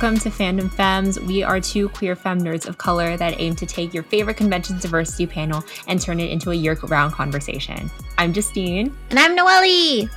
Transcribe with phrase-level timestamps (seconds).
[0.00, 1.20] welcome to Fandom Femmes.
[1.20, 4.80] We are two queer femme nerds of color that aim to take your favorite conventions
[4.80, 7.90] diversity panel and turn it into a year-round conversation.
[8.16, 8.96] I'm Justine.
[9.10, 10.08] And I'm Noelle.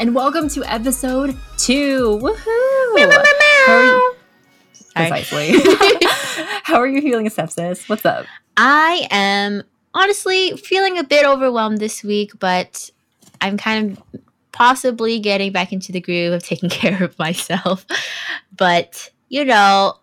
[0.00, 2.18] And welcome to episode two.
[2.20, 2.94] Woohoo!
[2.96, 3.22] Meow, meow, meow,
[3.66, 4.16] How are you?
[4.96, 5.52] Precisely.
[6.64, 7.88] How are you feeling, Step Sis?
[7.88, 8.26] What's up?
[8.56, 9.62] I am
[9.94, 12.90] honestly feeling a bit overwhelmed this week, but
[13.40, 14.20] I'm kind of
[14.56, 17.84] possibly getting back into the groove of taking care of myself.
[18.56, 19.98] But, you know,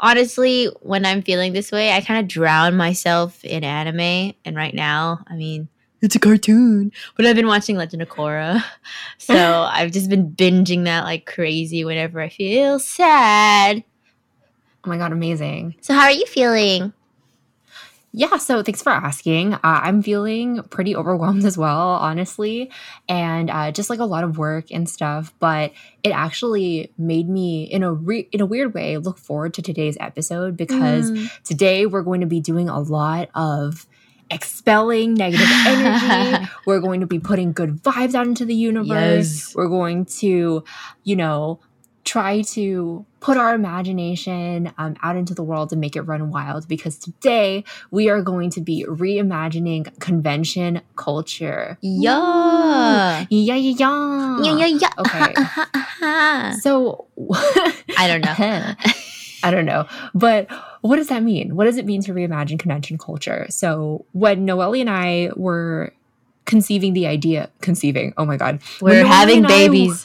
[0.00, 4.34] honestly, when I'm feeling this way, I kind of drown myself in anime.
[4.44, 5.68] And right now, I mean,
[6.02, 8.62] it's a cartoon, but I've been watching Legend of Korra.
[9.18, 9.34] So
[9.72, 13.82] I've just been binging that like crazy whenever I feel sad.
[14.84, 15.76] Oh my god, amazing.
[15.80, 16.92] So, how are you feeling?
[18.16, 19.54] Yeah, so thanks for asking.
[19.54, 22.70] Uh, I'm feeling pretty overwhelmed as well, honestly,
[23.08, 25.34] and uh, just like a lot of work and stuff.
[25.40, 25.72] But
[26.04, 29.96] it actually made me, in a re- in a weird way, look forward to today's
[29.98, 31.42] episode because Mm.
[31.42, 33.84] today we're going to be doing a lot of
[34.30, 36.46] expelling negative energy.
[36.66, 38.88] we're going to be putting good vibes out into the universe.
[39.48, 39.54] Yes.
[39.56, 40.62] We're going to,
[41.02, 41.58] you know,
[42.04, 46.68] try to put our imagination um, out into the world and make it run wild
[46.68, 51.78] because today we are going to be reimagining convention culture.
[51.80, 53.24] Yeah.
[53.30, 54.40] Yeah, yeah, yeah.
[54.42, 54.90] Yeah, yeah, yeah.
[54.98, 55.34] Okay.
[56.60, 57.06] So,
[57.96, 58.34] I don't know.
[59.42, 59.86] I don't know.
[60.14, 60.50] But
[60.82, 61.56] what does that mean?
[61.56, 63.46] What does it mean to reimagine convention culture?
[63.48, 65.94] So, when Noelle and I were
[66.44, 68.60] conceiving the idea, conceiving, oh my God.
[68.80, 70.04] We're having and I babies.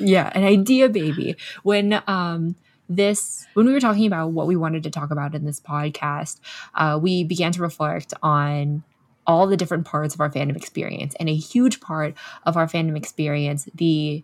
[0.00, 1.36] Yeah an idea baby.
[1.62, 2.56] When um
[2.88, 6.38] this when we were talking about what we wanted to talk about in this podcast
[6.74, 8.84] uh we began to reflect on
[9.26, 11.14] all the different parts of our fandom experience.
[11.18, 14.22] And a huge part of our fandom experience the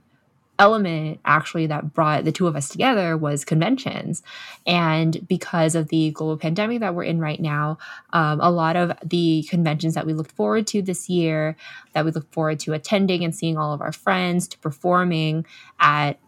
[0.60, 4.22] element actually that brought the two of us together was conventions.
[4.66, 7.78] And because of the global pandemic that we're in right now
[8.12, 11.56] um, a lot of the conventions that we looked forward to this year
[11.94, 15.46] that we look forward to attending and seeing all of our friends to performing
[15.80, 16.18] at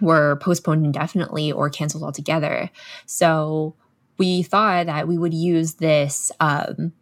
[0.00, 2.70] were postponed indefinitely or canceled altogether.
[3.06, 3.74] So
[4.18, 6.92] we thought that we would use this um,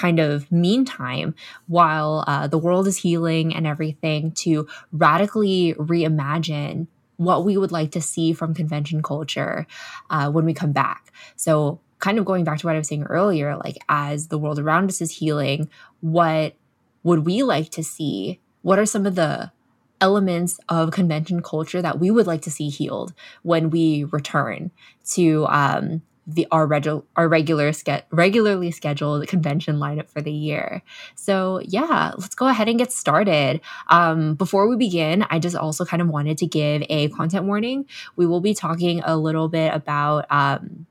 [0.00, 1.34] kind of meantime
[1.66, 6.86] while uh, the world is healing and everything to radically reimagine
[7.18, 9.66] what we would like to see from convention culture
[10.08, 11.12] uh, when we come back.
[11.36, 14.58] So, kind of going back to what I was saying earlier, like as the world
[14.58, 15.68] around us is healing,
[16.00, 16.54] what
[17.02, 18.40] would we like to see?
[18.62, 19.52] What are some of the
[20.00, 23.12] elements of convention culture that we would like to see healed
[23.42, 24.70] when we return
[25.12, 26.00] to um,
[26.34, 30.82] the our, regu- our regular ske- regularly scheduled convention lineup for the year.
[31.14, 33.60] So yeah, let's go ahead and get started.
[33.88, 37.86] Um, before we begin, I just also kind of wanted to give a content warning.
[38.16, 40.86] We will be talking a little bit about um,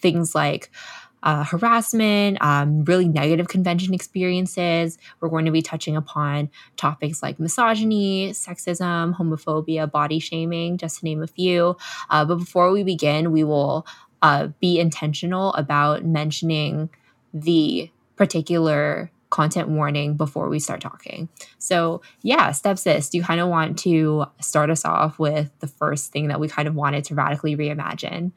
[0.00, 0.70] things like
[1.22, 4.98] uh, harassment, um, really negative convention experiences.
[5.20, 11.04] We're going to be touching upon topics like misogyny, sexism, homophobia, body shaming, just to
[11.04, 11.76] name a few.
[12.10, 13.86] Uh, but before we begin, we will
[14.22, 16.88] uh, be intentional about mentioning
[17.34, 21.28] the particular content warning before we start talking.
[21.58, 25.66] So, yeah, Step Sis, do you kind of want to start us off with the
[25.66, 28.32] first thing that we kind of wanted to radically reimagine?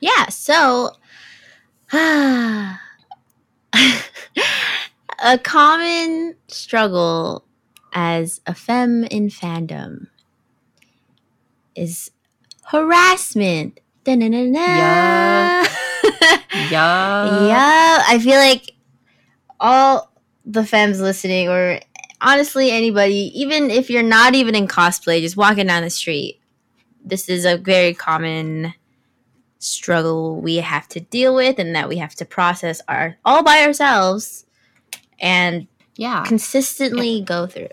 [0.00, 0.92] Yeah, so
[1.92, 2.78] a
[5.42, 7.44] common struggle
[7.92, 10.06] as a femme in fandom
[11.74, 12.10] is
[12.64, 13.80] harassment.
[14.76, 15.66] Yeah.
[16.70, 17.24] Yeah.
[17.24, 18.72] yeah, I feel like
[19.60, 20.10] all
[20.44, 21.78] the femmes listening, or
[22.20, 26.40] honestly anybody, even if you're not even in cosplay, just walking down the street,
[27.04, 28.74] this is a very common
[29.60, 33.62] struggle we have to deal with and that we have to process our all by
[33.64, 34.46] ourselves
[35.20, 35.66] and
[35.96, 36.24] Yeah.
[36.24, 37.68] consistently go through.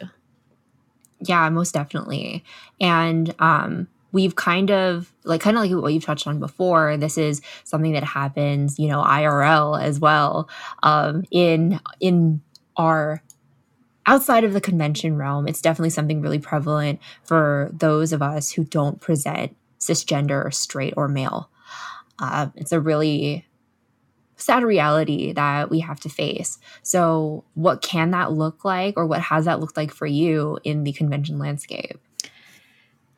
[1.22, 2.44] Yeah, most definitely.
[2.80, 7.18] And um we've kind of like kind of like what you've touched on before this
[7.18, 10.50] is something that happens you know irl as well
[10.84, 12.42] um in in
[12.78, 13.22] our
[14.08, 18.64] outside of the convention realm it's definitely something really prevalent for those of us who
[18.64, 21.50] don't present cisgender straight or male.
[22.20, 23.46] Uh, it's a really
[24.38, 26.60] sad reality that we have to face.
[26.82, 30.84] So what can that look like or what has that looked like for you in
[30.84, 32.00] the convention landscape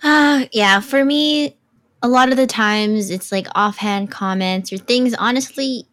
[0.03, 1.57] Uh, yeah, for me,
[2.01, 5.87] a lot of the times it's like offhand comments or things, honestly,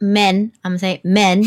[0.00, 1.44] men, I'm gonna say men,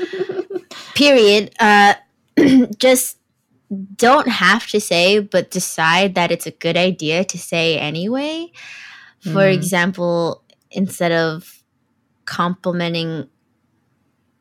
[0.94, 1.94] period, uh,
[2.78, 3.18] just
[3.96, 8.50] don't have to say, but decide that it's a good idea to say anyway.
[9.20, 9.52] For Mhm.
[9.54, 11.62] example, instead of
[12.24, 13.28] complimenting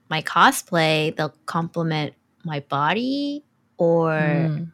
[0.10, 2.14] my cosplay, they'll compliment
[2.44, 3.44] my body
[3.78, 4.72] or Mm.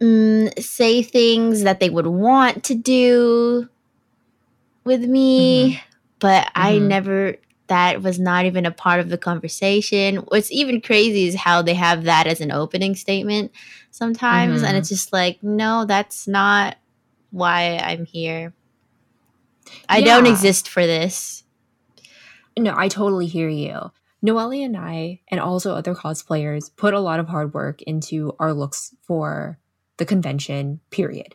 [0.00, 3.68] Mm, say things that they would want to do
[4.84, 5.80] with me,
[6.20, 6.82] but I Mhm.
[6.82, 7.36] never.
[7.68, 10.18] That was not even a part of the conversation.
[10.28, 13.50] What's even crazy is how they have that as an opening statement
[13.90, 14.78] sometimes, and Mhm.
[14.78, 16.76] it's just like, no, that's not
[17.32, 18.54] why I'm here.
[19.88, 21.42] I don't exist for this.
[22.56, 23.90] No, I totally hear you.
[24.22, 28.54] Noelle and I, and also other cosplayers, put a lot of hard work into our
[28.54, 29.58] looks for
[29.98, 31.34] the convention, period.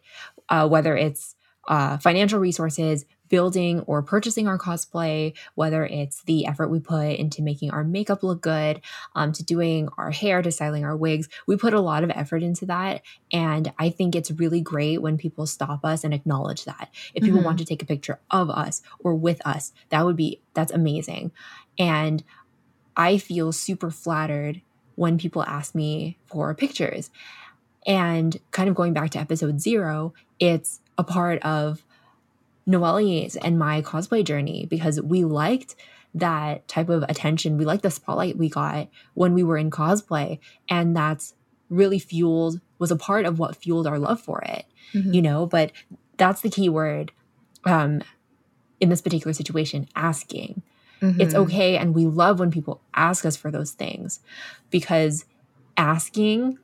[0.50, 1.36] Uh, whether it's
[1.68, 7.42] uh, financial resources, building or purchasing our cosplay, whether it's the effort we put into
[7.42, 8.82] making our makeup look good,
[9.16, 12.44] um, to doing our hair, to styling our wigs, we put a lot of effort
[12.44, 13.02] into that.
[13.32, 16.90] And I think it's really great when people stop us and acknowledge that.
[17.14, 17.46] If people Mhm.
[17.46, 21.32] want to take a picture of us or with us, that would be, that's amazing.
[21.80, 22.24] And
[22.96, 24.62] I feel super flattered
[24.96, 27.10] when people ask me for pictures.
[27.86, 31.84] And kind of going back to episode zero, it's a part of
[32.68, 35.76] Noelle's and my cosplay journey because we liked
[36.14, 37.58] that type of attention.
[37.58, 40.40] We liked the spotlight we got when we were in cosplay.
[40.70, 41.34] And that's
[41.70, 45.14] really fueled, was a part of what fueled our love for it, Mhm.
[45.14, 45.46] you know?
[45.46, 45.72] But
[46.18, 47.12] that's the key word
[47.64, 48.02] um,
[48.80, 50.62] in this particular situation asking
[51.04, 51.38] it's Mhm.
[51.40, 54.20] okay and we love when people ask us for those things
[54.70, 55.26] because
[55.78, 56.60] asking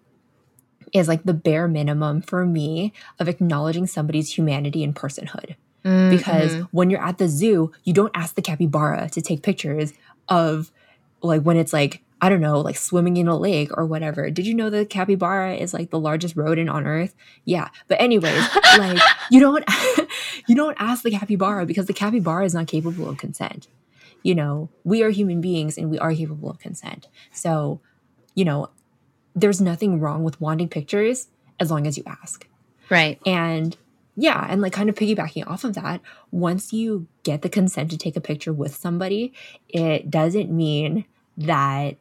[0.97, 5.55] is like the bare minimum for me of acknowledging somebody's humanity and personhood
[5.88, 9.94] Mm, because when you're at the zoo you don't ask the capybara to take pictures
[10.27, 10.71] of
[11.21, 14.31] like when it's like I don't know, like swimming in a lake or whatever.
[14.31, 17.13] Did you know that capybara is like the largest rodent on earth?
[17.45, 17.69] Yeah.
[17.88, 18.43] But anyways,
[18.79, 19.63] like you don't
[20.47, 23.67] you don't ask the capybara because the capybara is not capable of consent.
[24.23, 27.07] You know, we are human beings and we are capable of consent.
[27.31, 27.81] So,
[28.33, 28.71] you know,
[29.38, 31.28] there's nothing wrong with wanting pictures
[31.60, 32.48] as long as you ask.
[32.89, 33.19] right.
[33.25, 33.78] And
[34.19, 36.01] yeah, and like kind of piggybacking off of that,
[36.31, 39.31] once you get the consent to take a picture with somebody,
[39.69, 41.06] it doesn't mean
[41.38, 41.98] that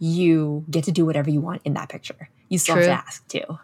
[0.00, 2.28] you get to do whatever you want in that picture.
[2.48, 2.86] You still True.
[2.86, 3.58] have to ask too.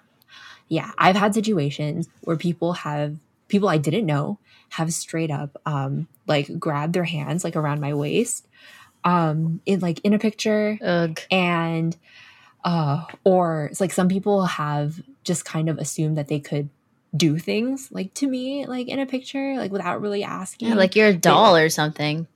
[0.69, 3.17] Yeah, I've had situations where people have
[3.49, 4.39] people I didn't know
[4.71, 8.47] have straight up um like grabbed their hands like around my waist
[9.03, 11.19] um in like in a picture Ugh.
[11.31, 11.97] and
[12.65, 16.69] uh or it's like some people have just kind of assumed that they could
[17.17, 20.95] do things like to me like in a picture like without really asking Yeah, like
[20.97, 22.27] you're a doll or something.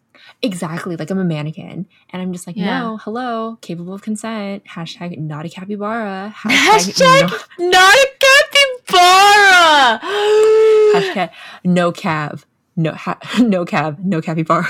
[0.41, 2.79] exactly like i'm a mannequin and i'm just like Yeah.
[2.81, 10.01] no hello capable of consent hashtag not a capybara Hashtag no, Not a capybara.
[10.95, 11.31] hashtag
[11.65, 12.41] no cab
[12.77, 14.67] no ha- no cab no capybara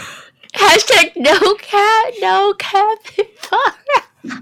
[0.54, 3.72] Hashtag no cat, no capybara.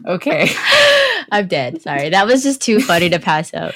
[0.06, 0.50] Okay.
[1.32, 1.82] I'm dead.
[1.82, 3.74] Sorry, that was just too funny to pass out.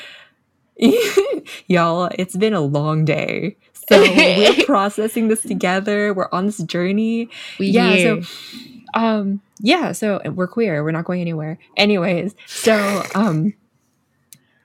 [1.69, 3.57] y'all it's been a long day.
[3.89, 6.13] So we're processing this together.
[6.13, 7.29] We're on this journey.
[7.59, 8.23] We yeah here.
[8.23, 8.29] so
[8.95, 10.83] um yeah so we're queer.
[10.83, 11.59] We're not going anywhere.
[11.77, 13.55] Anyways so um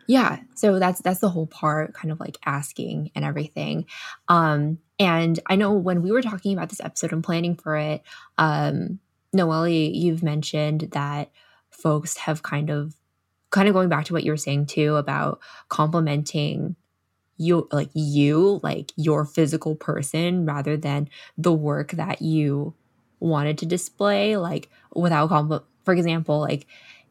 [0.08, 3.86] yeah so that's that's the whole part kind of like asking and everything.
[4.28, 8.04] Um and i know when we were talking about this episode and planning for it
[8.38, 9.00] um
[9.34, 11.30] noelle you've mentioned that
[11.70, 12.96] folks have kind of
[13.52, 16.76] kind of going back to what you were saying too about complimenting
[17.38, 22.74] you like you like your physical person rather than the work that you
[23.20, 26.68] wanted to display like without compl- for example like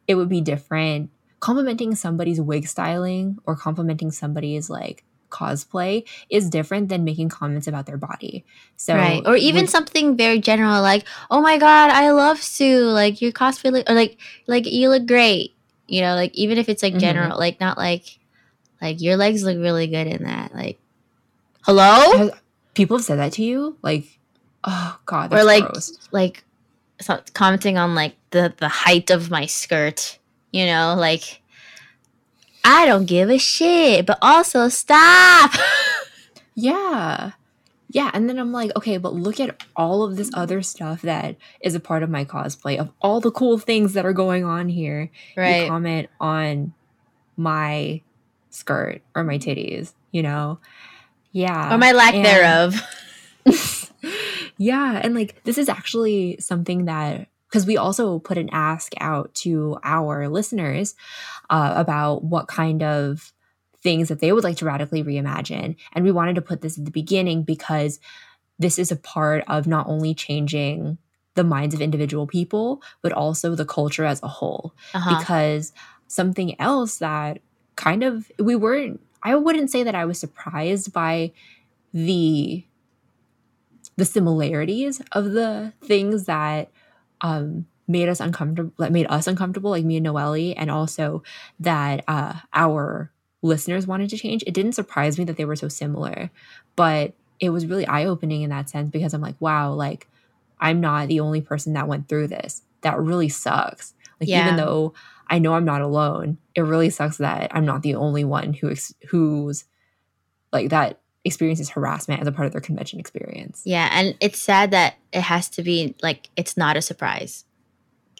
[0.07, 1.11] it would be different
[1.41, 7.87] complimenting somebody's wig styling or complimenting somebody's like cosplay is different than making comments about
[7.87, 8.45] their body
[8.77, 9.23] so right.
[9.27, 12.85] Or even would- something very general like, "Oh my god, I love Sue.
[12.87, 14.17] Like your cosplay look, or like
[14.47, 15.55] like you look great."
[15.89, 17.01] You know, like even if it's like Mhm.
[17.01, 18.19] general, like not like
[18.81, 20.55] like your legs look really good in that.
[20.55, 20.79] Like
[21.63, 22.17] Hello?
[22.19, 22.31] Has-
[22.75, 24.05] people have said that to you like
[24.65, 25.99] oh god Or like gross.
[26.13, 26.45] like
[27.01, 30.19] so- commenting on like the the height of my skirt,
[30.53, 31.43] you know, like
[32.65, 35.53] I don't give a shit, but also stop.
[36.61, 37.33] Yeah.
[37.89, 38.11] Yeah.
[38.13, 41.77] And then I'm like, okay, but look at all of this other stuff that is
[41.77, 45.09] a part of my cosplay, of all the cool things that are going on here.
[45.63, 46.75] You comment on
[47.37, 48.03] my
[48.51, 50.59] skirt or my titties, you know?
[51.31, 51.73] Yeah.
[51.73, 52.75] or my lack And- thereof.
[54.59, 55.01] yeah.
[55.01, 59.79] And like, this is actually something that because we also put an ask out to
[59.83, 60.95] our listeners
[61.51, 63.33] uh, about what kind of
[63.83, 65.77] things that they would like to radically reimagine.
[65.93, 68.01] And we wanted to put this at the beginning because
[68.59, 70.99] this is a part of not only changing
[71.35, 74.75] the minds of individual people, but also the culture as a whole.
[74.93, 75.19] Uh-huh.
[75.19, 75.73] Because
[76.09, 77.41] something else that
[77.77, 81.33] kind of we weren't I wouldn't say that I was surprised by
[81.93, 82.65] the
[83.97, 86.71] the similarities of the things that
[87.21, 91.23] um made us uncomfortable that made us uncomfortable like me and Noelle and also
[91.61, 93.11] that uh our
[93.41, 94.43] listeners wanted to change.
[94.47, 96.31] It didn't surprise me that they were so similar
[96.77, 100.09] but it was really eye-opening in that sense because i'm like wow like
[100.61, 102.63] i'm not the only person that went through this.
[102.83, 103.95] That really sucks.
[104.21, 104.43] Like Yeah.
[104.43, 104.93] even though
[105.29, 108.71] i know i'm not alone it really sucks that i'm not the only one who
[108.71, 109.65] ex- who's
[110.53, 114.71] like that experiences harassment as a part of their convention experience Yeah, and it's sad
[114.71, 117.45] that it has to be like it's not a surprise.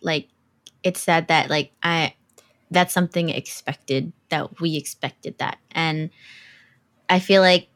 [0.03, 0.29] Like
[0.83, 2.15] it's sad that like I
[2.71, 5.59] that's something expected that we expected that.
[5.73, 6.11] And
[7.09, 7.69] I feel like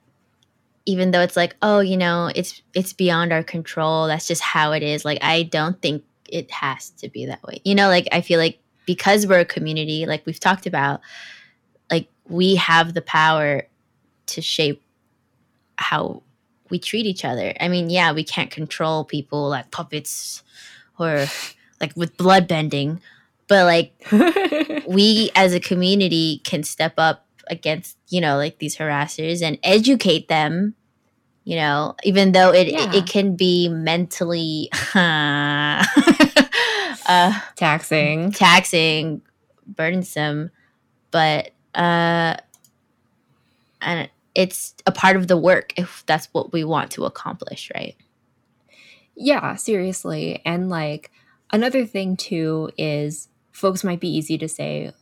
[0.85, 4.73] even though it's like, oh, you know, it's it's beyond our control, that's just how
[4.73, 5.05] it is.
[5.05, 7.61] Like I don't think it has to be that way.
[7.65, 11.01] You know, like I feel like because we're a community, like we've talked about,
[11.91, 13.67] like we have the power
[14.27, 14.83] to shape
[15.83, 16.23] how
[16.71, 17.53] we treat each other.
[17.61, 20.43] I mean, yeah, we can't control people like puppets
[20.99, 21.27] or
[21.81, 23.01] like with blood bending,
[23.49, 23.93] but like
[24.87, 30.29] we as a community can step up against, you know, like these harassers and educate
[30.29, 30.75] them,
[31.45, 32.91] you know, even though it Yeah.
[32.93, 35.85] it, it can be mentally uh
[37.57, 39.23] taxing taxing,
[39.67, 40.51] burdensome,
[41.11, 42.37] but uh
[43.81, 47.97] and it's a part of the work if that's what we want to accomplish, right?
[49.15, 50.41] Yeah, seriously.
[50.45, 51.11] And like
[51.51, 54.93] another thing too is folks might be easy to say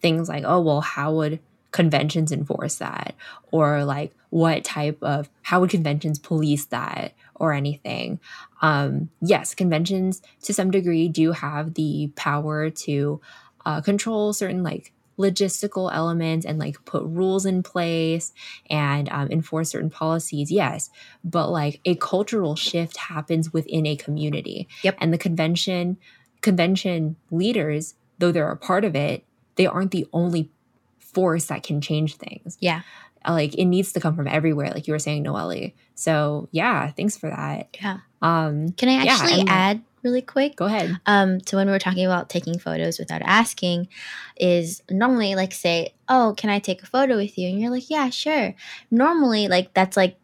[0.00, 1.40] things like, oh, well, how would
[1.70, 3.14] conventions enforce that?
[3.50, 7.14] Or like, what type of, how would conventions police that?
[7.34, 8.18] Or anything.
[8.62, 13.20] Um, yes, conventions to some degree do have the power to
[13.66, 18.32] uh, control certain like logistical elements and like put rules in place
[18.68, 20.50] and um, enforce certain policies.
[20.50, 20.90] Yes,
[21.24, 24.68] but like a cultural shift happens within a community.
[24.82, 24.96] Yep.
[25.00, 25.96] And the convention
[26.42, 29.24] convention leaders, though they're a part of it,
[29.56, 30.50] they aren't the only
[30.98, 32.56] force that can change things.
[32.60, 32.82] Yeah.
[33.24, 35.70] Uh, Like it needs to come from everywhere, like you were saying, Noelle.
[35.94, 37.74] So yeah, thanks for that.
[37.80, 37.98] Yeah.
[38.22, 40.56] Um, Can I actually and- add really quick?
[40.56, 40.98] go ahead.
[41.06, 43.88] Um, to when we were talking about taking photos without asking,
[44.36, 47.90] is normally like say, "Oh, can I take a photo with you?" And you're like,
[47.90, 48.54] "Yeah, sure."
[48.90, 50.16] Normally, like that's like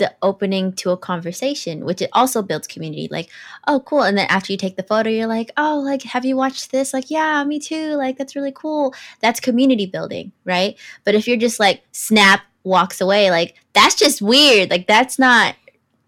[0.00, 3.06] the opening to a conversation, which it also builds community.
[3.10, 3.28] Like,
[3.68, 4.02] oh, cool.
[4.02, 6.94] And then after you take the photo, you're like, oh, like, have you watched this?
[6.94, 7.94] Like, yeah, me too.
[7.96, 8.94] Like, that's really cool.
[9.20, 10.76] That's community building, right?
[11.04, 14.70] But if you're just like, snap, walks away, like, that's just weird.
[14.70, 15.54] Like, that's not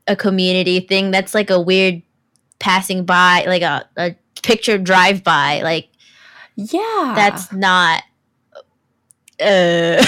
[0.09, 1.11] a community thing.
[1.11, 2.03] That's like a weird
[2.63, 5.61] passing by, like a, a picture drive by.
[5.63, 5.89] Like,
[6.55, 7.13] Yeah.
[7.17, 8.03] that's not.
[9.41, 9.99] Uh,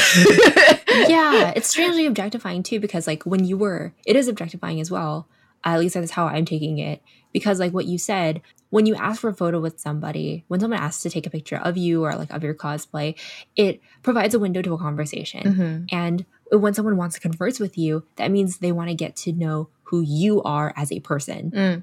[1.08, 5.26] yeah, it's strangely objectifying too because like when you were, it is objectifying as well.
[5.64, 7.02] At least that's how I'm taking it.
[7.32, 10.78] Because like what you said, when you ask for a photo with somebody, when someone
[10.78, 13.18] asks to take a picture of you or like of your cosplay,
[13.56, 15.42] it provides a window to a conversation.
[15.42, 15.88] Mhm.
[15.90, 19.32] And when someone wants to converse with you, that means they want to get to
[19.32, 21.50] know who you are as a person.
[21.50, 21.82] Mm.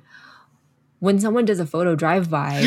[1.02, 2.64] When someone does a photo drive by,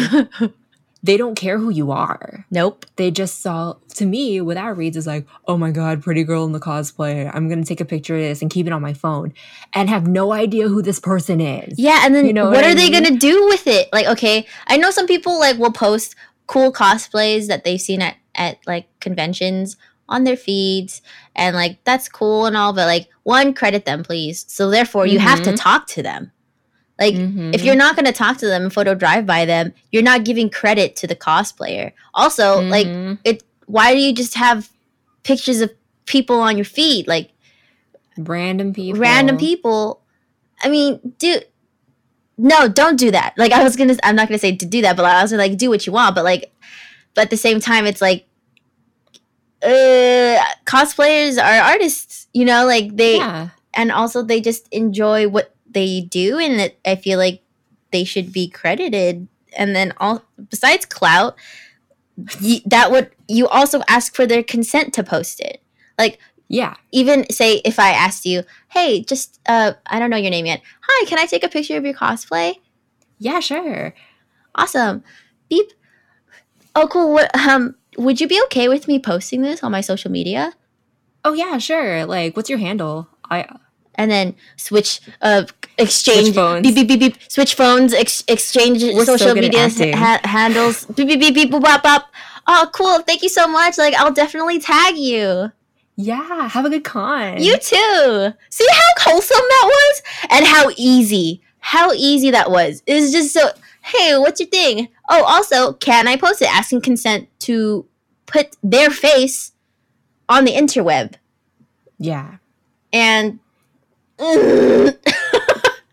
[1.03, 2.47] they don't care who you are.
[2.51, 2.85] nope.
[2.97, 6.45] They just saw, to me, what that reads is like, oh my God, pretty girl
[6.45, 7.31] in the cosplay.
[7.33, 9.33] I'm going to take a picture of this and keep it on my phone
[9.75, 11.79] and have no idea who this person is.
[11.79, 13.89] Yeah, and then You know what, what I are they gonna do with it?
[13.93, 16.15] Like, okay, I know some people like will post
[16.47, 19.77] cool cosplays that they've seen at at like conventions
[20.09, 21.01] on their feeds,
[21.35, 24.45] and like that's cool and all, but like one credit them, please.
[24.49, 25.57] So therefore, you have to Mhm.
[25.57, 26.31] talk to them.
[26.99, 27.55] Like, Mhm.
[27.55, 30.49] if you're not gonna talk to them and photo drive by them, you're not giving
[30.49, 31.93] credit to the cosplayer.
[32.15, 32.87] Also, like,
[33.25, 34.69] it why do you just have
[35.25, 35.71] pictures of
[36.07, 37.09] people on your feed?
[37.09, 37.31] Like,
[38.19, 39.01] random people.
[39.01, 40.01] random people.
[40.63, 41.47] I mean, dude,
[42.39, 43.35] no, don't do that.
[43.37, 45.57] Like, I was gonna, I'm not gonna say to do that, but I was like,
[45.57, 46.15] do what you want.
[46.15, 46.53] But like,
[47.15, 48.27] but at the same time, it's like,
[49.63, 50.37] uh,
[50.67, 53.49] cosplayers are artists, you know, like they, Yeah.
[53.75, 57.43] and also they just enjoy what they do, and it, I feel like
[57.93, 59.29] they should be credited.
[59.57, 61.37] And then all besides clout,
[62.43, 65.63] y- that would you also ask for their consent to post it.
[65.99, 66.75] Like Yeah.
[66.93, 70.63] even say if I asked you, hey, just uh I don't know your name yet.
[70.83, 72.57] Hi, can I take a picture of your cosplay?
[73.19, 73.95] Yeah, sure.
[74.55, 75.03] Awesome.
[75.49, 75.73] Beep.
[76.75, 77.13] Oh, cool.
[77.13, 80.53] What, um, would you be okay with me posting this on my social media?
[81.25, 82.05] Oh yeah, sure.
[82.07, 83.09] Like, what's your handle?
[83.31, 83.47] I
[83.97, 85.45] and then switch uh
[85.79, 86.63] exchange Switch phones.
[86.63, 91.21] beep beep beep beep switch phones ex- exchange We're social media ha- handles beep beep
[91.21, 92.07] beep beep boop bop bop.
[92.47, 92.99] Oh, cool!
[93.01, 93.79] Thank you so much.
[93.79, 95.51] Like, I'll definitely tag you.
[95.97, 97.43] yeah, have a good con.
[97.43, 98.33] You too.
[98.51, 102.83] See how wholesome that was, and how easy, how easy that was.
[102.87, 103.49] It's just so.
[103.83, 104.89] Hey, what's your thing?
[105.09, 106.55] Oh, also, can I post it?
[106.55, 107.87] Asking consent to
[108.27, 109.53] put their face
[110.29, 111.15] on the interweb,
[111.99, 112.37] yeah.
[112.93, 113.39] and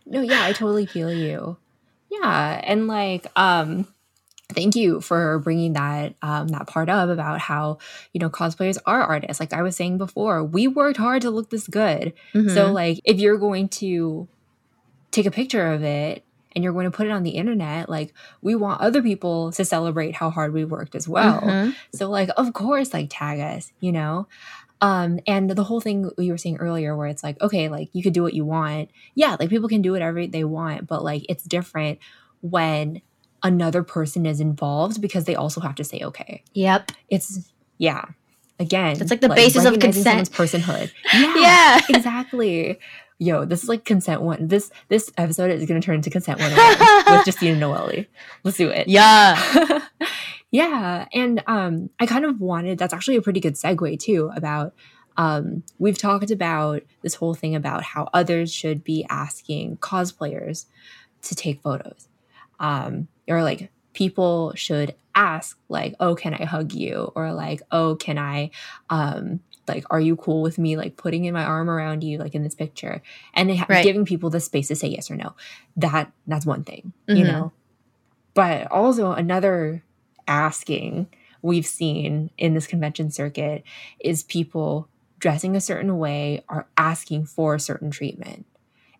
[0.05, 1.57] No, yeah, I totally feel you.
[2.09, 3.87] Yeah, and like um
[4.53, 7.77] thank you for bringing that um that part up about how,
[8.11, 9.39] you know, cosplayers are artists.
[9.39, 12.13] Like I was saying before, we worked hard to look this good.
[12.33, 12.73] So Mhm.
[12.73, 14.27] like if you're going to
[15.11, 18.13] take a picture of it and you're going to put it on the internet, like
[18.41, 21.41] we want other people to celebrate how hard we worked as well.
[21.43, 21.75] Mhm.
[21.95, 24.27] So like of course like tag us, you know?
[24.81, 28.01] Um and the whole thing you were saying earlier where it's like okay, like you
[28.03, 28.89] could do what you want.
[29.15, 31.99] Yeah, like people can do whatever they want, but like it's different
[32.41, 33.01] when
[33.43, 36.43] another person is involved because they also have to say okay.
[36.53, 36.91] Yep.
[37.09, 38.05] It's yeah.
[38.59, 40.31] Again, It's like the basis of consent.
[40.31, 40.91] personhood.
[41.13, 41.79] Yeah, Yeah.
[41.89, 42.77] exactly.
[43.17, 44.47] Yo, this is like consent one.
[44.47, 48.05] This this episode is gonna turn into consent one with Justina Noelle.
[48.43, 48.87] Let's do it.
[48.87, 49.37] Yeah.
[50.51, 54.73] yeah and um i kind of wanted that's actually a pretty good segue too about
[55.17, 60.65] um we've talked about this whole thing about how others should be asking cosplayers
[61.21, 62.07] to take photos
[62.59, 67.95] um or like people should ask like oh can i hug you or like oh
[67.95, 68.49] can i
[68.89, 72.33] um like are you cool with me like putting in my arm around you like
[72.33, 73.01] in this picture
[73.33, 73.83] and ha- Right.
[73.83, 75.33] giving people the space to say yes or no
[75.77, 77.27] that that's one thing you Mhm.
[77.27, 77.51] know
[78.33, 79.83] but also another
[80.27, 81.07] asking
[81.41, 83.63] we've seen in this convention circuit
[83.99, 84.87] is people
[85.19, 88.45] dressing a certain way are asking for a certain treatment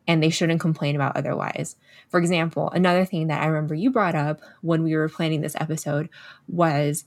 [0.07, 1.75] and they shouldn't complain about otherwise.
[2.09, 5.55] For example, another thing that I remember you brought up when we were planning this
[5.59, 6.09] episode
[6.47, 7.05] was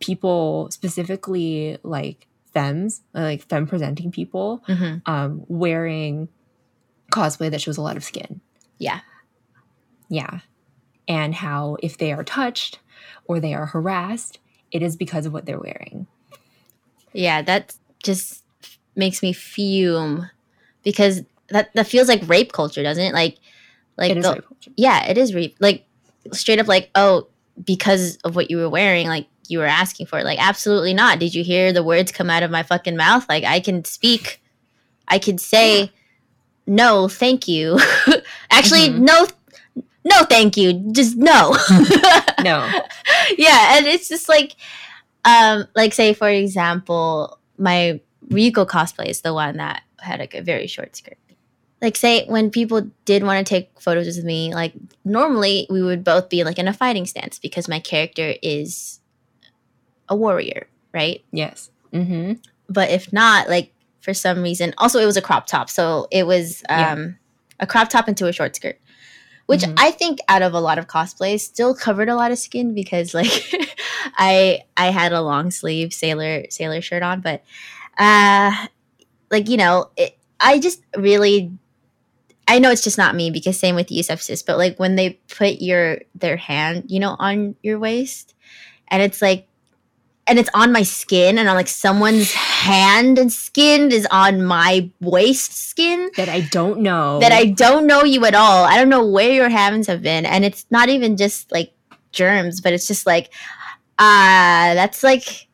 [0.00, 5.02] people specifically like femmes, like femme presenting people, Mhm.
[5.06, 6.28] um, wearing
[7.10, 8.40] cosplay that shows a lot of skin.
[8.78, 9.00] Yeah.
[10.08, 10.40] Yeah.
[11.08, 12.80] And how if they are touched
[13.26, 14.38] or they are harassed,
[14.72, 16.06] it is because of what they're wearing.
[17.12, 18.42] Yeah, that just
[18.94, 20.30] makes me fume
[20.82, 23.14] because that that feels like rape culture, doesn't it?
[23.14, 23.38] Like,
[23.96, 24.42] like it the-
[24.76, 25.56] yeah, it is rape.
[25.60, 25.86] Like
[26.32, 27.28] straight up, like oh,
[27.64, 30.24] because of what you were wearing, like you were asking for it.
[30.24, 31.18] Like absolutely not.
[31.18, 33.26] Did you hear the words come out of my fucking mouth?
[33.28, 34.42] Like I can speak,
[35.08, 35.86] I can say Yeah.
[36.66, 37.78] no, thank you.
[38.50, 38.98] Actually, Mhm.
[39.00, 39.26] no,
[40.06, 40.72] no, thank you.
[40.92, 41.56] Just no.
[42.44, 42.64] No.
[43.38, 44.54] yeah, and it's just like,
[45.24, 50.42] um, like say for example, my Ryuko cosplay is the one that had like a
[50.42, 51.18] very short skirt.
[51.82, 56.04] Like say when people did want to take photos with me, like normally we would
[56.04, 59.00] both be like in a fighting stance because my character is
[60.08, 61.24] a warrior, right?
[61.32, 61.70] Yes.
[61.92, 62.34] Mm-hmm.
[62.68, 66.26] But if not, like for some reason, also it was a crop top, so it
[66.26, 66.92] was Yeah.
[66.92, 67.16] um,
[67.58, 68.78] a crop top into a short skirt
[69.46, 69.74] which Mhm.
[69.76, 73.14] I think out of a lot of cosplays still covered a lot of skin because
[73.20, 73.52] like
[74.16, 77.42] I I had a long sleeve sailor sailor shirt on, but
[77.98, 78.52] uh
[79.30, 81.52] like you know it, I just really
[82.48, 85.20] I know it's just not me because same with Yusuf sis, but like when they
[85.28, 88.34] put your their hand you know on your waist
[88.88, 89.48] and it's like
[90.26, 94.90] and it's on my skin and on like someone's hand and skin is on my
[95.00, 97.20] waist skin That I don't know.
[97.20, 98.64] that I don't know you at all.
[98.64, 101.72] I don't know where your hands have been, and it's not even just like
[102.12, 103.32] germs, but it's just like
[103.98, 105.48] ah, that's like.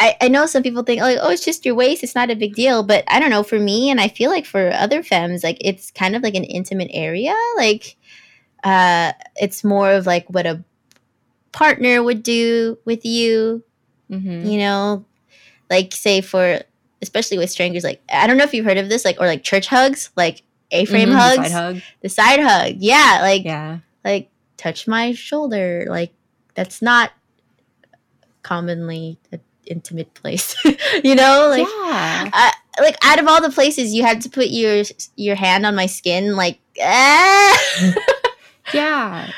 [0.00, 2.34] I, I know some people think like oh it's just your waist it's not a
[2.34, 5.44] big deal but I don't know for me and I feel like for other femmes
[5.44, 7.96] like it's kind of like an intimate area like
[8.64, 10.64] uh it's more of like what a
[11.54, 13.62] partner would do with you
[14.10, 14.44] Mhm.
[14.50, 15.04] you know
[15.70, 16.60] like say for
[17.00, 19.42] especially with strangers like i don't know if you've heard of this like or like
[19.42, 21.80] church hugs like a-frame Mhm, the hugs Side hug.
[22.02, 23.78] the side hug yeah like Yeah.
[24.04, 26.12] like touch my shoulder like
[26.54, 27.12] that's not
[28.42, 30.54] commonly an intimate place
[31.04, 32.28] you know like yeah.
[32.32, 34.82] I, like out of all the places you had to put your
[35.16, 37.58] your hand on my skin like ah!
[38.72, 39.30] Yeah.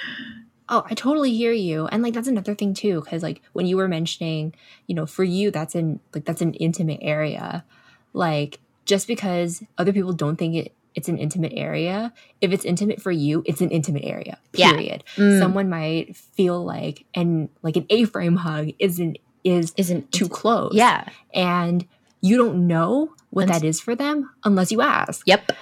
[0.69, 1.87] Oh, I totally hear you.
[1.87, 4.55] And like that's another thing too cuz like when you were mentioning,
[4.87, 7.65] you know, for you that's in like that's an intimate area.
[8.13, 12.13] Like just because other people don't think it it's an intimate area.
[12.41, 14.39] If it's intimate for you, it's an intimate area.
[14.55, 14.73] Yeah.
[14.73, 15.05] Period.
[15.17, 20.73] Mm, Someone might feel like and like an A-frame hug isn't is isn't too close.
[20.75, 21.07] Yeah.
[21.35, 21.87] And
[22.23, 25.23] you don't know what that is for them unless you ask.
[25.27, 25.53] Yep.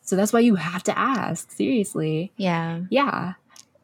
[0.00, 1.50] So that's why you have to ask.
[1.52, 2.32] Seriously.
[2.36, 2.80] Yeah.
[2.90, 3.34] Yeah.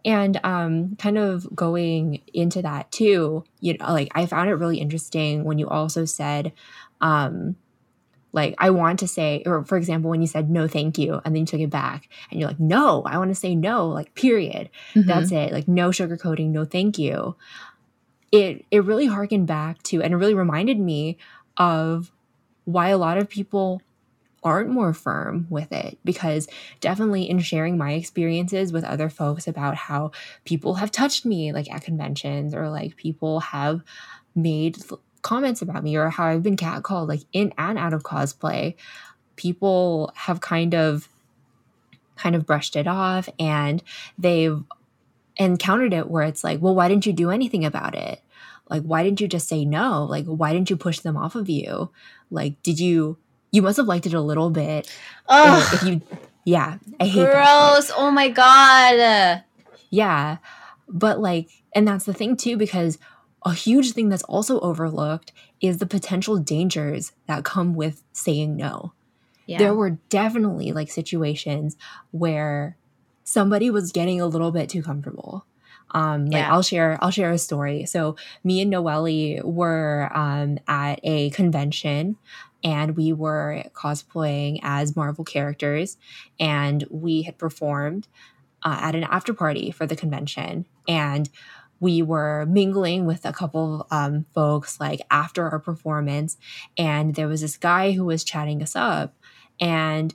[0.04, 4.78] And um kind of going into that too, you know, like I found it really
[4.78, 6.52] interesting when you also said
[7.00, 7.56] um
[8.32, 11.34] like I want to say or for example when you said no thank you and
[11.34, 14.14] then you took it back and you're like no, I want to say no, like
[14.14, 14.70] period.
[14.94, 15.06] Mhm.
[15.06, 15.52] That's it.
[15.52, 17.36] Like no sugarcoating, no thank you.
[18.30, 21.16] It it really harkened back to and it really reminded me
[21.56, 22.12] of
[22.64, 23.80] why a lot of people
[24.44, 26.48] aren't more firm with it because
[26.80, 30.12] definitely in sharing my experiences with other folks about how
[30.44, 33.82] people have touched me like at conventions or like people have
[34.34, 34.78] made
[35.22, 38.76] comments about me or how I've been catcalled like in and out of cosplay
[39.34, 41.08] people have kind of
[42.16, 43.82] kind of brushed it off and
[44.18, 44.62] they've
[45.36, 48.20] encountered it where it's like well why didn't you do anything about it?
[48.68, 50.04] Like why didn't you just say no?
[50.04, 51.90] Like why didn't you push them off of you?
[52.30, 53.18] Like did you
[53.50, 54.90] you must have liked it a little bit
[55.28, 56.02] Oh, if you
[56.44, 57.90] yeah i hate that gross.
[57.96, 59.42] Oh my god.
[59.90, 60.38] yeah
[60.88, 62.98] but like and that's the thing too because
[63.44, 68.92] a huge thing that's also overlooked is the potential dangers that come with saying no
[69.46, 69.58] Yeah.
[69.58, 71.76] there were definitely like situations
[72.10, 72.76] where
[73.24, 75.44] somebody was getting a little bit too comfortable
[75.92, 76.52] um like Yeah.
[76.52, 82.16] i'll share i'll share a story so me and noelle were um at a convention
[82.64, 85.96] and we were cosplaying as marvel characters
[86.40, 88.08] and we had performed
[88.64, 91.28] uh, at an after party for the convention and
[91.80, 96.36] we were mingling with a couple of um, folks like after our performance
[96.76, 99.14] and there was this guy who was chatting us up
[99.60, 100.14] and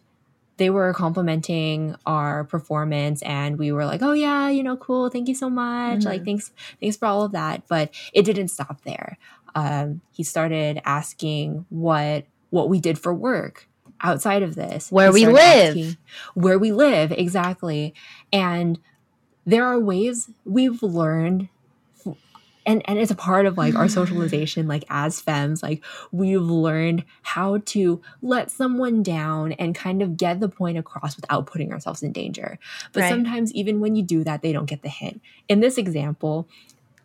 [0.58, 5.27] they were complimenting our performance and we were like oh yeah you know cool thank
[5.29, 6.06] you so much Mhm.
[6.06, 6.51] like thanks
[6.82, 9.17] thanks for all of that but it didn't stop there
[9.56, 13.67] um, he started asking what what we did for work
[14.01, 14.91] outside of this.
[14.91, 15.75] Where we live.
[15.75, 15.97] asking
[16.35, 17.95] where we live exactly.
[18.31, 18.79] And
[19.43, 21.49] there are ways we've learned
[22.65, 27.03] and and it's a part of like our socialization like as femmes like we've learned
[27.23, 32.03] how to let someone down and kind of get the point across without putting ourselves
[32.03, 32.57] in danger.
[32.93, 33.09] But Right.
[33.09, 35.21] sometimes even when you do that they don't get the hint.
[35.49, 36.47] In this example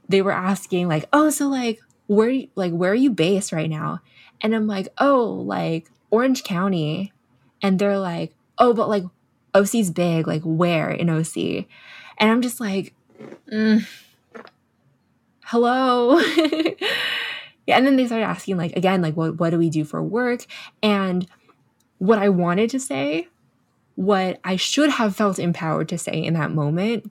[0.09, 4.01] they were asking like oh so like where like where are you based right now
[4.41, 7.13] and i'm like oh like orange county.
[7.61, 9.05] And they're like oh but like
[9.55, 10.27] oc's big.
[10.27, 12.95] Like where in oc and i'm just like
[13.51, 13.87] Mm,
[15.45, 16.21] hello.
[17.67, 20.03] Yeah and then they started asking like again like what, what do we do for
[20.03, 20.47] work?
[20.83, 21.27] And
[21.99, 23.29] what i wanted to say
[23.97, 27.11] what i should have felt empowered to say in that moment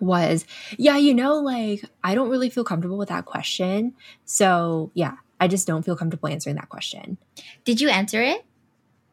[0.00, 0.44] was
[0.76, 3.94] yeah you know like i don't really feel comfortable with that question.
[4.26, 7.18] So yeah i just don't feel comfortable answering that question
[7.64, 8.44] Did you answer it?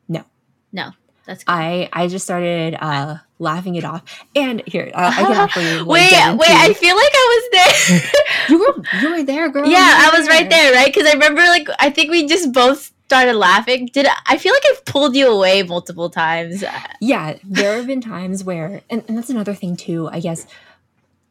[0.08, 0.24] No.
[0.72, 0.92] No.
[1.26, 1.52] That's good.
[1.52, 4.04] i i just started uh laughing it off
[4.36, 8.12] and here uh, i can actually like, wait, wait, I feel like I was there.
[8.50, 10.86] you were you were there girl yeah, I was right there, right?
[10.86, 13.88] Because I remember, like, I think we just both started laughing.
[13.92, 16.64] Did I, I feel like I've pulled you away multiple times?
[17.02, 20.48] yeah there have been times where and, and that's another thing too i guess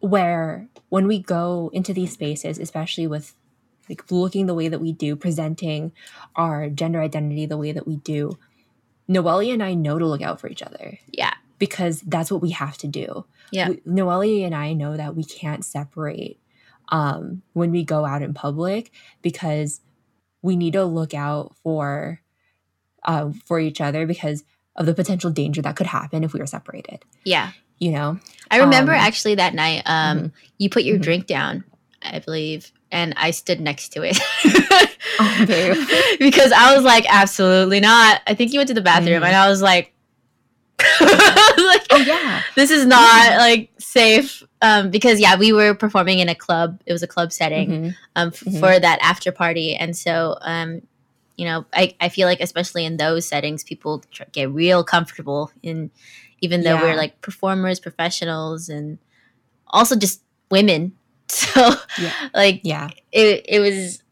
[0.00, 3.34] where when we go into these spaces especially with
[3.88, 5.92] like looking the way that we do presenting
[6.36, 8.38] our gender identity the way that we do
[9.08, 11.32] noelle and i know to look out for each other Yeah.
[11.58, 13.70] because that's what we have to do Yeah.
[13.70, 16.38] we, noelle and i know that we can't separate
[16.90, 18.92] um, when we go out in public
[19.22, 19.80] because
[20.42, 22.20] we need to look out for
[23.04, 24.44] uh, for each other because
[24.76, 27.52] of the potential danger that could happen if we were separated Yeah.
[27.78, 28.18] you know
[28.50, 30.32] I remember Um, actually that night, um, mhm.
[30.58, 31.02] you put your Mhm.
[31.02, 31.64] drink down,
[32.02, 34.18] I believe, and I stood next to it.
[35.20, 35.44] Oh,
[36.18, 38.20] because I was like, absolutely not.
[38.26, 39.26] I think you went to the bathroom, Mhm.
[39.26, 39.92] and I was like,
[40.80, 44.42] like, oh yeah this is not like safe.
[44.62, 46.80] Um, because yeah, we were performing in a club.
[46.86, 47.96] It was a club setting Mhm.
[48.16, 48.60] um, f- Mhm.
[48.60, 49.76] for that after party.
[49.76, 50.80] And so, um,
[51.36, 55.52] you know, I, I feel like especially in those settings, people tr- get real comfortable
[55.62, 55.90] in,
[56.40, 56.82] even though Yeah.
[56.82, 58.98] we're like performers, professionals, and
[59.68, 60.92] also just women.
[61.28, 62.12] So Yeah.
[62.34, 64.02] like yeah it, it was,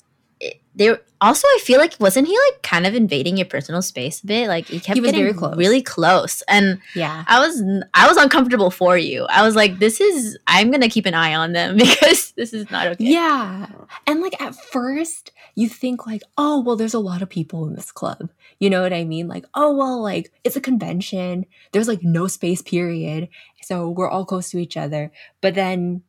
[0.41, 4.23] it, they also I feel like wasn't he like kind of invading your personal space
[4.23, 4.49] a bit?
[4.49, 5.57] Like he kept He getting very close.
[5.57, 7.25] really close, and Yeah.
[7.29, 7.63] I was
[7.95, 9.25] I was uncomfortable for you.
[9.31, 12.71] I was like, this is I'm gonna keep an eye on them because this is
[12.73, 13.05] not okay.
[13.05, 13.69] Yeah.
[14.07, 17.75] And like at first, you think like, oh, well, there's a lot of people in
[17.75, 18.31] this club.
[18.59, 19.29] You know what I mean?
[19.29, 21.47] Like, oh, well, like it's a convention.
[21.73, 23.29] There's like no space period.
[23.63, 25.13] So we're all close to each other.
[25.41, 26.03] But then,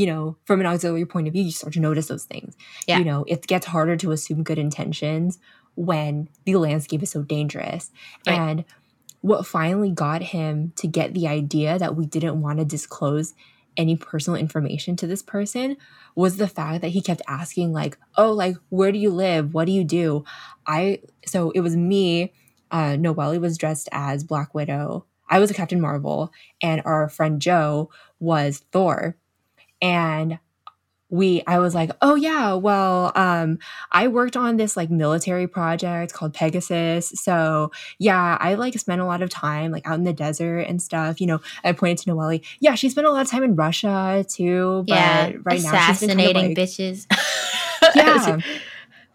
[0.00, 2.56] you know, from an auxiliary point of view, you start to notice those things.
[2.86, 2.96] Yeah.
[2.96, 5.38] You know, it gets harder to assume good intentions
[5.74, 7.90] when the landscape is so dangerous.
[8.26, 8.38] Right.
[8.38, 8.64] And
[9.20, 13.34] what finally got him to get the idea that we didn't want to disclose
[13.76, 15.76] any personal information to this person
[16.14, 19.66] was the fact that he kept asking like oh like where do you live what
[19.66, 20.24] do you do
[20.66, 22.32] i so it was me
[22.72, 27.40] uh noelle was dressed as black widow i was a captain marvel and our friend
[27.40, 29.16] joe was thor
[29.80, 30.38] and
[31.10, 33.58] we i was like oh yeah well um
[33.90, 37.08] i worked on this like military project called pegasus.
[37.16, 40.80] So yeah i like spent a lot of time like out in the desert and
[40.80, 41.20] stuff.
[41.20, 44.24] You know i pointed to noelle yeah she spent a lot of time in russia
[44.28, 47.06] too but yeah, right now she's kind of, assassinating bitches.
[47.94, 48.38] yeah.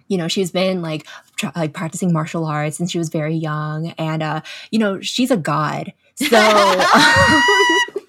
[0.07, 3.89] You know she's been like tr- like practicing martial arts since she was very young.
[3.97, 5.93] And uh you know she's a god.
[6.15, 6.27] So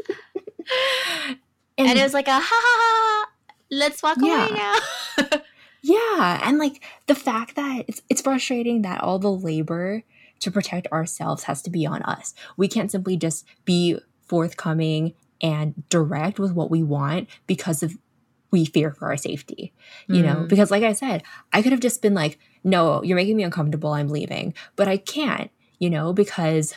[1.79, 3.27] and it was like a ha ha ha.
[3.71, 4.79] Let's walk away now.
[5.83, 10.03] Yeah, and like the fact that it's it's frustrating that all the labor
[10.41, 12.35] to protect ourselves has to be on us.
[12.57, 17.97] We can't simply just be forthcoming and direct with what we want because of
[18.51, 19.73] we fear for our safety.
[20.09, 20.49] You know, Mm.
[20.49, 23.93] because like I said, I could have just been like, "No, you're making me uncomfortable.
[23.93, 26.75] I'm leaving." But I can't, you know, because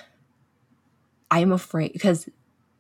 [1.32, 2.30] I'm afraid because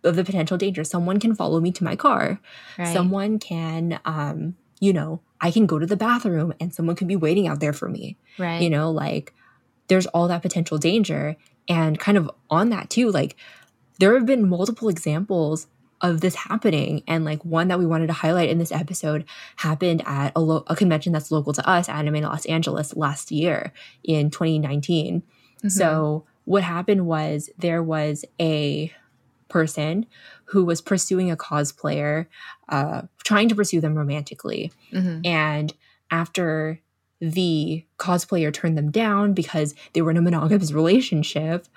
[0.03, 0.83] of the potential danger.
[0.83, 2.39] Someone can follow me to my car
[2.77, 2.93] Right.
[2.93, 7.15] someone can um you know i can go to the bathroom and someone could be
[7.17, 8.61] waiting out there for me right.
[8.61, 9.33] you know like
[9.89, 11.35] there's all that potential danger
[11.67, 13.35] and kind of on that too like
[13.99, 15.67] there have been multiple examples
[15.99, 19.25] of this happening and like one that we wanted to highlight in this episode
[19.57, 23.31] happened at a, lo- a convention that's local to us anime in los angeles last
[23.31, 25.23] year in 2019
[25.61, 25.69] Mhm.
[25.71, 28.93] so what happened was there was a
[29.49, 30.05] person
[30.45, 32.27] who was pursuing a cosplayer,
[32.69, 34.71] uh, trying to pursue them romantically.
[34.93, 35.25] Mhm.
[35.25, 35.73] And
[36.11, 36.79] after
[37.19, 41.67] the cosplayer turned them down because they were in a monogamous relationship,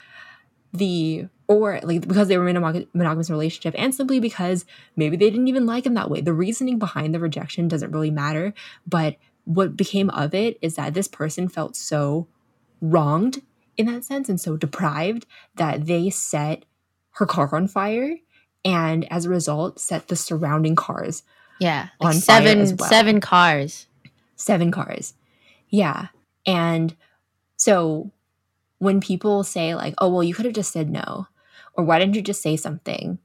[0.72, 2.60] the or like because they were in a
[2.94, 4.64] monogamous relationship and simply because
[4.96, 6.20] maybe they didn't even like him that way.
[6.20, 8.54] The reasoning behind the rejection doesn't really matter,
[8.86, 12.26] but what became of it is that this person felt so
[12.80, 13.42] wronged
[13.76, 16.64] in that sense and so deprived that they set
[17.12, 18.16] her car on fire
[18.64, 21.22] and as a result set the surrounding cars
[21.60, 22.88] yeah, on like fire seven as well.
[22.88, 23.86] seven cars.
[24.36, 25.14] seven cars
[25.68, 26.08] yeah
[26.46, 26.96] and
[27.56, 28.10] so
[28.78, 31.26] when people say like oh well you could have just said no
[31.74, 33.18] or why didn't you just say something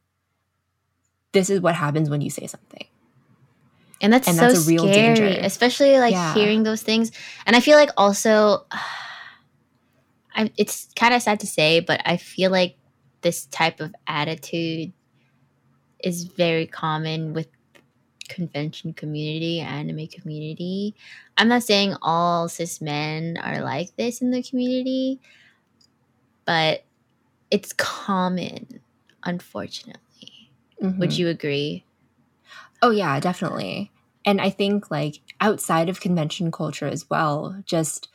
[1.34, 2.86] this is what happens when you say something
[4.02, 5.45] And that's And so that's a real scary, danger.
[5.45, 6.34] especially like Yeah.
[6.36, 7.12] hearing those things.
[7.45, 8.65] And I feel like also,
[10.36, 12.78] I, it's kind of sad to say, but I feel like
[13.27, 14.93] this type of attitude
[16.01, 17.49] is very common with
[18.29, 20.95] convention community, anime community.
[21.37, 25.19] I'm not saying all cis men are like this in the community,
[26.45, 26.85] but
[27.51, 28.79] it's common,
[29.25, 30.51] unfortunately.
[30.79, 31.17] Would Mhm.
[31.17, 31.83] you agree?
[32.81, 33.91] Oh yeah, definitely.
[34.23, 38.07] And I think like outside of convention culture as well, just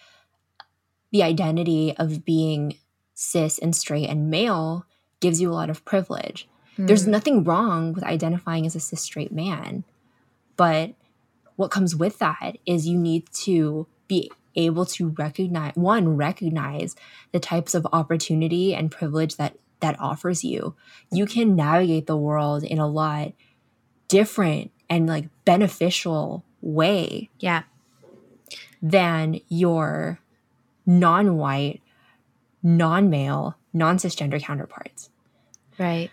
[1.10, 2.78] the identity of being
[3.12, 4.86] cis and straight and male
[5.22, 6.46] gives you a lot of privilege.
[6.76, 7.10] There's Hmm.
[7.12, 9.84] nothing wrong with identifying as a cis straight man,
[10.56, 10.94] but
[11.56, 16.94] what comes with that is you need to be able to recognize one recognize
[17.32, 20.74] the types of opportunity and privilege that that offers you.
[21.10, 23.32] You can navigate the world in a lot
[24.08, 27.62] different and like beneficial way yeah.
[28.80, 30.20] than your
[30.86, 31.80] non-white,
[32.62, 35.10] non-male, non-cisgender counterparts.
[35.82, 36.10] Right.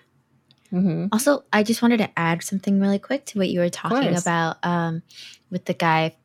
[0.73, 1.07] Mm-hmm.
[1.11, 4.57] Also, I just wanted to add something really quick to what you were talking about
[4.63, 5.01] um,
[5.49, 6.15] with the guy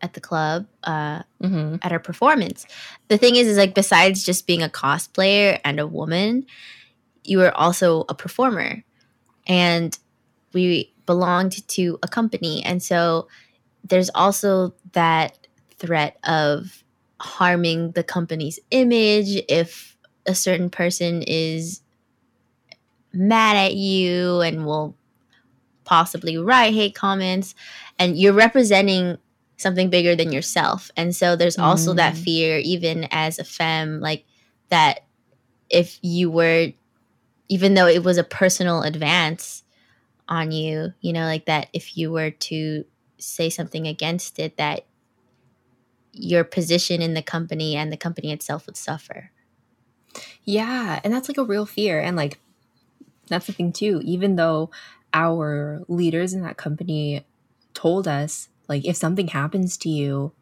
[0.00, 1.76] at the club uh, Mm-hmm.
[1.82, 2.66] at our performance.
[3.08, 6.46] The thing is, is like besides just being a cosplayer and a woman,
[7.22, 8.82] you were also a performer,
[9.46, 9.98] and
[10.52, 13.28] we belonged to a company, and so
[13.82, 15.46] there's also that
[15.78, 16.82] threat of
[17.20, 21.80] harming the company's image if a certain person is
[23.14, 24.96] mad at you and will
[25.84, 27.54] possibly write hate comments
[27.98, 29.18] and you're representing
[29.56, 30.90] something bigger than yourself.
[30.96, 32.18] And so there's also that Mm.
[32.18, 34.24] fear, even as a femme, like
[34.70, 35.00] that
[35.70, 36.72] if you were,
[37.48, 39.62] even though it was a personal advance
[40.28, 42.84] on you, you know, like that if you were to
[43.18, 44.86] say something against it, that
[46.12, 49.30] your position in the company and the company itself would suffer.
[50.44, 52.00] Yeah, and that's like a real fear.
[52.00, 52.38] And like
[53.28, 54.00] that's the thing too.
[54.04, 54.70] Even though
[55.12, 57.24] our leaders in that company
[57.72, 60.32] told us, like, if something happens to you,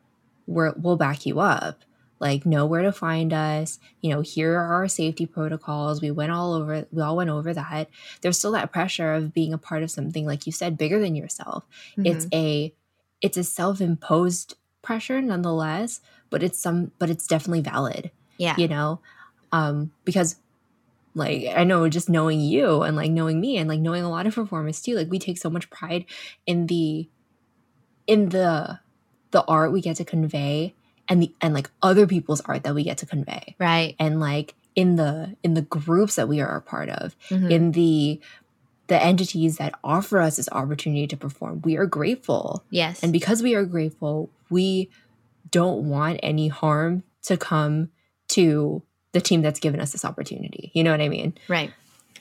[0.46, 1.80] we're, we'll back you up.
[2.20, 3.80] Like, know where to find us.
[4.00, 6.00] You know, here are our safety protocols.
[6.00, 6.86] We went all over.
[6.92, 7.88] We all went over that.
[8.20, 11.16] There's still that pressure of being a part of something, like you said, bigger than
[11.16, 11.64] yourself.
[11.96, 12.72] It's a,
[13.20, 16.00] it's a self-imposed pressure, nonetheless.
[16.30, 18.54] But it's some, but it's definitely valid yeah.
[18.58, 19.00] you know
[19.52, 20.36] um because
[21.14, 24.26] like i know just knowing you and like knowing me and like knowing a lot
[24.26, 26.04] of performers too like we take so much pride
[26.46, 27.08] in the
[28.06, 28.78] in the
[29.30, 30.74] the art we get to convey
[31.08, 33.94] and the and like other people's art that we get to convey Right.
[33.98, 37.50] and like in the in the groups that we are a part of Mhm.
[37.50, 38.20] in the
[38.88, 43.02] the entities that offer us this opportunity to perform we are grateful yes.
[43.02, 44.90] and because we are grateful, we
[45.50, 47.90] don't want any harm to come
[48.28, 50.70] to the team that's given us this opportunity.
[50.74, 51.34] You know what I mean?
[51.48, 51.72] Right.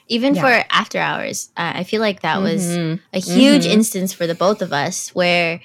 [0.07, 0.41] Even Yeah.
[0.41, 2.99] for after hours, uh, I feel like that was Mhm.
[3.13, 3.71] a huge Mhm.
[3.71, 5.61] instance for the both of us where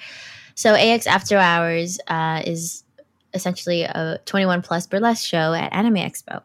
[0.54, 2.84] so AX After Hours uh, is
[3.34, 6.42] essentially a 21 plus burlesque show at Anime Expo.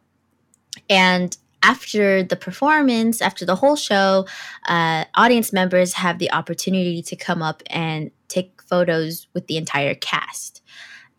[0.89, 4.25] And after the performance, after the whole show,
[4.67, 9.93] uh, audience members have the opportunity to come up and take photos with the entire
[9.93, 10.61] cast.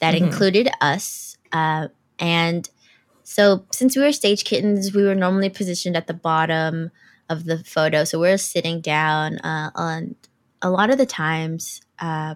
[0.01, 0.25] That Mhm.
[0.25, 1.37] included us.
[1.53, 2.69] Uh, and
[3.33, 6.91] so, since we were stage kittens, we were normally positioned at the bottom
[7.29, 8.05] of the photo.
[8.05, 9.39] So, we're sitting down.
[9.39, 10.15] Uh, on
[10.61, 12.35] a lot of the times, uh,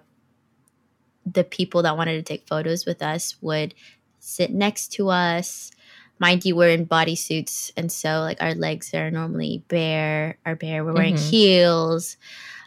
[1.25, 3.73] the people that wanted to take photos with us would
[4.19, 5.71] sit next to us.
[6.19, 10.37] Mind you, we're in bodysuits, and so like our legs are normally bare.
[10.45, 10.83] Are bare.
[10.83, 11.29] We're wearing Mhm.
[11.29, 12.17] heels.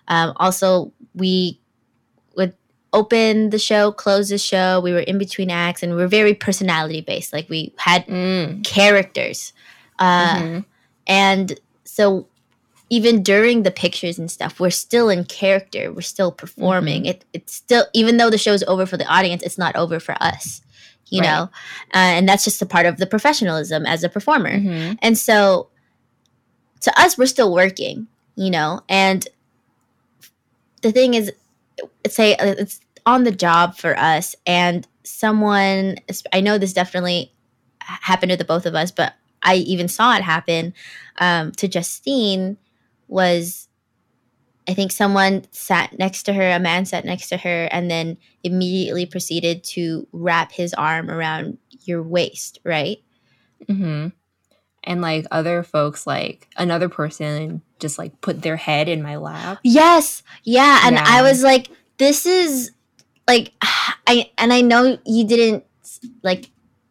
[0.06, 1.58] Um, also, we
[2.36, 2.54] would
[2.92, 4.80] open the show, close the show.
[4.80, 7.32] We were in between acts, and we are very personality based.
[7.32, 8.64] Like we had Mm.
[8.64, 9.52] characters,
[9.98, 10.64] uh, Mhm.
[11.06, 12.26] and so
[12.92, 15.92] even during the pictures and stuff, we're still in character.
[15.92, 17.06] We're still performing.
[17.06, 20.16] It it's still even though the show's over for the audience, it's not over for
[20.20, 20.60] us.
[21.08, 21.28] You Right.
[21.28, 21.42] know,
[21.94, 24.58] uh, and that's just a part of the professionalism as a performer.
[24.58, 24.98] Mhm.
[25.02, 25.68] And so
[26.82, 29.26] to us, we're still working, you know, and
[30.82, 31.30] the thing is,
[32.06, 35.96] say uh, it's on the job for us and someone,
[36.32, 37.32] I know this definitely
[37.80, 40.74] happened to the both of us, but I even saw it happen
[41.18, 42.58] um, to Justine
[43.08, 43.68] was
[44.68, 48.18] I think someone sat next to her, a man sat next to her, and then
[48.44, 52.98] immediately proceeded to wrap his arm around your waist, right?
[53.68, 54.12] Mhm.
[54.84, 59.58] And like other folks, like another person just like put their head in my lap.
[59.62, 60.22] Yes.
[60.44, 60.80] Yeah.
[60.84, 62.72] And I was like, this is
[63.26, 65.64] like I and I know you didn't
[66.22, 66.50] like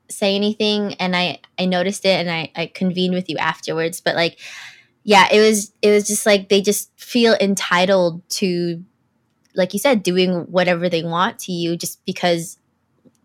[0.09, 4.15] say anything and I I noticed it and I I convened with you afterwards, but
[4.15, 4.39] like
[5.03, 8.83] yeah, it was it was just like they just feel entitled to
[9.55, 12.57] like you said doing whatever they want to you just because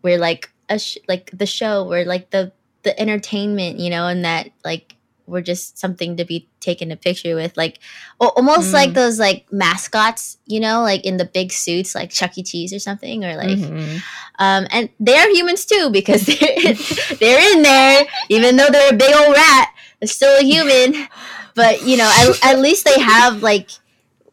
[0.01, 2.51] we're like a sh- like the show we're like the
[2.85, 4.95] the entertainment, you know, and that like
[5.27, 7.79] we're just something to be taken a picture with like
[8.19, 8.73] almost Mm.
[8.73, 12.73] like those like mascots you know like in the big suits like chuck e cheese
[12.73, 14.01] or something or like Mhm.
[14.39, 16.73] um and they're humans too because they're,
[17.19, 21.07] they're in there even though they're a big old rat they're still a human
[21.55, 23.69] but you know at, at least they have like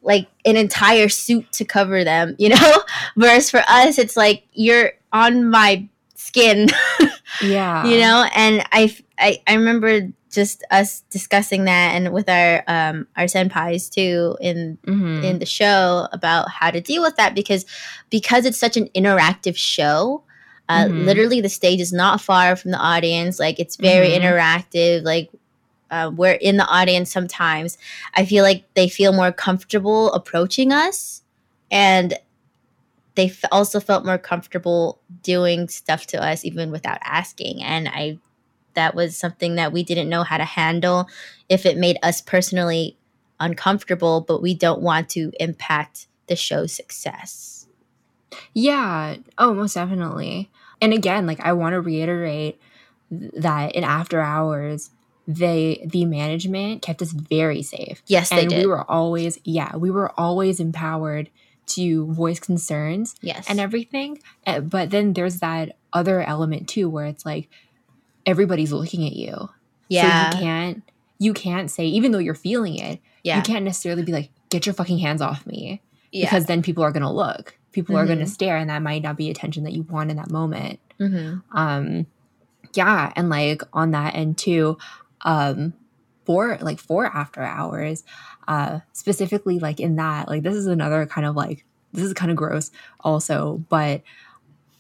[0.03, 2.83] like an entire suit to cover them you know
[3.15, 6.69] whereas for us it's like you're on my skin
[7.43, 7.85] Yeah.
[7.87, 13.07] you know and I, I i remember just us discussing that and with our um
[13.17, 15.23] our senpais too in Mhm.
[15.23, 17.67] in the show about how to deal with that because
[18.11, 20.23] because it's such an interactive show
[20.69, 21.05] uh, Mhm.
[21.05, 24.21] literally the stage is not far from the audience like it's very Mhm.
[24.23, 25.29] interactive like
[25.91, 27.77] uh, we're in the audience sometimes
[28.15, 31.23] i feel like they feel more comfortable approaching us
[31.71, 32.15] and
[33.15, 38.17] they f- also felt more comfortable doing stuff to us even without asking and i
[38.75, 41.07] that was something that we didn't know how to handle
[41.49, 42.97] if it made us personally
[43.41, 47.67] uncomfortable but we don't want to impact the show's success
[48.55, 49.17] Yeah.
[49.39, 50.51] Oh, most definitely.
[50.81, 52.61] And again, like I want to reiterate
[53.11, 54.91] that in after hours,
[55.29, 58.03] they the management kept us very safe.
[58.07, 61.31] yes they did we were always yeah, we were always empowered
[61.67, 63.47] to voice concerns Yes.
[63.49, 64.19] and everything.
[64.47, 67.49] Uh, But then there's that other element too where it's like
[68.27, 69.49] everybody's looking at you.
[69.89, 70.31] yeah.
[70.31, 70.83] So you can't
[71.19, 73.37] you can't say even though you're feeling it, yeah.
[73.37, 76.27] you can't necessarily be like get your fucking hands off me yeah.
[76.27, 77.57] because then people are going to look.
[77.73, 78.29] People are going to Mhm.
[78.29, 80.79] stare and that might not be attention that you want in that moment.
[80.99, 82.07] hmm Um
[82.75, 84.79] yeah, and like on that end too,
[85.23, 85.75] um
[86.25, 88.05] for like for after hours,
[88.49, 92.31] uh specifically like in that, like this is another kind of like this is kind
[92.31, 92.71] of gross
[93.01, 94.03] also, but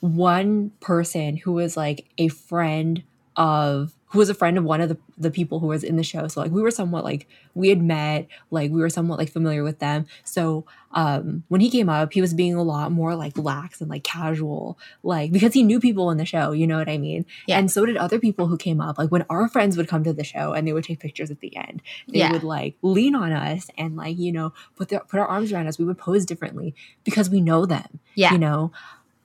[0.01, 3.03] one person who was like a friend
[3.37, 6.03] of who was a friend of one of the, the people who was in the
[6.03, 6.29] show.
[6.29, 9.63] So like we were somewhat like we had met, like we were somewhat like familiar
[9.65, 10.05] with them.
[10.23, 13.89] So um when he came up, he was being a lot more like lax and
[13.89, 17.25] like casual, like because he knew people in the show, you know what I mean?
[17.47, 17.59] Yeah.
[17.59, 18.99] And so did other people who came up.
[18.99, 21.41] Like when our friends would come to the show and they would take pictures at
[21.41, 22.33] the end, they Yeah.
[22.33, 25.69] would like lean on us and like, you know, put their put our arms around
[25.69, 25.79] us.
[25.79, 26.75] We would pose differently
[27.05, 28.33] because we know them Yeah.
[28.33, 28.73] you know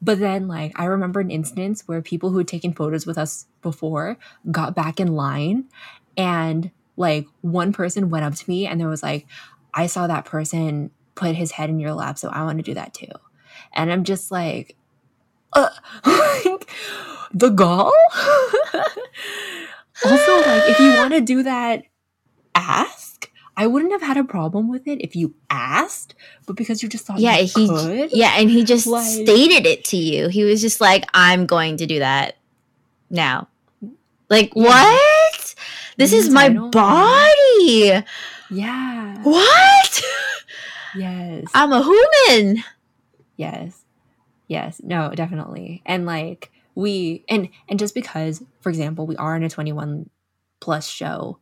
[0.02, 3.48] but then like i remember an instance where people who had taken photos with us
[3.62, 4.18] before
[4.52, 5.66] got back in line
[6.16, 9.26] and like one person went up to me and there was like
[9.74, 12.74] i saw that person put his head in your lap so i want to do
[12.74, 13.08] that too.
[13.74, 14.76] And i'm just like
[15.54, 15.70] uh,
[17.34, 17.93] the gall?
[20.06, 21.84] Also like if you want to do that
[22.54, 23.07] ask
[23.58, 26.14] i wouldn't have had a problem with it if you asked
[26.45, 27.38] but because you just thought yeah.
[27.39, 27.68] you He.
[27.68, 30.30] could Yeah, and he just Like- stated it to you.
[30.30, 32.38] He was just like, "I'm going to do that
[33.10, 33.49] now."
[34.30, 34.64] Like Yeah.
[34.64, 35.55] what?
[35.97, 38.03] This is my body.
[38.49, 40.01] yeah What?
[40.95, 42.64] yes I'm a human.
[43.36, 43.84] yes
[44.47, 49.43] yes no definitely and like we and and just because for example we are in
[49.43, 50.10] a 21
[50.62, 51.39] plus show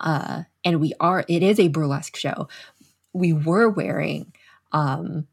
[0.00, 2.48] uh and we are it is a burlesque show.
[3.12, 4.32] We were wearing
[4.72, 5.26] um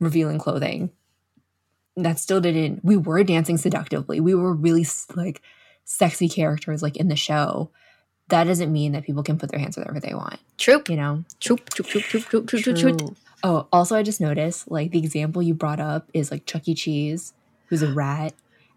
[0.00, 0.90] revealing clothing.
[1.96, 4.20] That still didn't we were dancing seductively.
[4.20, 5.42] We were really like
[5.84, 7.70] sexy characters like in the show.
[8.28, 10.82] That doesn't mean that people can put their hands wherever they want true.
[10.88, 11.24] you know?
[11.40, 11.58] True.
[12.96, 13.14] True.
[13.42, 16.74] oh also i just noticed like the example you brought up is like chuck e.
[16.74, 17.34] Cheese
[17.68, 18.32] who's a rat.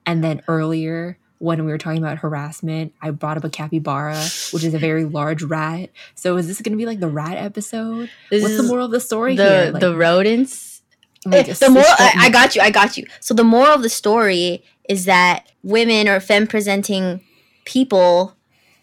[0.05, 4.15] And then earlier when we were talking about harassment, I brought up a capybara,
[4.51, 5.89] which is a very large rat.
[6.15, 8.09] So is this going to be like the rat episode?
[8.29, 9.71] This What's the moral of the story the here?
[9.71, 10.81] Like, the rodents.
[11.25, 11.85] like, Eh, the moral.
[11.89, 12.61] I, I got you.
[12.61, 13.05] I got you.
[13.19, 17.21] So the moral of the story is that women or femme presenting
[17.65, 18.35] people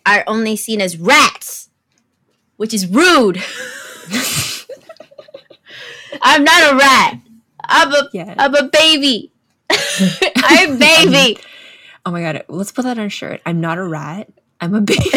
[0.07, 1.71] are only seen as rats,
[2.57, 3.43] which is rude.
[6.23, 7.19] I'm not a rat.
[7.65, 8.35] I'm a Yeah.
[8.39, 9.33] I'm a baby.
[10.37, 11.39] I'm baby.
[12.07, 13.41] oh my god, let's put that on a shirt.
[13.47, 14.29] I'm not a rat.
[14.61, 15.01] I'm a baby.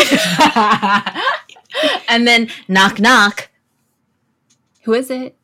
[2.10, 3.50] and then knock knock.
[4.84, 5.36] Who is it?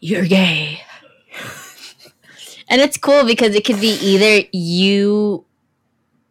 [0.00, 0.80] You're gay.
[2.68, 5.44] and it's cool because it could be either you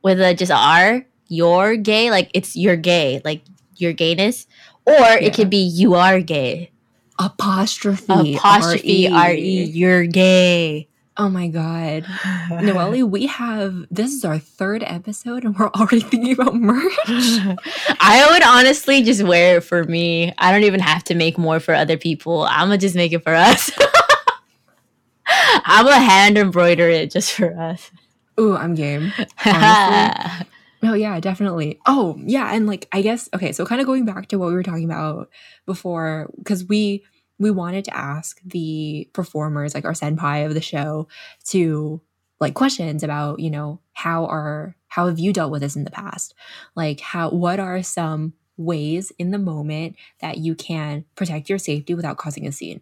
[0.04, 3.42] with a just R, you're gay, like it's you're gay, like
[3.78, 4.46] your gayness,
[4.86, 5.16] or Yeah.
[5.16, 6.72] it could be you are gay.
[7.18, 8.36] Apostrophe.
[8.36, 10.88] Apostrophe R E, you're gay.
[11.18, 12.06] Oh my god.
[12.50, 16.94] Noelle, we have this is our third episode and we're already thinking about merch.
[17.08, 20.34] I would honestly just wear it for me.
[20.38, 22.44] I don't even have to make more for other people.
[22.44, 23.72] I'm gonna just make it for us.
[25.28, 27.92] I'm gonna hand embroider it just for us.
[28.38, 29.14] Ooh, I'm game.
[29.46, 30.48] Honestly.
[30.84, 31.80] No, yeah, definitely.
[31.88, 34.54] Oh, yeah, and like I guess okay, so kind of going back to what we
[34.54, 35.30] were talking about
[35.66, 37.04] before cuz we
[37.38, 41.08] we wanted to ask the performers like our senpai of the show
[41.46, 42.02] to
[42.40, 45.92] like questions about, you know, how are how have you dealt with this in the
[45.92, 46.34] past?
[46.76, 51.94] Like how what are some ways in the moment that you can protect your safety
[51.94, 52.82] without causing a scene?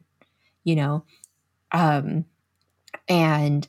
[0.63, 1.05] You know?
[1.71, 2.25] Um
[3.07, 3.67] and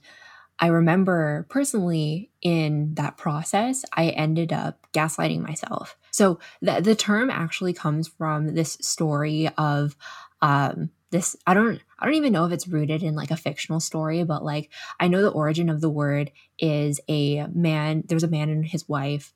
[0.59, 5.97] I remember personally in that process, I ended up gaslighting myself.
[6.11, 9.97] So the, the term actually comes from this story of
[10.43, 11.37] um, this.
[11.47, 11.81] I don't.
[11.99, 14.71] I don't even know if it's rooted in like a fictional story, but like
[15.01, 18.05] I know the origin of the word is a man.
[18.07, 19.33] There was a man and his wife,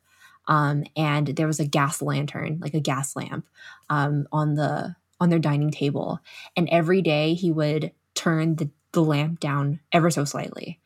[0.46, 3.46] um, and there was a gas lantern, like a gas lamp,
[3.90, 6.20] um, on the on their dining table,
[6.57, 10.80] and every day he would turn the the lamp down ever so slightly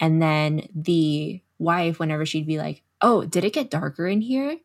[0.00, 4.58] and then the wife, whenever she'd be like, Oh, did it get darker in here?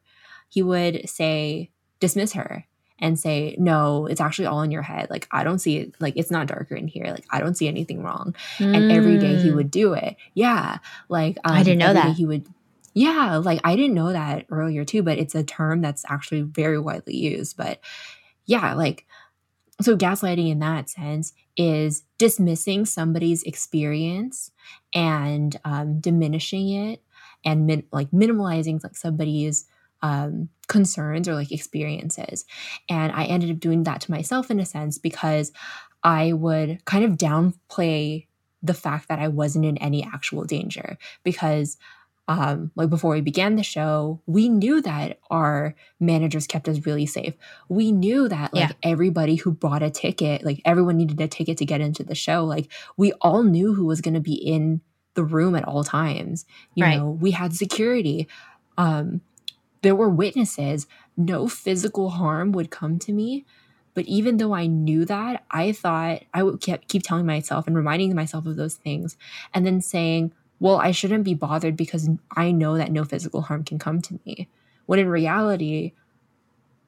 [0.49, 2.65] He would say, dismiss her
[2.99, 5.09] and say, No, it's actually all in your head.
[5.09, 5.95] Like, I don't see it.
[5.99, 7.05] Like, it's not darker in here.
[7.05, 8.35] Like, I don't see anything wrong.
[8.59, 9.55] And every day he Mm.
[9.55, 10.15] would do it.
[10.33, 10.77] Yeah.
[11.09, 12.15] Like, um, I didn't know that.
[12.15, 12.45] He would.
[12.95, 16.77] Yeah, like I didn't know that earlier too, but it's a term that's actually very
[16.77, 17.57] widely used.
[17.57, 17.79] But
[18.45, 19.07] yeah, like
[19.81, 24.51] so gaslighting in that sense is dismissing somebody's experience
[24.93, 27.01] and um, diminishing it
[27.43, 29.65] and min- like minimalizing like somebody's
[30.03, 32.45] um, concerns or like experiences
[32.89, 35.51] and i ended up doing that to myself in a sense because
[36.03, 38.27] i would kind of downplay
[38.61, 41.77] the fact that i wasn't in any actual danger because
[42.29, 47.05] um, like before we began the show, we knew that our managers kept us really
[47.05, 47.33] safe.
[47.67, 48.71] We knew that like Yeah.
[48.81, 52.45] everybody who bought a ticket, like everyone needed a ticket to get into the show.
[52.45, 54.79] Like we all knew who was going to be in
[55.15, 56.45] the room at all times.
[56.75, 56.97] You Right.
[56.97, 58.29] know, we had security.
[58.77, 59.19] Um,
[59.83, 60.87] there were witnesses.
[61.15, 63.45] No physical harm would come to me.
[63.93, 67.75] But even though I knew that, I thought I would keep, keep telling myself and
[67.75, 69.15] reminding myself of those things
[69.53, 73.63] and then saying, well, I shouldn't be bothered because I know that no physical harm
[73.63, 74.47] can come to me.
[74.87, 75.91] When in reality,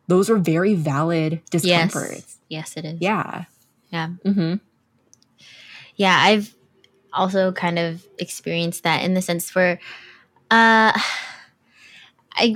[0.08, 2.40] those are very valid discomforts.
[2.50, 2.74] Yes.
[2.74, 2.98] Yes, it is.
[3.02, 3.46] Yeah.
[3.92, 4.08] Yeah.
[4.24, 4.56] hmm
[5.96, 6.54] yeah i've
[7.14, 9.80] also kind of experienced that in the sense where
[10.52, 10.92] uh
[12.34, 12.56] i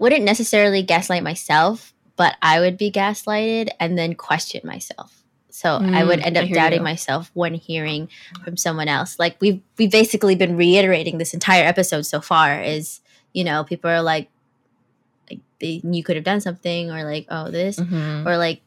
[0.00, 5.22] wouldn't necessarily gaslight myself but i would be gaslighted and then question myself.
[5.50, 6.84] So i would Mm, end up doubting you.
[6.84, 8.08] myself when hearing
[8.44, 9.18] from someone else.
[9.18, 13.00] Like we've we've basically been reiterating this entire episode so far is
[13.32, 14.28] you know people are like
[15.30, 17.78] like they, you could have done something or like oh this.
[17.78, 18.60] Hmm or like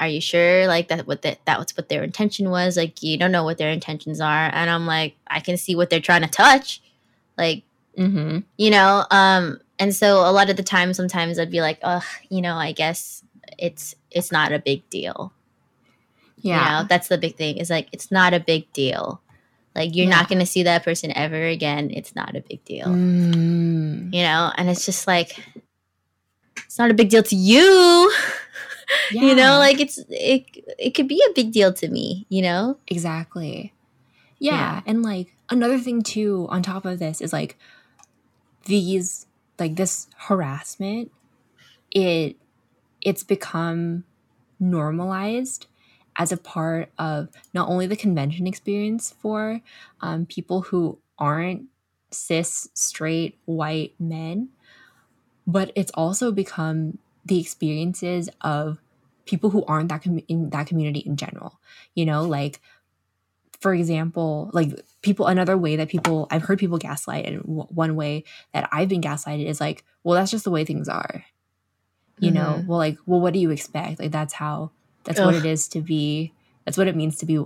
[0.00, 0.66] are you sure?
[0.68, 2.76] Like that what that that was what their intention was.
[2.76, 4.50] Like you don't know what their intentions are.
[4.52, 6.80] And i'm like i can see what they're trying to touch.
[7.36, 7.62] Like
[7.96, 11.78] hmm you know um and so a lot of the time sometimes i'd be like
[11.82, 13.22] oh you know i guess
[13.58, 15.32] it's it's not a big deal
[16.38, 16.56] Yeah.
[16.56, 19.20] you know that's the big thing is like it's not a big deal
[19.74, 20.16] like you're Yeah.
[20.16, 24.12] not going to see that person ever again it's not a big deal Mm.
[24.14, 25.38] you know and it's just like
[26.64, 28.12] it's not a big deal to you
[29.12, 30.44] you know like it's it
[30.78, 33.72] it could be a big deal to me you know Exactly.
[34.40, 34.52] Yeah.
[34.54, 34.80] Yeah.
[34.86, 37.56] And like another thing too on top of this is like
[38.66, 39.26] these
[39.58, 41.10] like this harassment
[41.90, 42.36] it
[43.00, 44.04] it's become
[44.60, 45.66] normalized
[46.16, 49.60] as a part of not only the convention experience for
[50.00, 51.64] um, people who aren't
[52.10, 54.48] cis straight white men
[55.46, 58.78] but it's also become the experiences of
[59.24, 61.58] people who aren't that com- in that community in general.
[61.94, 62.60] You know like
[63.60, 64.70] for example like
[65.02, 68.88] people another way that people i've heard people gaslight and w- one way that i've
[68.88, 71.24] been gaslighted is like well that's just the way things are.
[72.20, 72.66] You know Mhm.
[72.66, 74.00] well like well what do you expect?
[74.00, 74.70] Like that's how
[75.04, 76.32] that's what it is to be
[76.64, 77.38] that's what it means to be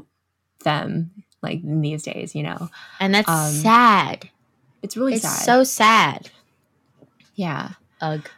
[0.65, 1.11] them
[1.43, 2.71] like in these days you know?
[3.01, 4.31] And that's Um, sad.
[4.83, 5.45] it's really it's sad.
[5.45, 6.31] so sad.
[7.35, 7.71] Yeah.
[8.01, 8.29] Ugh.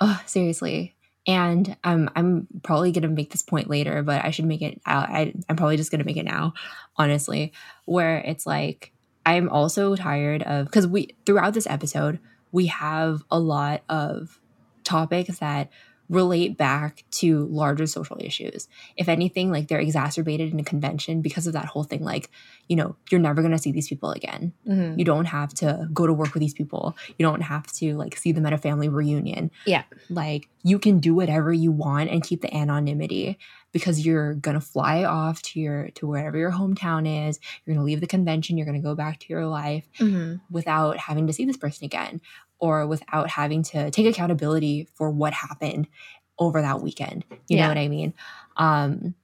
[0.00, 0.94] Oh seriously
[1.26, 4.80] and um, i'm probably going to make this point later but i should make it
[4.86, 6.54] out I, i'm probably just going to make it now
[6.96, 7.52] honestly
[7.84, 8.92] where it's like
[9.24, 12.18] i'm also tired of because we throughout this episode
[12.50, 14.38] we have a lot of
[14.84, 15.70] topics that
[16.08, 18.68] relate back to larger social issues.
[18.96, 22.28] If anything like they're exacerbated in a convention because of that whole thing like
[22.68, 24.52] you know you're never going to see these people again.
[24.68, 24.98] Mhm.
[24.98, 26.96] you don't have to go to work with these people.
[27.18, 29.50] You don't have to like see them at a family reunion.
[29.66, 29.84] Yeah.
[30.10, 33.36] like you can do whatever you want and keep the anonymity
[33.72, 37.40] because you're gonna fly off to your to wherever your hometown is.
[37.64, 38.56] You're gonna leave the convention.
[38.56, 40.40] You're gonna go back to your life Mhm.
[40.50, 42.20] without having to see this person again
[42.62, 45.88] or without having to take accountability for what happened
[46.38, 47.24] over that weekend.
[47.48, 47.64] You Yeah.
[47.64, 48.14] know what i mean?
[48.56, 49.14] Um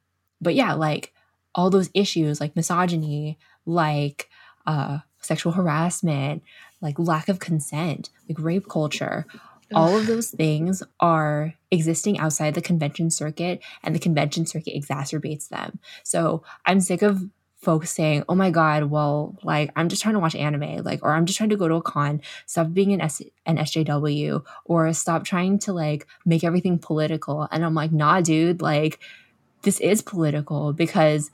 [0.40, 1.14] but yeah like
[1.54, 4.28] all those issues like misogyny like
[4.66, 6.42] uh sexual harassment
[6.80, 9.24] like lack of consent like rape culture
[9.74, 15.48] all of those things are existing outside the convention circuit and the convention circuit exacerbates
[15.48, 15.78] them.
[16.02, 17.28] So i'm sick of
[17.60, 21.12] folks saying oh my god well like i'm just trying to watch anime like or
[21.12, 22.20] i'm just trying to go to a con.
[22.46, 27.48] Stop being an, S- an sjw or stop trying to like make everything political.
[27.50, 29.00] And i'm like nah dude like
[29.62, 31.30] this is political because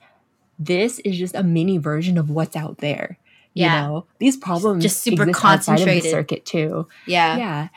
[0.58, 3.18] this is just a mini version of what's out there
[3.52, 3.82] you Yeah.
[3.86, 4.06] know?
[4.18, 6.10] These problems Just super exist outside of the concentrated.
[6.10, 6.88] circuit too.
[7.06, 7.36] Yeah.
[7.36, 7.68] Yeah.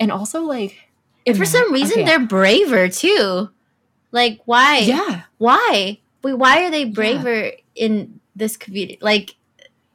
[0.00, 0.76] And also like
[1.26, 3.48] and for some reason okay, they're braver too.
[4.12, 4.78] Like why?
[4.78, 5.22] Yeah.
[5.38, 6.00] Why?
[6.22, 9.36] Wait why are they braver in this community like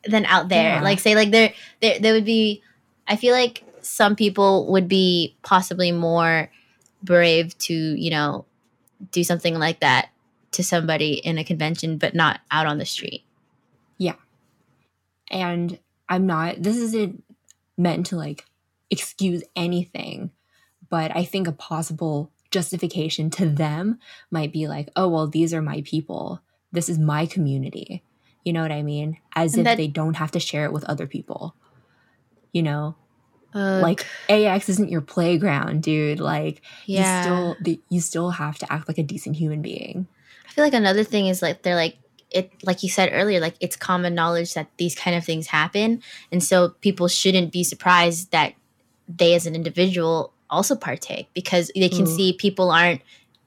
[0.05, 0.81] than out there Yeah.
[0.81, 2.61] like say like there there there would be
[3.07, 6.49] i feel like some people would be possibly more
[7.03, 8.45] brave to you know
[9.11, 10.09] do something like that
[10.51, 13.23] to somebody in a convention but not out on the street
[13.97, 14.15] Yeah.
[15.29, 15.79] and
[16.09, 17.23] i'm not this isn't
[17.77, 18.45] meant to like
[18.89, 20.31] excuse anything
[20.89, 23.97] but i think a possible justification to them
[24.29, 26.41] might be like, oh, well, these are my people.
[26.71, 28.03] This is my community.
[28.43, 29.17] You know what I mean?
[29.35, 31.55] As and if that, they don't have to share it with other people.
[32.51, 32.95] You know?
[33.53, 36.19] Uh, like AX isn't your playground, dude.
[36.19, 37.17] Like yeah.
[37.17, 40.07] you still you still have to act like a decent human being.
[40.47, 41.97] I feel like another thing is like they're like
[42.29, 46.01] it like you said earlier like it's common knowledge that these kind of things happen
[46.31, 48.53] and so people shouldn't be surprised that
[49.07, 52.15] they as an individual also partake because they can mm.
[52.15, 53.01] see people aren't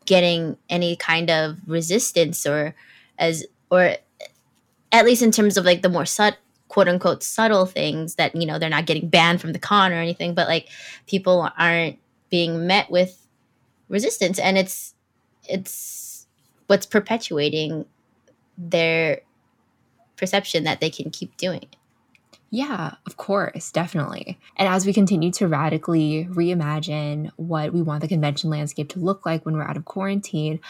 [0.04, 2.74] getting any kind of resistance or
[3.18, 3.96] as or
[4.92, 6.38] at least in terms of like the more sut
[6.68, 9.96] quote unquote subtle things that you know they're not getting banned from the con or
[9.96, 10.68] anything but like
[11.06, 11.98] people aren't
[12.30, 13.26] being met with
[13.88, 14.94] resistance and it's
[15.48, 16.26] it's
[16.66, 17.84] what's perpetuating
[18.56, 19.20] their
[20.16, 21.76] perception that they can keep doing it
[22.54, 24.38] yeah, of course, definitely.
[24.56, 29.26] And as we continue to radically reimagine what we want the convention landscape to look
[29.26, 30.60] like when we're out of quarantine,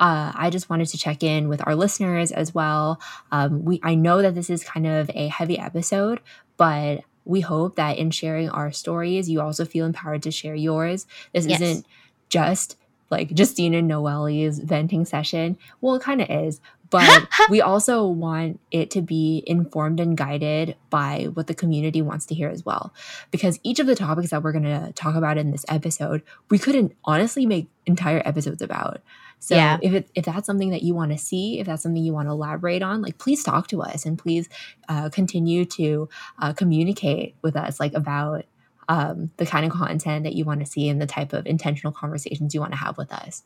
[0.00, 3.00] uh, I just wanted to check in with our listeners as well.
[3.30, 6.20] Um, we I know that this is kind of a heavy episode,
[6.56, 11.06] but we hope that in sharing our stories, you also feel empowered to share yours.
[11.32, 11.60] This yes.
[11.60, 11.86] isn't
[12.30, 12.76] just
[13.10, 15.58] like Justine and Noelle's venting session.
[15.80, 20.76] Well, it kind of is, but we also want it to be informed and guided
[20.90, 22.94] by what the community wants to hear as well.
[23.30, 26.58] Because each of the topics that we're going to talk about in this episode, we
[26.58, 29.02] couldn't honestly make entire episodes about.
[29.40, 29.78] So yeah.
[29.82, 32.28] if it, if that's something that you want to see, if that's something you want
[32.28, 34.48] to elaborate on, like please talk to us and please
[34.88, 38.44] uh, continue to uh, communicate with us, like about
[38.88, 41.92] um, the kind of content that you want to see and the type of intentional
[41.92, 43.42] conversations you want to have with us.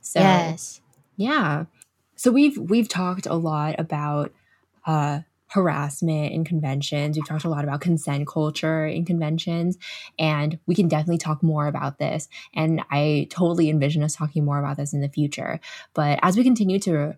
[0.00, 0.80] So yes.
[1.16, 1.66] yeah.
[2.16, 4.32] So we've we've talked a lot about
[4.84, 7.16] uh, harassment in conventions.
[7.16, 9.78] We've talked a lot about consent culture in conventions,
[10.18, 12.28] and we can definitely talk more about this.
[12.54, 15.60] And I totally envision us talking more about this in the future.
[15.94, 17.16] But as we continue to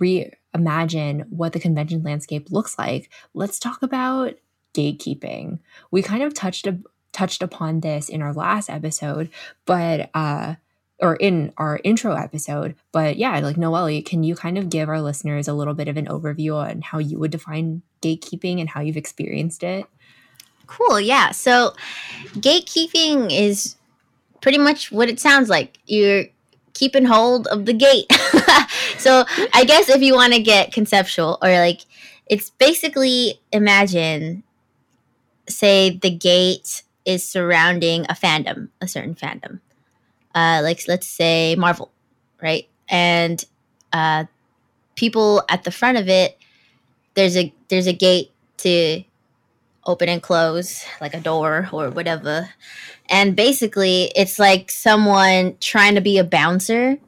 [0.00, 4.34] reimagine what the convention landscape looks like, let's talk about
[4.74, 5.58] gatekeeping.
[5.90, 6.78] We kind of touched a,
[7.12, 9.30] touched upon this in our last episode,
[9.64, 10.56] but uh,
[11.00, 12.74] or in our intro episode.
[12.92, 15.96] But yeah, like Noelle, can you kind of give our listeners a little bit of
[15.96, 19.86] an overview on how you would define gatekeeping and how you've experienced it?
[20.66, 21.00] Cool.
[21.00, 21.30] Yeah.
[21.30, 21.74] So
[22.34, 23.76] gatekeeping is
[24.40, 25.78] pretty much what it sounds like.
[25.86, 26.24] You're
[26.72, 28.10] keeping hold of the gate.
[28.98, 31.82] so I guess if you want to get conceptual or like
[32.26, 34.42] it's basically imagine
[35.48, 39.60] say the gate is surrounding a fandom, a certain fandom
[40.36, 41.90] uh, like let's say Marvel,
[42.42, 42.68] right?
[42.88, 43.42] And
[43.92, 44.26] uh,
[44.94, 46.38] people at the front of it,
[47.14, 49.02] there's a there's a gate to
[49.86, 52.50] open and close, like a door or whatever.
[53.08, 56.98] And basically, it's like someone trying to be a bouncer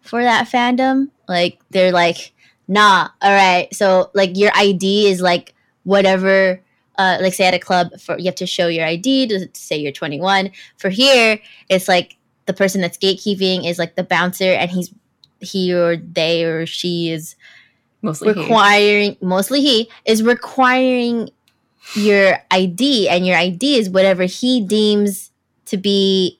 [0.00, 1.10] for that fandom.
[1.28, 2.32] Like they're like,
[2.66, 3.72] nah, all right.
[3.74, 5.54] So like your ID is like
[5.84, 6.60] whatever.
[6.98, 9.76] Uh, like say at a club, for you have to show your ID to say
[9.76, 10.50] you're 21.
[10.76, 12.16] For here, it's like
[12.46, 14.92] the person that's gatekeeping is like the bouncer and he's
[15.40, 17.34] he or they or she is
[18.02, 19.18] mostly requiring he.
[19.22, 21.30] mostly he is requiring
[21.94, 25.30] your ID and your ID is whatever he deems
[25.66, 26.38] to be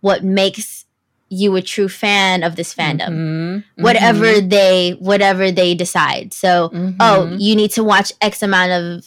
[0.00, 0.84] what makes
[1.28, 3.82] you a true fan of this fandom mm-hmm.
[3.82, 4.48] whatever mm-hmm.
[4.48, 6.96] they whatever they decide so mm-hmm.
[7.00, 9.06] oh you need to watch x amount of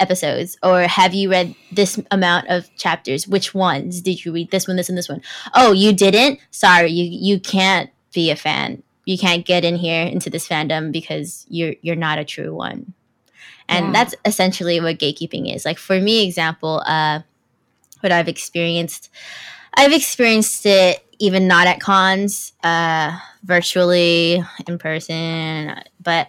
[0.00, 3.28] episodes or have you read this amount of chapters?
[3.28, 4.50] Which ones did you read?
[4.50, 5.22] This one this and this one.
[5.54, 6.40] Oh you didn't?
[6.50, 8.82] Sorry you you can't be a fan.
[9.04, 12.94] You can't get in here into this fandom because you're you're not a true one.
[13.68, 13.92] And yeah.
[13.92, 15.64] that's essentially what gatekeeping is.
[15.64, 17.20] Like for me example uh
[18.04, 19.10] what i've experienced
[19.74, 26.28] i've experienced it even not at cons uh virtually in person but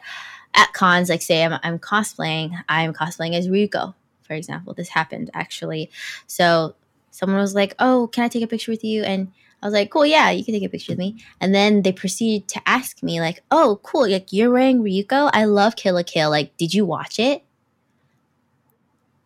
[0.56, 3.94] at cons, like say I'm, I'm cosplaying, I'm cosplaying as Ryuko,
[4.24, 4.74] for example.
[4.74, 5.90] This happened actually.
[6.28, 6.76] So
[7.12, 9.32] someone was like, "Oh, can I take a picture with you?" And
[9.62, 11.92] I was like, "Cool, yeah, you can take a picture with me." And then they
[11.92, 15.30] proceeded to ask me, like, "Oh, cool, like you're wearing Ryuko.
[15.34, 16.30] I love Kill la Kill.
[16.30, 17.44] Like, did you watch it?"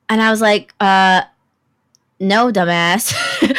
[0.08, 1.24] And I was like, "Uh,
[2.20, 3.14] no, dumbass.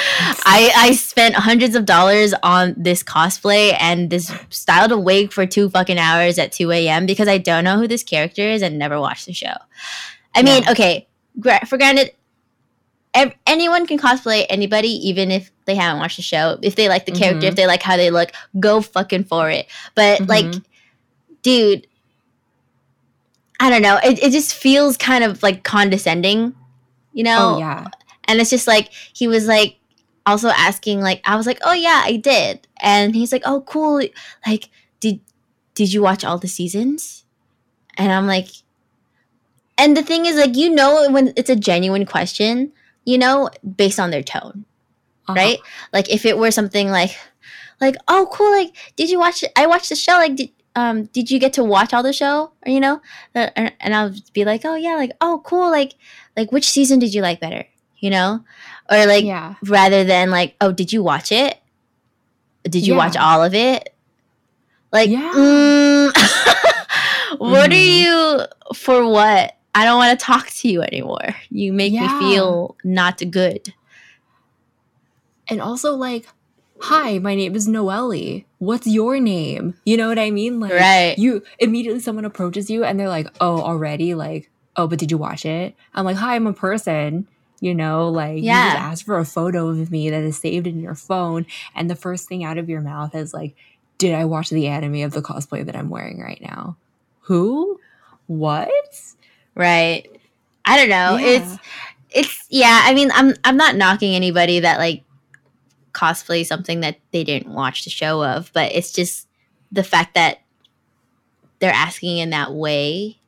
[0.51, 5.47] I I spent hundreds of dollars on this cosplay and this styled a wig for
[5.47, 7.07] two fucking hours at 2 a.m.
[7.07, 9.55] because I don't know who this character is and never watched the show.
[10.35, 10.73] I mean, yeah.
[10.73, 11.09] okay,
[11.67, 12.13] for granted,
[13.15, 16.59] ev- anyone can cosplay anybody, even if they haven't watched the show.
[16.63, 17.23] If they like the mm-hmm.
[17.23, 19.67] character, if they like how they look, go fucking for it.
[19.95, 20.31] But mm-hmm.
[20.31, 20.63] like,
[21.43, 21.87] dude,
[23.61, 24.01] I don't know.
[24.03, 26.55] It, it just feels kind of like condescending,
[27.13, 27.55] you know?
[27.55, 27.87] Oh, yeah
[28.31, 29.77] and it's just like he was like
[30.31, 34.03] also asking like I was like, "Oh yeah, I did." And he's like, "Oh cool.
[34.47, 34.71] Like
[35.01, 35.21] did
[35.75, 37.25] did you watch all the seasons?"
[37.99, 38.49] And I'm like
[39.79, 42.73] And the thing is like you know when it's a genuine question,
[43.05, 44.65] you know, based on their tone.
[45.29, 45.35] Uh-huh.
[45.35, 45.59] Right?
[45.93, 47.17] Like if it were something like
[47.81, 51.31] like, "Oh cool, like did you watch I watched the show like did um did
[51.31, 53.01] you get to watch all the show?" Or you know?
[53.35, 55.95] And and I'll be like, "Oh yeah, like oh cool, like
[56.37, 57.67] like which season did you like better?"
[57.99, 58.45] You know?
[58.91, 59.55] Or like yeah.
[59.67, 61.57] rather than like, oh, did you watch it?
[62.65, 63.95] Did you watch all of it?
[64.93, 65.33] Like, Yeah.
[65.33, 66.13] mm,
[67.39, 68.01] what are Mhm.
[68.01, 69.07] you for?
[69.09, 69.57] What?
[69.75, 71.37] I don't want to talk to you anymore.
[71.51, 72.03] You make Yeah.
[72.03, 73.73] me feel not good.
[75.49, 76.27] And also like,
[76.81, 78.43] hi, my name is Noelle.
[78.59, 79.75] What's your name?
[79.85, 80.61] You know what I mean?
[80.61, 81.15] Like Right.
[81.19, 84.15] you immediately someone approaches you and they're like, Oh, already?
[84.15, 85.75] Like, oh, but did you watch it?
[85.95, 87.29] I'm like, Hi, I'm a person.
[87.61, 88.73] You know, like you Yeah.
[88.73, 91.97] just asked for a photo of me that is saved in your phone, and the
[91.97, 93.55] first thing out of your mouth is like,
[93.99, 96.77] Did I watch the anime of the cosplay that I'm wearing right now?
[97.23, 97.79] Who?
[98.27, 98.71] What?
[99.55, 100.09] Right.
[100.65, 101.17] I don't know.
[101.19, 101.27] Yeah.
[101.27, 101.59] It's
[102.13, 105.05] it's yeah, I mean I'm I'm not knocking anybody that like
[105.93, 109.29] cosplay something that they didn't watch the show of, but it's just
[109.71, 110.41] the fact that
[111.59, 113.19] they're asking in that way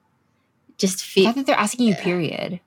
[0.78, 2.60] just I feel think they're asking you, period.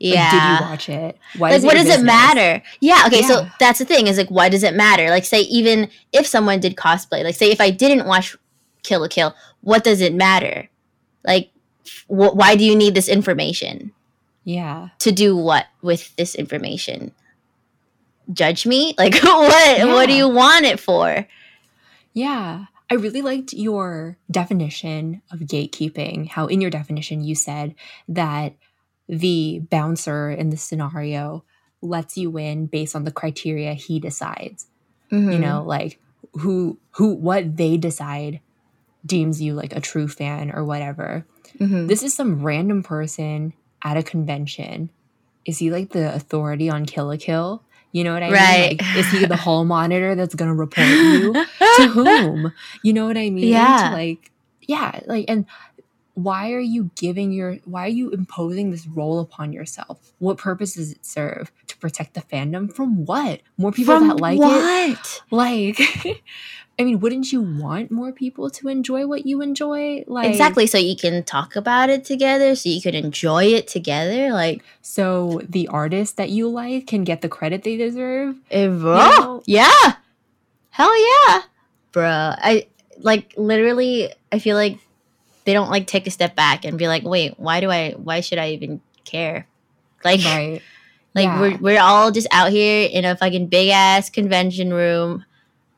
[0.00, 0.30] Like, yeah.
[0.30, 1.18] did you watch it?
[1.36, 2.62] Why like what does it matter?
[2.80, 5.10] Yeah okay so that's the thing is like why does it matter?
[5.10, 8.34] Like say even if someone did cosplay like say if i didn't watch
[8.82, 10.70] kill la kill what does it matter?
[11.22, 11.50] Like
[12.06, 13.92] wh- why do you need this information?
[14.42, 14.88] Yeah.
[15.00, 17.12] to do what with this information?
[18.32, 18.94] Judge me?
[18.98, 21.26] Like what what do you want it for?
[22.14, 22.64] Yeah.
[22.90, 27.76] I really liked your definition of gatekeeping, how in your definition you said
[28.08, 28.54] that
[29.10, 31.44] the bouncer in the scenario
[31.82, 34.66] lets you in based on the criteria he decides.
[35.10, 35.40] You Mm-hmm.
[35.40, 35.98] know, like
[36.34, 38.40] who who what they decide
[39.04, 41.26] deems you like a true fan or whatever.
[41.58, 41.88] Mhm.
[41.88, 43.52] This is some random person
[43.82, 44.90] at a convention.
[45.44, 47.64] Is he like the authority on Kill la Kill?
[47.92, 48.70] You know what I Right.
[48.70, 48.78] mean?
[48.78, 51.32] Like, is he the hall monitor that's gonna report you?
[51.76, 52.52] to whom?
[52.82, 53.48] You know what I mean?
[53.48, 53.88] Yeah.
[53.88, 54.30] To like,
[54.68, 55.46] yeah, like, and
[56.22, 60.12] why are you giving your, why are you imposing this role upon yourself?
[60.18, 61.50] What purpose does it serve?
[61.68, 63.40] To protect the fandom from what?
[63.56, 65.22] More people From that like it?
[65.30, 65.80] Like,
[66.78, 70.02] I mean, wouldn't you want more people to enjoy what you enjoy?
[70.06, 74.32] Like, exactly so you can talk about it together so you can enjoy it together
[74.32, 78.36] like So the artist that you like can get the credit they deserve.
[78.50, 78.96] Eh, bro.
[78.96, 79.94] know- Yeah.
[80.70, 81.42] Hell yeah.
[81.92, 82.36] Bruh.
[82.40, 82.66] I
[82.98, 84.78] like literally I feel like
[85.44, 88.20] they don't like take a step back and be like, wait, why do I why
[88.20, 89.46] should I even care?
[90.04, 90.62] Like Right.
[91.14, 91.40] like Yeah.
[91.40, 95.24] we're we're all just out here in a fucking big ass convention room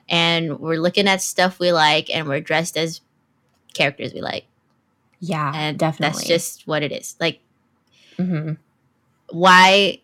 [0.08, 3.00] and we're looking at stuff we like and we're dressed as
[3.74, 4.44] characters we like.
[5.20, 6.18] Yeah, And definitely.
[6.18, 7.16] that's just what it is.
[7.20, 7.40] Like
[8.18, 8.54] mm-hmm.
[9.30, 10.00] why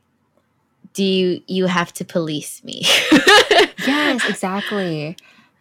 [0.94, 2.82] do you you have to police me?
[3.86, 5.16] yes exactly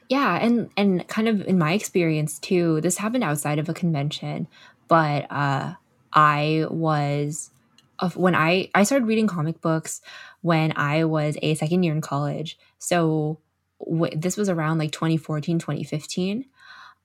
[0.10, 4.48] yeah and and kind of in my experience too this happened outside of a convention
[4.88, 5.74] but uh
[6.14, 7.52] i was
[8.00, 10.02] of when i i started reading comic books
[10.42, 12.58] when i was a second year in college.
[12.80, 13.40] So
[13.80, 16.46] w- this was around like 2014 2015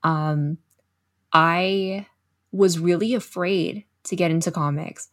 [0.03, 0.59] um
[1.33, 2.07] i
[2.53, 5.09] was really afraid to get into comics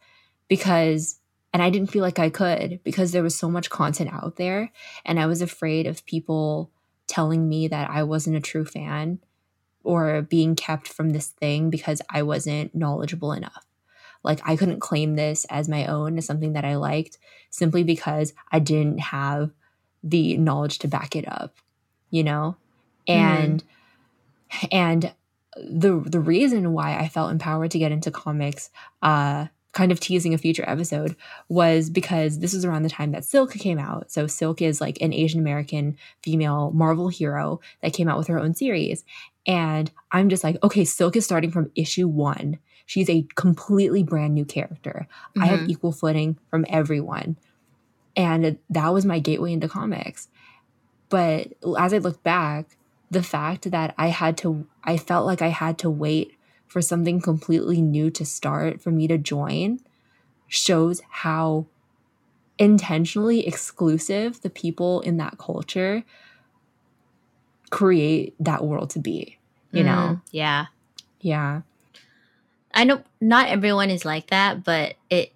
[0.48, 1.20] because
[1.52, 4.70] and I didn't feel like I could because there was so much content out there
[5.04, 6.70] and I was afraid of people
[7.10, 9.18] telling me that I wasn't a true fan
[9.82, 13.66] or being kept from this thing because I wasn't knowledgeable enough.
[14.22, 17.18] Like I couldn't claim this as my own as something that I liked
[17.50, 19.50] simply because I didn't have
[20.02, 21.56] the knowledge to back it up,
[22.10, 22.56] you know?
[23.08, 23.64] And
[24.70, 25.12] and
[25.56, 28.70] the the reason why I felt empowered to get into comics
[29.02, 31.14] uh kind of teasing a future episode
[31.48, 34.10] was because this was around the time that Silk came out.
[34.10, 38.38] So Silk is like an Asian American female Marvel hero that came out with her
[38.38, 39.04] own series.
[39.46, 42.58] And I'm just like, okay, Silk is starting from issue one.
[42.84, 45.06] She's a completely brand new character.
[45.38, 45.68] I have Mhm.
[45.70, 47.36] equal footing from everyone.
[48.16, 50.28] And that was my gateway into comics.
[51.08, 52.76] But as I look back,
[53.10, 56.32] the fact that I had to, I felt like I had to wait
[56.70, 59.80] for something completely new to start for me to join
[60.46, 61.66] shows how
[62.58, 66.04] intentionally exclusive the people in that culture
[67.70, 69.36] create that world to be
[69.72, 70.66] you know Mm, yeah.
[71.20, 71.62] yeah
[72.72, 75.32] I know not everyone is like that, but it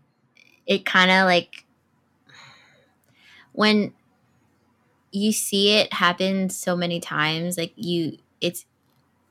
[0.66, 1.64] it kind of like
[3.52, 3.92] when
[5.10, 8.66] you see it happen so many times like you it's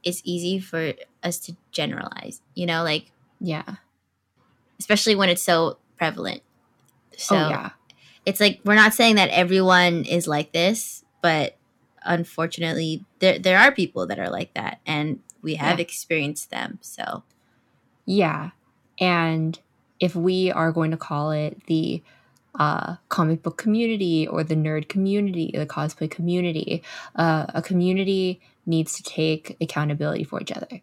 [0.04, 0.94] it's easy for
[1.24, 3.76] us to generalize you know like yeah
[4.80, 6.42] especially when it's so prevalent
[7.18, 7.70] so oh yeah
[8.26, 11.56] it's like we're not saying that everyone is like this but
[12.04, 15.84] unfortunately there there are people that are like that and we have Yeah.
[15.84, 17.24] experienced them so
[18.06, 18.52] Yeah.
[19.00, 19.58] And
[20.00, 22.04] if we are going to call it the
[22.60, 26.84] uh, comic book community or the nerd community, the cosplay community,
[27.16, 30.82] uh, a community needs to take accountability for each other.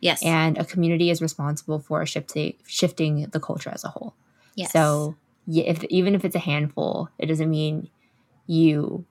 [0.00, 4.14] yes And a community is responsible for shifting, shifting the culture as a whole.
[4.54, 5.16] yes So
[5.46, 7.90] if, even if it's a handful, it doesn't mean
[8.46, 9.04] you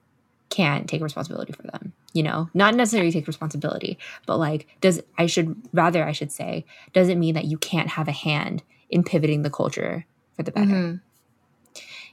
[0.48, 1.92] can't take responsibility for them.
[2.12, 6.64] You know, not necessarily take responsibility, but like, does I should rather I should say,
[6.92, 10.66] doesn't mean that you can't have a hand in pivoting the culture for the better.
[10.66, 11.00] Mhm.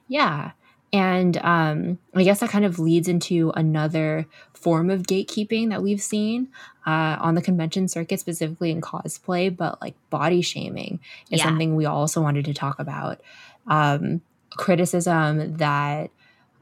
[0.07, 0.51] Yeah.
[0.93, 6.01] And um, I guess that kind of leads into another form of gatekeeping that we've
[6.01, 6.47] seen
[6.85, 11.45] uh, on the convention circuit, specifically in cosplay, but like body shaming is Yeah.
[11.45, 13.19] something we also wanted to talk about.
[13.67, 14.21] Um,
[14.51, 16.09] criticism that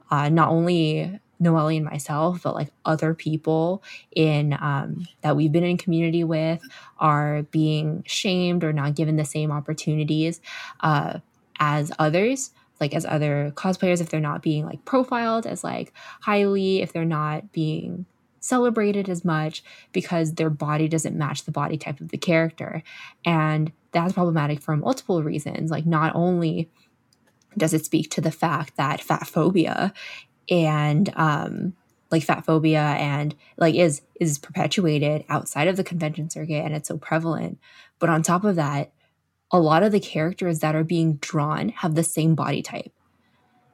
[0.10, 3.84] uh, not only Noelle and myself, but like other people
[4.16, 6.62] in um, that we've been in community with
[7.00, 10.42] are being shamed or not given the same opportunities
[10.82, 11.20] uh,
[11.60, 16.82] as others like as other cosplayers if they're not being like profiled as like highly
[16.82, 18.06] if they're not being
[18.46, 22.84] celebrated as much because their body doesn't match the body type of the character.
[23.26, 25.72] And that's problematic for multiple reasons.
[25.72, 26.70] Like not only
[27.58, 29.94] does it speak to the fact that fat phobia
[30.50, 31.74] and um
[32.12, 36.88] like fat phobia and like is is perpetuated outside of the convention circuit and it's
[36.88, 37.58] so prevalent.
[37.98, 38.92] But on top of that
[39.52, 42.92] a lot of the characters that are being drawn have the same body type.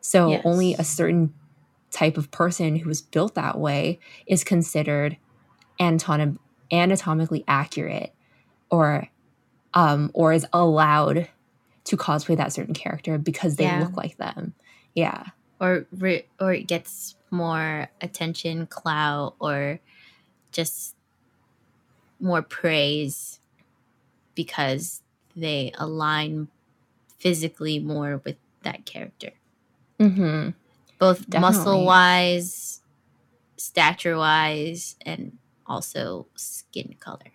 [0.02, 0.42] So Yes.
[0.46, 1.34] only a certain
[1.92, 5.18] type of person who is built that way is considered
[5.80, 6.38] anatom-
[6.72, 8.14] anatomically accurate
[8.70, 9.08] or
[9.74, 11.30] um or is allowed
[11.86, 13.80] to cosplay that certain character because they Yeah.
[13.80, 14.54] look like them.
[14.96, 15.26] Yeah.
[15.60, 19.80] or re- or it gets more attention clout or
[20.52, 20.96] just
[22.20, 23.40] more praise
[24.34, 25.01] because
[25.36, 26.48] they align
[27.20, 29.32] physically more with that character
[30.00, 30.54] Mhm.
[31.00, 32.82] both muscle wise
[33.58, 37.32] stature wise and also skin color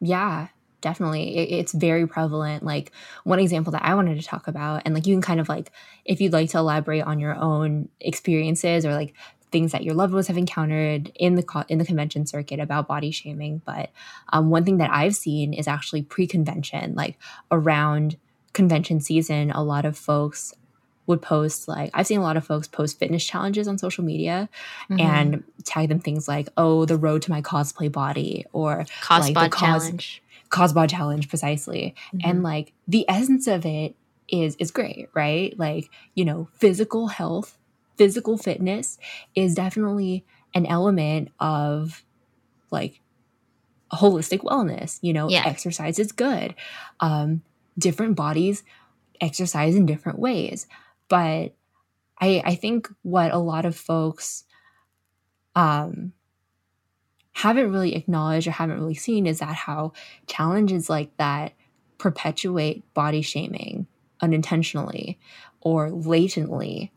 [0.00, 0.48] Yeah,
[0.82, 1.36] definitely.
[1.36, 2.62] It, it's very prevalent.
[2.62, 2.92] Like
[3.24, 5.72] one example that I wanted to talk about, and like you can kind of like,
[6.04, 9.14] if you'd like to elaborate on your own experiences or like
[9.56, 13.10] things that your loved ones have encountered in the in the convention circuit about body
[13.10, 13.62] shaming.
[13.64, 13.90] But
[14.34, 17.16] um, one thing that I've seen is actually pre-convention, like
[17.50, 18.16] around
[18.52, 20.52] convention season, a lot of folks
[21.06, 24.48] would post like I've seen a lot of folks post fitness challenges on social media
[24.90, 25.00] Mhm.
[25.00, 29.52] and tag them things like, "Oh, the road to my cosplay body," or cosplay like
[29.52, 31.94] cos- challenge Cosbod challenge precisely.
[32.24, 32.44] And Mhm.
[32.44, 33.94] like the essence of it
[34.28, 35.56] is is great, right?
[35.58, 37.58] Like, you know, physical health,
[37.96, 38.98] physical fitness
[39.34, 40.24] is definitely
[40.54, 42.04] an element of
[42.70, 43.00] like
[43.92, 45.44] holistic wellness, you know, Yeah.
[45.46, 46.54] exercise is good.
[47.00, 47.42] Um
[47.78, 48.62] different bodies
[49.20, 50.66] exercise in different ways.
[51.08, 51.54] But
[52.20, 54.44] I I think what a lot of folks
[55.54, 56.12] um
[57.32, 59.92] haven't really acknowledged or haven't really seen is that how
[60.26, 61.52] challenges like that
[61.98, 63.86] perpetuate body shaming
[64.20, 65.18] unintentionally
[65.60, 66.92] or latently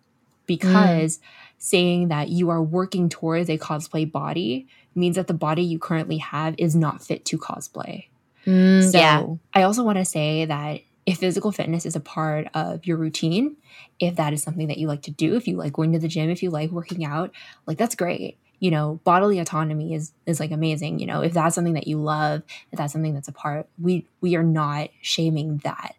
[0.50, 1.20] because
[1.60, 6.18] saying that you are working towards a cosplay body means that the body you currently
[6.18, 8.08] have is not fit to cosplay.
[8.46, 12.48] Mm, So yeah I also want to say that if physical fitness is a part
[12.54, 13.56] of your routine,
[14.00, 16.08] if that is something that you like to do, if you like going to the
[16.08, 17.32] gym, if you like working out,
[17.66, 18.38] like that's great.
[18.60, 21.00] You know, bodily autonomy is is like amazing.
[21.00, 24.06] You know, if that's something that you love, if that's something that's a part, we
[24.22, 25.96] we are not shaming that.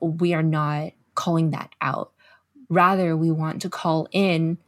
[0.00, 2.12] We are not calling that out.
[2.68, 4.58] Rather, we want to call in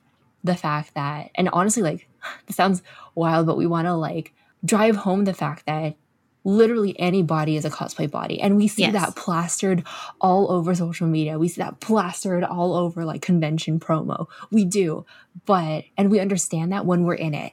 [0.42, 2.08] the fact that, and honestly, like
[2.46, 2.82] this sounds
[3.14, 4.32] wild, but we want to like
[4.64, 5.96] drive home the fact that
[6.42, 8.40] literally any body is a cosplay body.
[8.40, 8.92] And we see Yes.
[8.94, 9.84] that plastered
[10.20, 11.38] all over social media.
[11.38, 14.26] We see that plastered all over like convention promo.
[14.50, 15.04] We do.
[15.44, 17.52] But and we understand that when we're in it.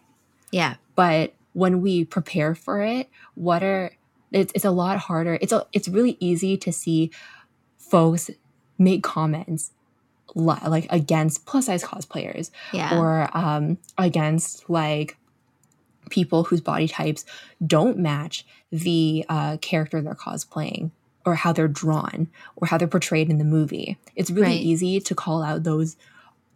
[0.52, 0.76] Yeah.
[0.96, 3.92] But when we prepare for it what are
[4.32, 5.38] it's, it's a lot harder.
[5.42, 7.12] It's a, it's really easy to see
[7.78, 8.30] folks
[8.78, 9.72] make comments
[10.36, 15.18] like against plus size cosplayers yeah or um, against like
[16.10, 17.26] people whose body types
[17.66, 20.92] don't match the uh, character they're cosplaying
[21.26, 23.98] or how they're drawn or how they're portrayed in the movie.
[24.16, 24.62] It's really Right.
[24.62, 25.98] easy to call out those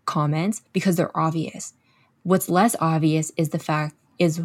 [0.05, 1.73] comments because they're obvious.
[2.23, 4.41] what's less obvious is the fact is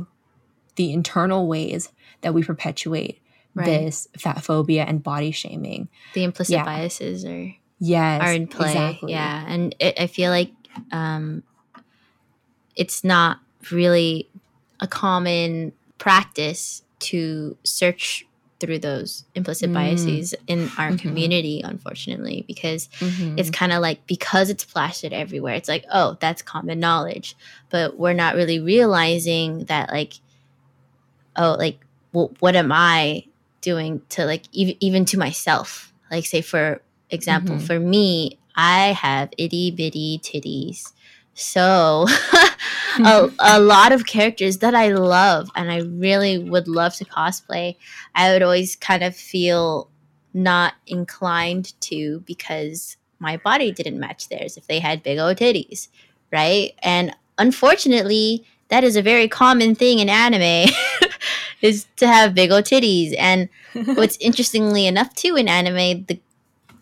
[0.76, 3.20] the internal ways that we perpetuate
[3.54, 3.66] right.
[3.66, 5.88] this fat phobia and body shaming.
[6.14, 6.64] The implicit yeah.
[6.64, 8.70] biases are yes are in play.
[8.70, 9.12] Exactly.
[9.12, 10.52] Yeah, and it, I feel like
[10.92, 11.42] um,
[12.74, 13.38] it's not
[13.70, 14.28] really
[14.80, 18.26] a common practice to search
[18.58, 19.74] through those implicit mm.
[19.74, 20.96] biases in our mm-hmm.
[20.96, 23.38] community unfortunately because mm-hmm.
[23.38, 27.36] it's kind of like because it's plastered everywhere it's like oh that's common knowledge
[27.68, 30.14] but we're not really realizing that like
[31.36, 31.78] oh like
[32.14, 33.22] well, what am i
[33.60, 37.66] doing to like even even to myself like say for example mm-hmm.
[37.66, 40.92] for me i have itty bitty titties
[41.38, 42.06] so
[43.04, 47.76] a, a lot of characters that I love and I really would love to cosplay,
[48.14, 49.90] I would always kind of feel
[50.32, 55.88] not inclined to because my body didn't match theirs if they had big old titties,
[56.32, 56.72] right?
[56.82, 60.70] And unfortunately, that is a very common thing in anime
[61.62, 63.14] is to have big old titties.
[63.18, 63.48] And
[63.94, 66.18] what's interestingly enough too in anime, the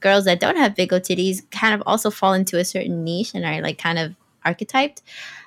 [0.04, 3.32] girls that don't have big old titties kind of also fall into a certain niche
[3.34, 5.02] and are like kind of archetyped.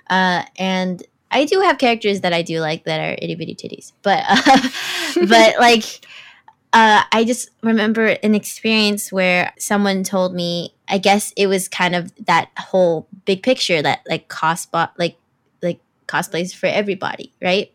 [0.10, 3.93] Uh, and I do have characters that I do like that are itty bitty titties,
[4.01, 4.70] but uh,
[5.28, 6.05] but like
[6.74, 10.74] uh, I just remember an experience where someone told me.
[10.89, 15.18] I guess it was kind of that whole big picture that like cosplay, like
[15.62, 17.74] like cosplays for everybody, right?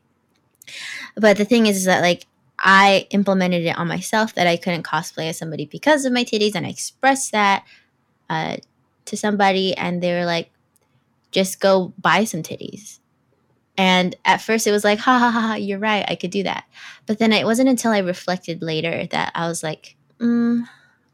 [1.15, 2.27] But the thing is, is that like
[2.63, 6.55] I implemented it on myself that I couldn't cosplay as somebody because of my titties,
[6.55, 7.65] and I expressed that
[8.31, 8.57] uh,
[9.07, 10.51] to somebody, and they were like,
[11.33, 13.01] just go buy some titties.
[13.77, 16.43] And at first it was like, ha ha ha, ha you're right, I could do
[16.45, 16.65] that.
[17.07, 20.65] But then it wasn't until I reflected later that I was like, mm,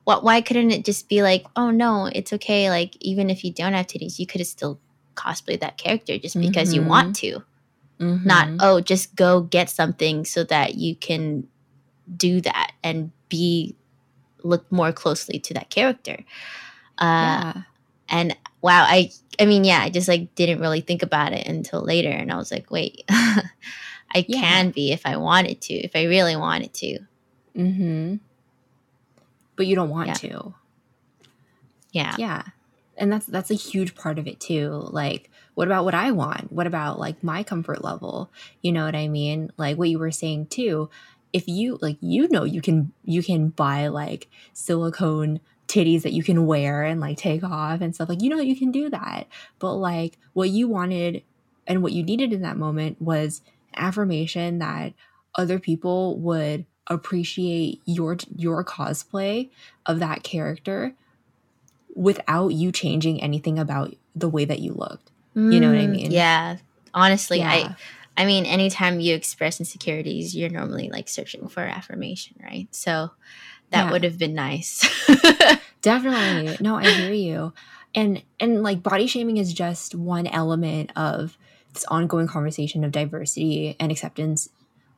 [0.05, 2.69] what, why couldn't it just be like, oh no, it's okay.
[2.69, 4.81] Like, even if you don't have titties, you could have still
[5.15, 6.83] cosplay that character just because mm-hmm.
[6.83, 7.43] you want to.
[7.99, 8.27] Mm-hmm.
[8.27, 11.49] Not, oh, just go get something so that you can
[12.17, 13.75] do that and be
[14.43, 16.19] look more closely to that character.
[16.99, 17.63] Uh, yeah.
[18.09, 21.83] And wow, I I mean, yeah, I just like didn't really think about it until
[21.83, 23.45] later, and I was like, wait, I
[24.27, 24.41] yeah.
[24.41, 26.99] can be if I wanted to, if I really wanted to.
[27.57, 28.17] mm-hmm
[29.57, 30.15] But you don't want yeah.
[30.15, 30.55] to.
[31.93, 32.17] Yeah.
[32.19, 32.43] Yeah.
[32.97, 34.71] And that's that's a huge part of it too.
[34.91, 36.53] Like, what about what I want?
[36.53, 38.31] What about like my comfort level?
[38.63, 39.51] You know what I mean?
[39.57, 40.89] Like what you were saying too.
[41.33, 46.23] If you like, you know, you can you can buy like silicone titties that you
[46.23, 49.27] can wear and like take off and stuff like you know you can do that
[49.59, 51.23] but like what you wanted
[51.67, 53.43] and what you needed in that moment was
[53.77, 54.95] affirmation that
[55.35, 59.51] other people would appreciate your your cosplay
[59.85, 60.95] of that character
[61.95, 65.87] without you changing anything about the way that you looked mm, you know what i
[65.87, 66.57] mm, mean yeah
[66.95, 67.51] honestly yeah.
[67.51, 67.77] i
[68.19, 72.67] I mean, anytime you express insecurities, you're normally like searching for affirmation, right?
[72.73, 73.13] So
[73.71, 73.91] that yeah.
[73.93, 74.83] would have been nice.
[75.83, 76.57] Definitely.
[76.61, 77.53] No, I hear you.
[77.95, 81.39] And and like body shaming is just one element of
[81.73, 84.49] this ongoing conversation of diversity and acceptance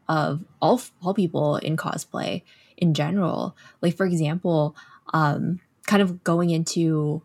[0.09, 2.43] of all all people in cosplay
[2.79, 3.55] in general.
[3.83, 4.75] Like for example,
[5.13, 7.23] um kind of going into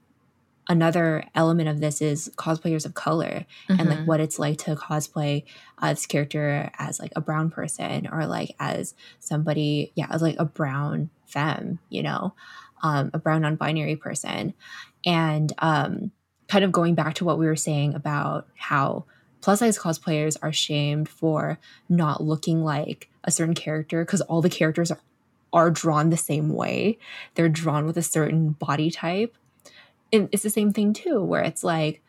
[0.68, 3.80] another element of this is cosplayers of color mm-hmm.
[3.80, 4.08] and like mm-hmm.
[4.08, 5.44] what it's like to cosplay
[5.80, 10.36] uh, this character as like a brown person or like as somebody yeah as like
[10.40, 12.34] a brown femme you know
[12.82, 14.54] um, a brown non-binary person
[15.06, 16.12] and um,
[16.48, 19.06] kind of going back to what we were saying about how
[19.42, 21.60] plus size cosplayers are shamed for
[21.90, 25.00] not looking like a certain character because all the characters are,
[25.54, 26.98] are drawn the same way
[27.36, 29.38] they're drawn with a certain body type
[30.32, 32.02] it's the same thing too where it's like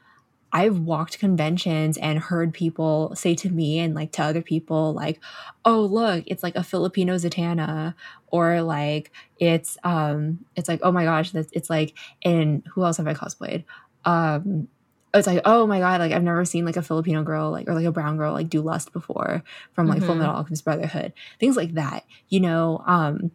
[0.52, 5.20] I've walked conventions and heard people say to me and like to other people like,
[5.64, 7.94] "Oh, look, it's like a Filipino Zatanna,"
[8.28, 11.94] or like it's um it's like, "Oh my gosh, that's it's like
[12.24, 13.64] and who else have I cosplayed?"
[14.04, 14.68] Um
[15.12, 17.74] it's like, "Oh my god, like I've never seen like a Filipino girl like or
[17.74, 19.42] like a brown girl like do lust before
[19.74, 20.06] from like mm-hmm.
[20.06, 23.30] Full Metal Alchemist Brotherhood." Things like that, you know, um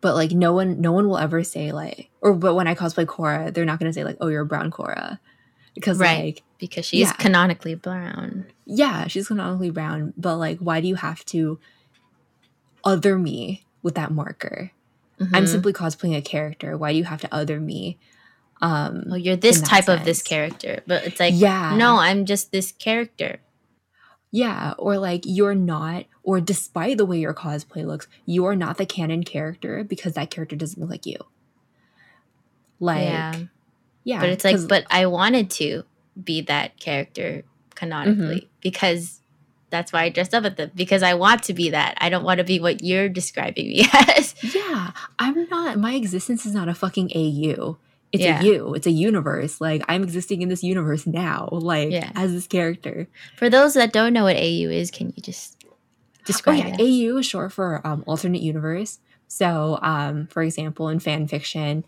[0.00, 3.06] but like no one no one will ever say like or but when I cosplay
[3.06, 5.18] Korra, they're not gonna say like, oh, you're a brown Korra.
[5.74, 6.24] Because right.
[6.24, 7.12] like because she's yeah.
[7.12, 8.46] canonically brown.
[8.66, 10.14] Yeah, she's canonically brown.
[10.16, 11.58] But like why do you have to
[12.84, 14.72] other me with that marker?
[15.20, 15.34] Mm-hmm.
[15.34, 16.76] I'm simply cosplaying a character.
[16.78, 17.98] Why do you have to other me?
[18.62, 20.00] Um well you're this type sense?
[20.00, 20.82] of this character.
[20.86, 21.76] But it's like yeah.
[21.76, 23.40] no, I'm just this character.
[24.32, 28.78] Yeah, or like you're not, or despite the way your cosplay looks, you are not
[28.78, 31.18] the canon character because that character doesn't look like you.
[32.78, 33.34] Like, yeah,
[34.04, 35.82] yeah but it's like, but I wanted to
[36.22, 37.42] be that character
[37.74, 38.54] canonically mm-hmm.
[38.60, 39.20] because
[39.70, 41.96] that's why I dressed up at them because I want to be that.
[42.00, 44.34] I don't want to be what you're describing me as.
[44.54, 45.78] Yeah, I'm not.
[45.78, 47.78] My existence is not a fucking AU.
[48.12, 48.40] It's Yeah.
[48.40, 48.74] a you.
[48.74, 49.60] It's a universe.
[49.60, 51.48] Like I'm existing in this universe now.
[51.52, 52.10] Like Yeah.
[52.16, 53.08] as this character.
[53.36, 55.56] For those that don't know what AU is, can you just
[56.24, 56.80] describe Oh yeah, it?
[57.12, 58.98] AU is short for um, alternate universe.
[59.28, 61.84] So, um, for example, in fan fiction,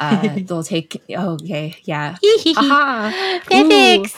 [0.00, 1.02] uh, they'll take.
[1.14, 2.16] Oh, okay, yeah.
[2.56, 3.42] Aha!
[3.44, 4.14] Fanfics.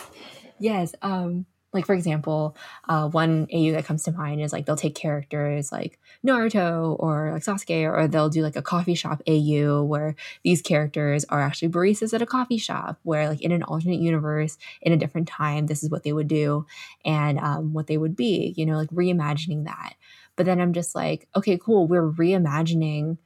[0.60, 0.94] Yes.
[1.02, 1.46] Um,
[1.78, 2.56] like for example,
[2.88, 7.30] uh, one AU that comes to mind is like they'll take characters like Naruto or
[7.32, 11.68] like Sasuke, or they'll do like a coffee shop AU where these characters are actually
[11.68, 12.98] baristas at a coffee shop.
[13.04, 16.26] Where like in an alternate universe, in a different time, this is what they would
[16.26, 16.66] do
[17.04, 18.52] and um, what they would be.
[18.56, 19.94] You know, like reimagining that.
[20.34, 21.86] But then I'm just like, okay, cool.
[21.86, 23.18] We're reimagining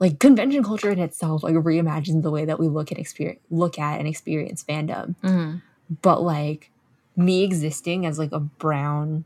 [0.00, 3.78] like convention culture in itself like reimagines the way that we look at experience look
[3.78, 5.62] at and experience fandom Mhm.
[6.02, 6.70] but like
[7.16, 9.24] me existing as like a brown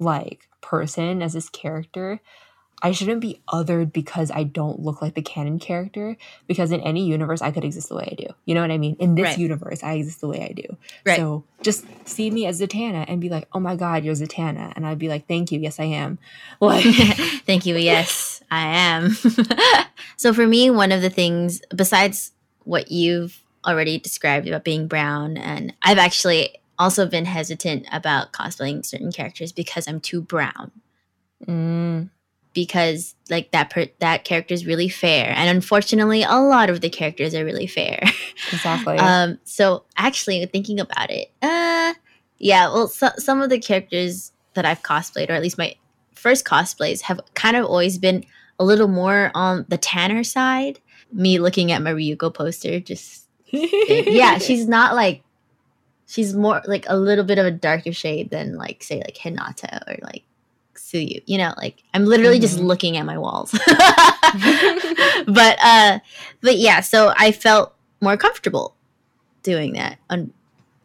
[0.00, 2.20] like person as this character
[2.82, 6.16] i shouldn't be othered because i don't look like the canon character
[6.48, 8.78] because in any universe i could exist the way i do you know what i
[8.78, 9.38] mean in this Right.
[9.38, 11.16] universe i exist the way i do Right.
[11.16, 14.86] so just see me as zatanna and be like oh my god you're zatanna and
[14.86, 16.18] i'd be like thank you yes i am
[16.60, 16.84] like
[17.46, 17.76] Thank you.
[17.76, 19.10] Yes, I am.
[20.16, 22.32] so for me, one of the things besides
[22.64, 28.84] what you've already described about being brown, and I've actually also been hesitant about cosplaying
[28.84, 30.70] certain characters because I'm too brown.
[31.46, 32.10] mm,
[32.52, 36.90] Because like that per- that character is really fair, and unfortunately, a lot of the
[36.90, 38.00] characters are really fair.
[38.52, 41.94] exactly Um, so actually, thinking about it, uh,
[42.38, 45.74] yeah, well, so, some of the characters that I've cosplayed, or at least my
[46.14, 48.24] first cosplays, have kind of always been
[48.58, 50.78] a little more on the tanner side.
[51.12, 55.23] Me looking at my Ryuko poster, just yeah, she's not like
[56.14, 59.80] she's more like a little bit of a darker shade than like say like Hinata
[59.88, 60.22] or like
[60.76, 61.22] Tsuyu.
[61.26, 62.62] You know, like I'm literally just Mhm.
[62.66, 63.50] looking at my walls.
[65.26, 65.98] but uh
[66.40, 68.76] but yeah, so I felt more comfortable
[69.42, 70.32] doing that on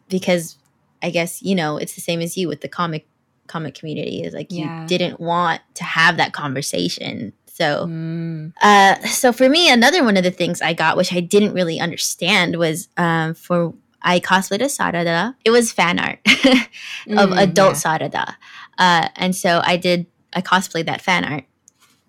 [0.08, 0.56] because
[1.02, 3.06] I guess, you know, it's the same as you with the comic
[3.46, 4.22] comic community.
[4.22, 4.64] Is like Yeah.
[4.82, 7.32] you didn't want to have that conversation.
[7.46, 11.20] So Mm, uh, so for me, another one of the things I got, which I
[11.20, 15.34] didn't really understand, was um, for I cosplayed as Sarada.
[15.44, 17.98] It was fan art of mm, adult yeah.
[17.98, 18.36] Sarada,
[18.78, 20.06] uh, and so I did.
[20.32, 21.44] I cosplayed that fan art,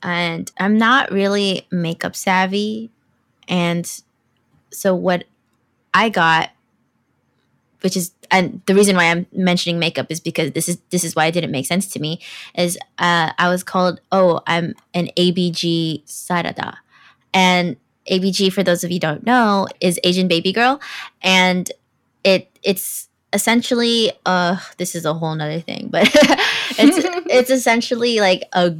[0.03, 2.91] and I'm not really makeup savvy,
[3.47, 3.89] and
[4.71, 5.25] so what
[5.93, 6.51] I got,
[7.81, 11.15] which is and the reason why I'm mentioning makeup is because this is this is
[11.15, 12.21] why it didn't make sense to me
[12.55, 16.77] is uh, I was called oh I'm an ABG Sarada,
[17.33, 17.75] and
[18.09, 20.79] ABG for those of you who don't know is Asian baby girl,
[21.21, 21.69] and
[22.23, 28.43] it it's essentially uh this is a whole nother thing but it's it's essentially like
[28.53, 28.75] a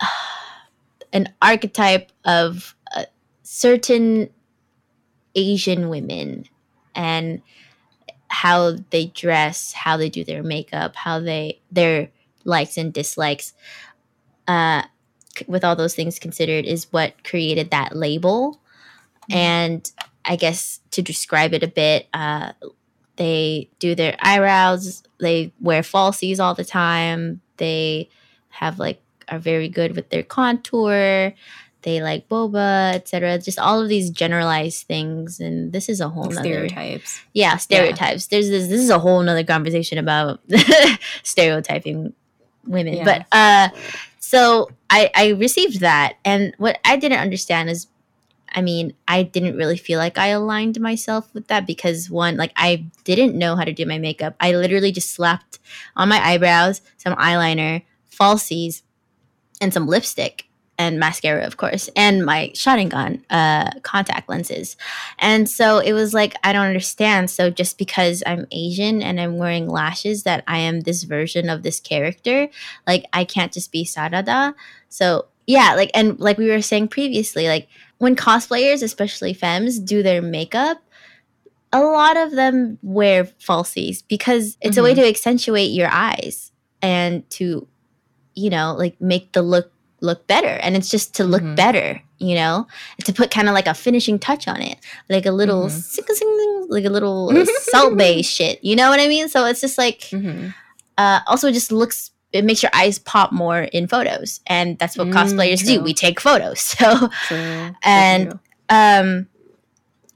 [1.12, 3.04] an archetype of uh,
[3.42, 4.30] certain
[5.34, 6.44] Asian women
[6.94, 7.42] and
[8.28, 12.10] how they dress, how they do their makeup, how they their
[12.44, 13.54] likes and dislikes.
[14.48, 14.82] Uh,
[15.36, 18.60] c- with all those things considered, is what created that label.
[19.30, 19.34] Mhm.
[19.36, 19.92] And
[20.24, 22.52] I guess to describe it a bit, uh,
[23.16, 25.02] they do their eyebrows.
[25.20, 27.40] They wear falsies all the time.
[27.56, 28.08] They
[28.50, 31.32] have like are very good with their contour.
[31.82, 33.38] They like boba, etc.
[33.38, 37.56] Just all of these generalized things, and this is a whole Like nother stereotypes yeah
[37.56, 40.40] stereotypes there's this this is a whole nother conversation about
[41.22, 42.12] stereotyping
[42.66, 43.04] women Yeah.
[43.04, 43.68] but uh
[44.20, 47.86] so i i received that and what i didn't understand is
[48.54, 52.52] i mean i didn't really feel like i aligned myself with that because one like
[52.56, 55.58] i didn't know how to do my makeup i literally just slapped
[55.96, 58.82] on my eyebrows some eyeliner falsies
[59.60, 60.46] and some lipstick
[60.78, 64.76] and mascara of course and my Sharingan uh contact lenses
[65.18, 67.30] and so it was like, I don't understand.
[67.30, 71.62] So just because I'm Asian and I'm wearing lashes, that I am this version of
[71.62, 72.48] this character,
[72.88, 74.54] like I can't just be Sarada.
[74.88, 80.02] So yeah, like, and like we were saying previously, like when cosplayers, especially femmes, do
[80.02, 80.78] their makeup,
[81.72, 84.96] a lot of them wear falsies because it's a way Mhm.
[84.96, 86.52] to accentuate your eyes
[86.82, 87.66] and to,
[88.34, 89.70] you know, like make the look
[90.00, 90.48] look better.
[90.64, 91.54] And it's just to look Mhm.
[91.54, 92.66] better, you know,
[93.04, 94.78] to put kind of like a finishing touch on it
[95.08, 95.70] like a little Mhm.
[95.70, 97.30] sing- like a little
[97.70, 100.54] Salt Bae shit you know what i mean so it's just like Mhm.
[100.98, 104.96] uh also it just looks it makes your eyes pop more in photos and that's
[104.96, 107.70] what Mm, cosplayers do we take photos so True.
[107.82, 108.40] And- true.
[108.70, 109.26] um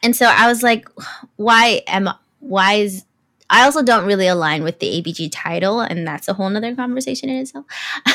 [0.02, 0.88] and so i was like
[1.36, 3.04] why am I- why is
[3.48, 7.28] I also don't really align with the ABG title, and that's a whole nother conversation
[7.28, 7.64] in itself.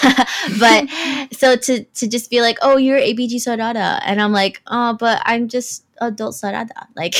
[0.59, 0.89] but
[1.31, 5.21] so to to just be like, oh, you're ABG Sarada, and I'm like, oh, but
[5.23, 6.85] I'm just adult Sarada.
[6.97, 7.15] Like,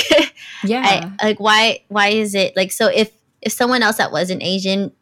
[0.62, 1.10] Yeah.
[1.20, 2.88] I, like why why is it like so?
[2.88, 3.10] If
[3.40, 4.92] if someone else that wasn't Asian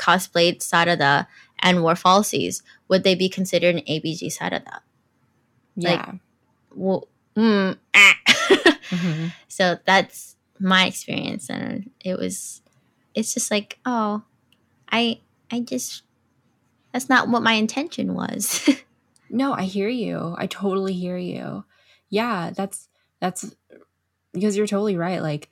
[0.00, 1.26] cosplayed Sarada
[1.60, 4.80] and wore falsies, would they be considered an ABG Sarada?
[5.76, 6.12] yeah.
[6.74, 8.16] Well, mm, ah.
[8.90, 9.32] Mhm.
[9.48, 12.60] so that's my experience and it was
[13.14, 14.22] it's just like oh
[14.92, 15.18] i
[15.50, 16.02] i just
[16.92, 18.68] that's not what my intention was
[19.30, 20.34] No, I hear you.
[20.36, 21.64] I totally hear you.
[22.08, 22.88] Yeah, that's
[23.20, 23.54] that's
[24.32, 25.22] because you're totally right.
[25.22, 25.48] Like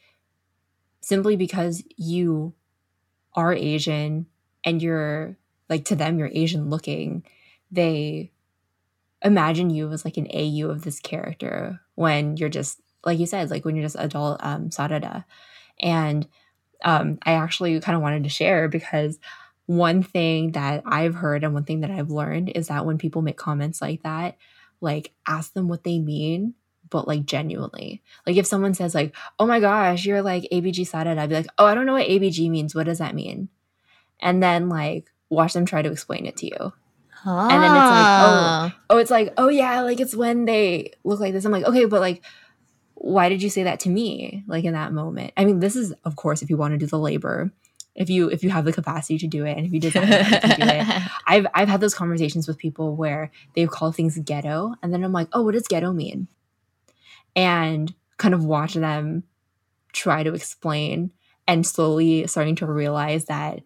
[1.00, 2.54] simply because you
[3.34, 4.26] are Asian
[4.68, 5.36] and you're
[5.68, 7.24] like to them you're Asian looking,
[7.70, 8.30] they
[9.22, 13.50] imagine you as like an AU of this character when you're just like you said,
[13.50, 15.24] like when you're just adult um Sarada.
[15.80, 16.28] And
[16.84, 19.18] um I actually kind of wanted to share because
[19.66, 23.22] one thing that I've heard and one thing that I've learned is that when people
[23.22, 24.36] make comments like that,
[24.80, 26.54] like ask them what they mean,
[26.90, 28.02] but like genuinely.
[28.26, 31.48] Like if someone says like, "Oh my gosh, you're like ABG Sarada," I'd be like,
[31.58, 32.74] "Oh, I don't know what ABG means.
[32.74, 33.48] What does that mean?"
[34.20, 36.72] And then like watch them try to explain it to you.
[37.24, 38.40] and then it's like, oh.
[38.40, 38.78] Ah.
[38.90, 41.84] Oh, it's like, "Oh yeah, like it's when they look like this." I'm like, "Okay,
[41.84, 42.22] but like
[42.94, 45.92] why did you say that to me like in that moment?" I mean, this is
[46.04, 47.50] of course if you want to do the labor.
[47.94, 50.26] If you if you have the capacity to do it and if you design it,
[50.30, 51.02] you do it.
[51.26, 55.12] I've I've had those conversations with people where they've called things ghetto, and then I'm
[55.12, 56.28] like, oh, what does ghetto mean?
[57.34, 59.24] And kind of watch them
[59.92, 61.10] try to explain,
[61.48, 63.62] and slowly starting to realize that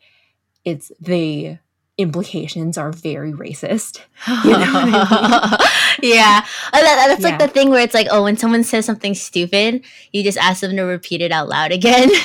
[0.64, 1.58] it's the
[1.98, 4.00] implications are very racist.
[4.44, 5.68] You know I
[6.02, 7.46] yeah Uh, that- that's like Yeah.
[7.46, 10.74] the thing where it's like oh when someone says something stupid you just ask them
[10.76, 12.10] to repeat it out loud again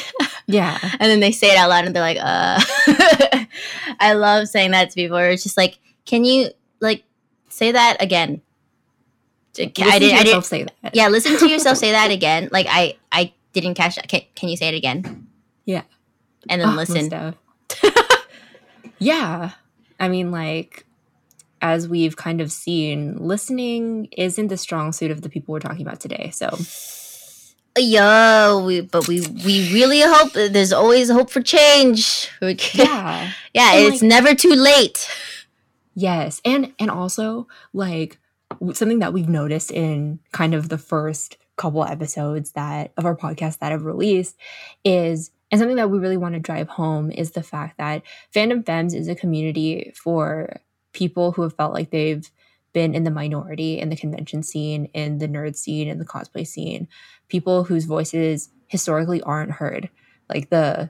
[0.49, 2.57] Yeah, and then they say it out loud and they're like uh
[3.99, 6.49] i love saying that to people it's just like can you
[6.79, 7.03] like
[7.49, 8.41] say that again
[9.59, 10.95] I to did, I did, yourself say that.
[10.95, 14.47] yeah listen to yourself say that again like i i didn't catch that can, can
[14.49, 15.27] you say it again
[15.65, 15.83] Yeah.
[16.49, 17.09] and then most listen.
[18.99, 19.51] Yeah,
[19.99, 20.85] I mean, like
[21.61, 25.85] as we've kind of seen, listening isn't the strong suit of the people we're talking
[25.85, 26.31] about today.
[26.33, 26.57] So.
[27.79, 32.27] Yo we, but we we really hope there's always hope for change.
[32.41, 35.07] Yeah, yeah, yeah And, it's never too late.
[35.93, 38.17] Yes, and and also like
[38.73, 43.59] something that we've noticed in kind of the first couple episodes that of our podcast
[43.59, 44.37] that have released
[44.83, 48.03] is and something that we really want to drive home is the fact that
[48.33, 50.59] fandom femmes is a community for
[50.93, 52.29] people who have felt like they've
[52.73, 56.45] been in the minority in the convention scene in the nerd scene in the cosplay
[56.45, 56.87] scene.
[57.27, 59.89] People whose voices historically aren't heard.
[60.29, 60.89] Like the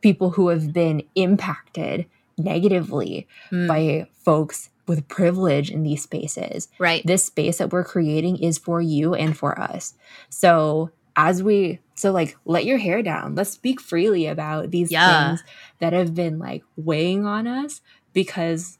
[0.00, 2.06] people who have been impacted
[2.38, 6.68] negatively Mm, by folks with privilege in these spaces.
[6.78, 7.06] Right.
[7.06, 9.94] This space that we're creating is for you and for us.
[10.30, 10.90] So
[11.20, 13.34] as we so like let your hair down.
[13.34, 15.28] Let's speak freely about these Yeah.
[15.28, 15.44] things
[15.80, 17.82] that have been like weighing on us
[18.14, 18.78] because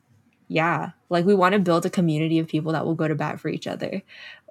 [0.48, 3.38] yeah, like we want to build a community of people that will go to bat
[3.38, 4.02] for each other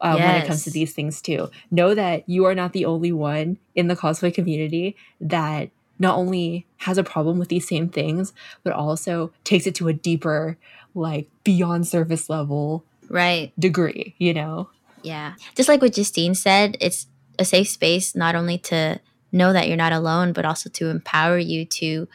[0.01, 1.49] uh, when it comes to these things too.
[1.71, 6.65] Know that you are not the only one in the cosplay community that not only
[6.77, 8.31] has a problem with these same things,
[8.63, 10.57] but also takes it to a deeper,
[10.95, 14.69] like beyond surface level right degree, you know?
[15.01, 15.33] Yeah.
[15.55, 17.07] Just like what Justine said, it's
[17.39, 18.99] a safe space not only to
[19.31, 22.07] know that you're not alone, but also to empower you to,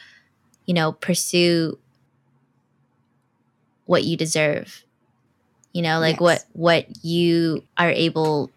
[0.66, 1.78] you know, pursue
[3.86, 4.84] what you deserve.
[5.72, 6.20] You know, like Yes.
[6.20, 8.51] what what you are able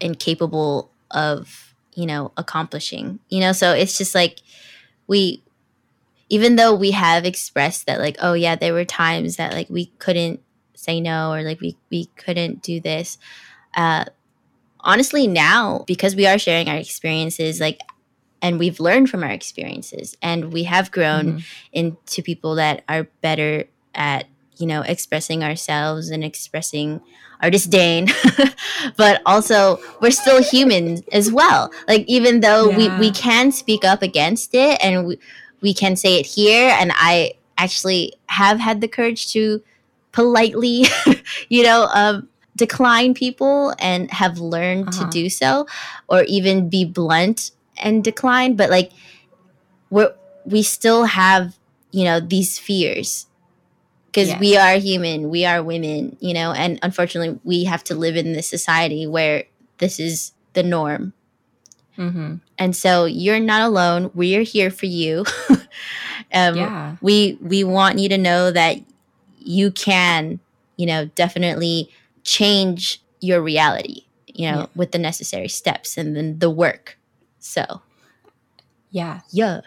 [0.00, 3.18] and capable of, you know, accomplishing.
[3.28, 4.40] You know, so it's just like
[5.06, 5.42] we
[6.30, 9.86] even though we have expressed that like, oh yeah, there were times that like we
[9.98, 10.40] couldn't
[10.74, 13.16] say no or like we we couldn't do this
[13.74, 14.04] uh
[14.84, 17.80] honestly now because we are sharing our experiences like
[18.42, 21.44] and we've learned from our experiences and we have grown Mhm.
[21.72, 27.00] into people that are better at you know expressing ourselves and expressing
[27.42, 28.08] our disdain
[28.96, 34.02] but also we're still human as well like even though we we can speak up
[34.02, 35.18] against it and we,
[35.60, 39.62] we can say it here and i actually have had the courage to
[40.12, 40.84] politely
[41.48, 45.10] you know um, decline people and have learned to Uh-huh.
[45.10, 45.66] do so
[46.08, 48.92] or even be blunt and decline but like
[49.90, 50.14] we're
[50.44, 51.56] we still have
[51.90, 53.26] you know these fears
[54.06, 54.40] because Yes.
[54.40, 58.32] we are human we are women you know and unfortunately we have to live in
[58.32, 59.44] this society where
[59.78, 61.12] this is the norm
[61.96, 62.34] Mm-hmm.
[62.58, 64.10] And so you're not alone.
[64.14, 65.24] We are here for you.
[66.34, 66.96] um, Yeah.
[67.00, 68.78] we we want you to know that
[69.38, 70.40] you can,
[70.76, 71.88] you know, definitely
[72.24, 74.66] change your reality, you know, Yeah.
[74.74, 76.98] with the necessary steps and then the work.
[77.38, 77.82] So,
[78.90, 79.20] Yeah.
[79.30, 79.60] yeah.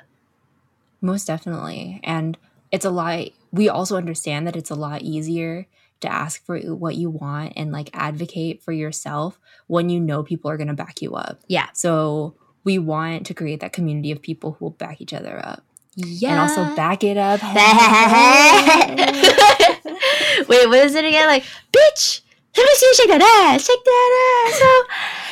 [1.02, 2.00] Most definitely.
[2.04, 2.38] And
[2.72, 5.68] it's a lot, we also understand that it's a lot easier
[6.02, 10.50] to ask for what you want and like advocate for yourself when you know people
[10.52, 11.42] are going to back you up.
[11.48, 11.68] Yeah.
[11.74, 15.64] So we want to create that community of people who will back each other up
[15.96, 16.32] Yeah.
[16.32, 17.42] and also back it up.
[20.48, 21.28] Wait, what is it again?
[21.28, 21.44] Like,
[21.74, 22.22] bitch,
[22.58, 23.66] let me see you shake that ass.
[23.66, 24.60] Shake that ass.
[24.64, 24.88] Oh,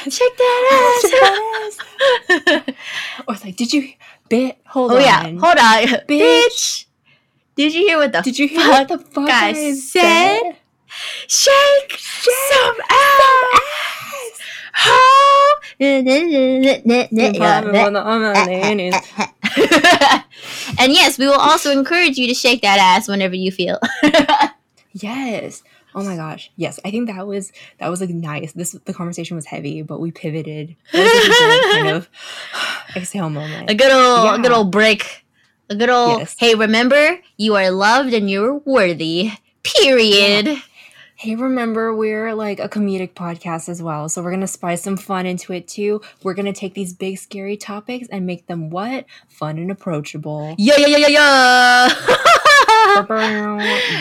[0.09, 0.63] shake that
[1.65, 1.77] ass.
[3.27, 3.89] or it's like, did you
[4.29, 4.59] bit?
[4.67, 5.01] Hold oh, on.
[5.01, 5.23] Oh yeah.
[5.23, 5.87] Hold on.
[6.07, 6.85] Bitch.
[7.55, 9.75] Did you hear what the Did you hear fuck what the fuck I said?
[9.75, 10.41] said?
[11.27, 14.39] Shake, some ass.
[14.77, 14.91] Uh, uh,
[15.79, 16.07] uh, and
[20.79, 23.79] and yes, we will also encourage you to shake that ass whenever you feel.
[24.97, 25.61] Yes.
[25.95, 26.51] Oh my gosh.
[26.57, 26.77] Yes.
[26.83, 28.51] I think that was that was like nice.
[28.51, 30.75] This the conversation was heavy, but we pivoted.
[30.91, 32.09] That was like a good kind of
[32.97, 33.69] exhale moment.
[33.69, 35.25] a good old, a good old break.
[35.69, 36.19] A good old.
[36.19, 36.35] Yes.
[36.37, 39.31] Hey, remember you are loved and you're worthy.
[39.63, 40.61] Period.
[41.25, 45.25] Hey, remember we're like a comedic podcast as well, so we're gonna spice some fun
[45.25, 46.01] into it too.
[46.21, 50.53] We're gonna take these big scary topics and make them what fun and approachable.
[50.59, 51.87] Yeah, yeah, yeah, yeah, yeah.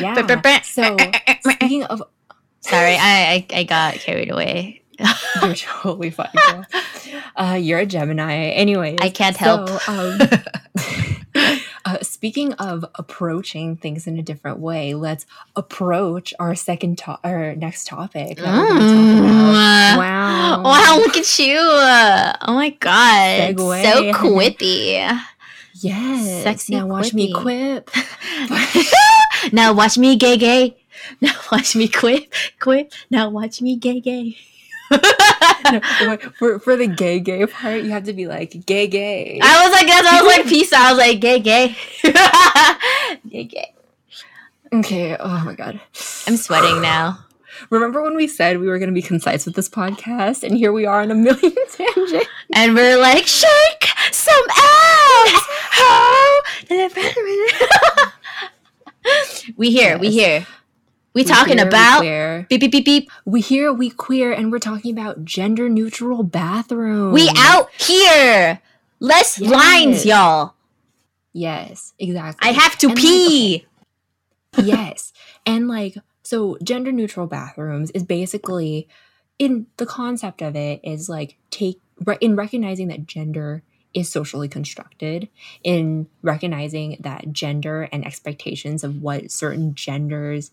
[0.03, 0.61] yeah.
[0.65, 2.03] So eh, eh, eh, speaking of,
[2.61, 4.83] Sorry, I, I I got carried away.
[5.43, 6.29] you're totally fine.
[6.35, 6.67] girl.
[7.37, 8.51] Uh, you're a Gemini.
[8.51, 9.69] Anyways, I can't help.
[9.69, 10.19] So, um,
[11.85, 17.55] uh, speaking of approaching things in a different way, let's approach our second to- our
[17.55, 18.39] next topic.
[18.39, 19.94] that we're gonna talk about.
[19.94, 19.98] Mm.
[19.98, 20.62] Wow.
[20.65, 21.56] Wow, look at you.
[21.59, 23.55] Oh my god.
[23.55, 23.82] Segue.
[23.85, 25.20] So quippy.
[25.81, 26.43] Yes.
[26.44, 27.90] Sexy Now watch me quip.
[29.52, 30.77] now watch me gay gay.
[31.20, 32.93] Now watch me quip quip.
[33.11, 34.36] Now watch me gay gay.
[34.90, 35.81] No,
[36.39, 39.40] for for the gay gay part, you have to be like gay gay.
[39.43, 40.73] I was like, that's I was like, peace.
[40.73, 41.77] I was like, gay gay.
[43.28, 43.74] gay gay.
[44.73, 45.16] okay.
[45.19, 45.81] Oh my god.
[46.27, 47.24] I'm sweating now.
[47.70, 50.73] Remember when we said we were going to be concise with this podcast, and here
[50.73, 52.28] we are on a million tangents.
[52.52, 55.47] And we're like, shake some ass.
[55.77, 56.43] Ho.
[59.56, 60.47] we here, we here.
[61.15, 62.47] We, We talking queer, we about queer.
[62.49, 63.11] beep beep beep beep.
[63.24, 67.15] We here, we queer, and we're talking about gender neutral bathrooms.
[67.15, 68.61] We out here.
[69.01, 69.51] Less Yes.
[69.53, 70.55] lines, y'all.
[71.32, 72.49] Yes, exactly.
[72.49, 73.66] I have to And, like, pee.
[74.62, 75.12] yes.
[75.47, 78.89] And like, so gender neutral bathrooms is basically
[79.39, 83.62] in the concept of it is like take re- in recognizing that gender
[83.93, 85.28] is socially constructed,
[85.62, 90.51] in recognizing that gender and expectations of what certain genders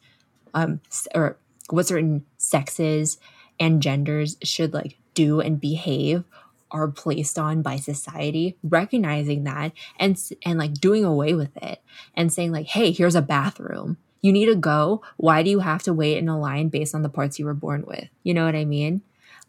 [0.54, 0.80] um
[1.16, 1.38] or
[1.70, 3.18] what certain sexes
[3.60, 6.24] and genders should like do and behave
[6.72, 11.82] are placed on by society recognizing that and and like doing away with it
[12.16, 13.98] and saying like hey here's a bathroom.
[14.24, 15.02] You need to go.
[15.18, 17.56] Why do you have to wait in a line based on the parts you were
[17.56, 18.08] born with?
[18.24, 19.02] You know what i mean?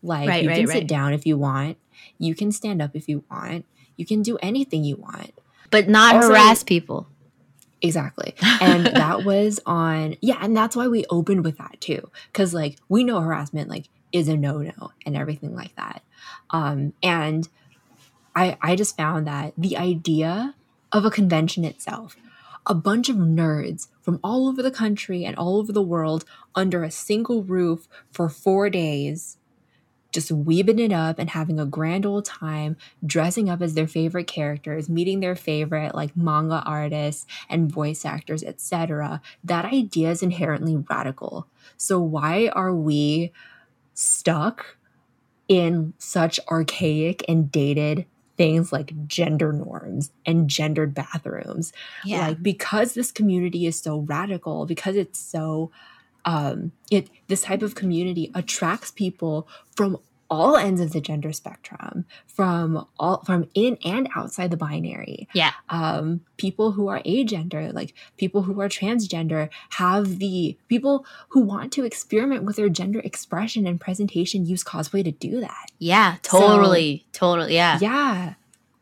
[0.02, 0.78] Like Right, you right, can right.
[0.78, 1.76] sit down if you want.
[2.18, 3.66] You can stand up if you want.
[3.96, 5.32] You can do anything you want.
[5.70, 7.06] But not Also- harass people.
[7.82, 8.34] Exactly.
[8.60, 12.78] And that was on yeah and that's why we opened with that too because like
[12.88, 16.02] we know harassment like is a no-no and everything like that.
[16.50, 17.48] Um and
[18.34, 20.54] i i just found that the idea
[20.92, 22.16] of a convention itself
[22.66, 26.84] a bunch of nerds from all over the country and all over the world under
[26.84, 29.38] a single roof for four days
[30.12, 34.26] just weebing it up and having a grand old time dressing up as their favorite
[34.26, 40.76] characters meeting their favorite like manga artists and voice actors etc that idea is inherently
[40.88, 41.46] radical.
[41.76, 43.32] So why are we
[43.94, 44.78] stuck
[45.48, 48.06] in such archaic and dated
[48.36, 51.72] things like gender norms and gendered bathrooms?
[52.04, 52.28] Yeah.
[52.28, 55.70] like because this community is so radical because it's so
[56.24, 59.98] um it this type of community attracts people from
[60.30, 65.52] all ends of the gender spectrum from all from in and outside the binary yeah.
[65.68, 71.70] um people who are agender like people who are transgender have the people who want
[71.70, 76.16] to experiment with their gender expression and presentation use cosplay to do that Yeah.
[76.22, 77.04] Totally.
[77.12, 77.54] totally.
[77.54, 77.78] Yeah.
[77.82, 78.34] yeah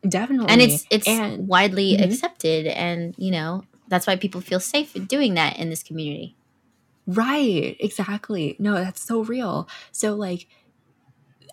[0.07, 2.05] definitely And it's it's and widely Mhm.
[2.05, 6.35] accepted and you know, that's why people feel safe doing that in this community.
[7.07, 8.55] Right, exactly.
[8.59, 9.67] No, that's so real.
[9.91, 10.47] So like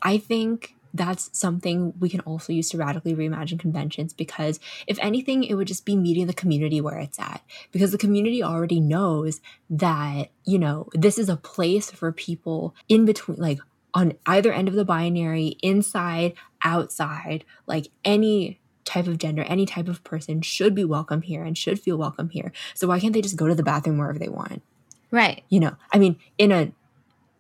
[0.02, 5.44] I think that's something we can also use to radically reimagine conventions because if anything
[5.44, 7.42] it would just be meeting the community where it's at
[7.72, 13.04] because the community already knows that you know this is a place for people in
[13.04, 13.58] between like
[13.94, 19.88] on either end of the binary inside outside like any type of gender any type
[19.88, 23.20] of person should be welcome here and should feel welcome here so why can't they
[23.20, 24.62] just go to the bathroom wherever they want
[25.10, 26.70] right you know i mean in a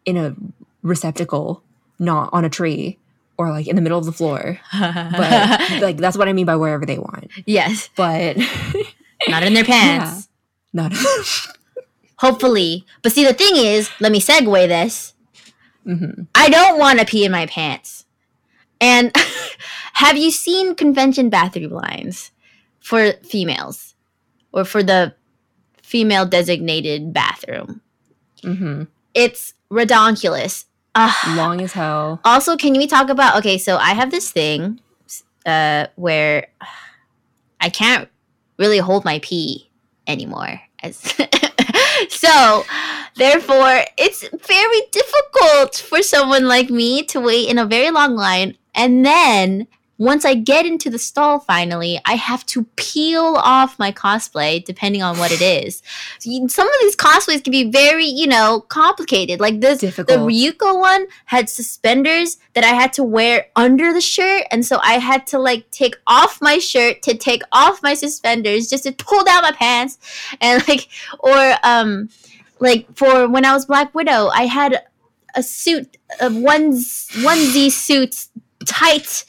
[0.04, 0.34] in a
[0.82, 1.62] receptacle
[1.98, 2.98] not on a tree
[3.36, 4.58] or like in the middle of the floor.
[4.72, 7.30] But like that's what I mean by wherever they want.
[7.46, 8.36] yes, But
[9.28, 10.28] not in their pants.
[10.72, 10.92] not
[12.18, 12.84] Hopefully.
[13.02, 15.14] But see, the thing is, let me segue this.
[15.86, 16.26] Mhm.
[16.34, 18.06] I don't want to pee in my pants.
[18.80, 19.12] And
[19.94, 22.30] have you seen convention bathroom lines
[22.80, 23.94] for females
[24.52, 25.14] or for the
[25.88, 27.80] female designated bathroom?
[28.44, 28.88] Mhm.
[29.14, 30.66] It's redonkulous.
[30.94, 31.36] Ugh.
[31.36, 32.20] long as hell.
[32.24, 34.80] Also, can we talk about okay, so I have this thing
[35.46, 36.48] uh where
[37.60, 38.08] I can't
[38.58, 39.70] really hold my pee
[40.06, 40.60] anymore.
[40.82, 40.96] As
[42.08, 42.64] so
[43.16, 48.56] therefore it's very difficult for someone like me to wait in a very long line
[48.74, 49.66] and then
[49.98, 55.02] once I get into the stall finally, I have to peel off my cosplay depending
[55.02, 55.82] on what it is.
[56.20, 59.40] Some of these cosplays can be very, you know, complicated.
[59.40, 60.06] Like this Difficult.
[60.06, 64.78] the Ryuko one had suspenders that I had to wear under the shirt, and so
[64.82, 68.92] I had to like take off my shirt to take off my suspenders just to
[68.92, 69.98] pull down my pants,
[70.40, 70.88] and like
[71.18, 72.08] or um
[72.60, 74.84] like for when I was Black Widow, I had
[75.34, 78.30] a suit of ones onesie suits
[78.64, 79.24] tight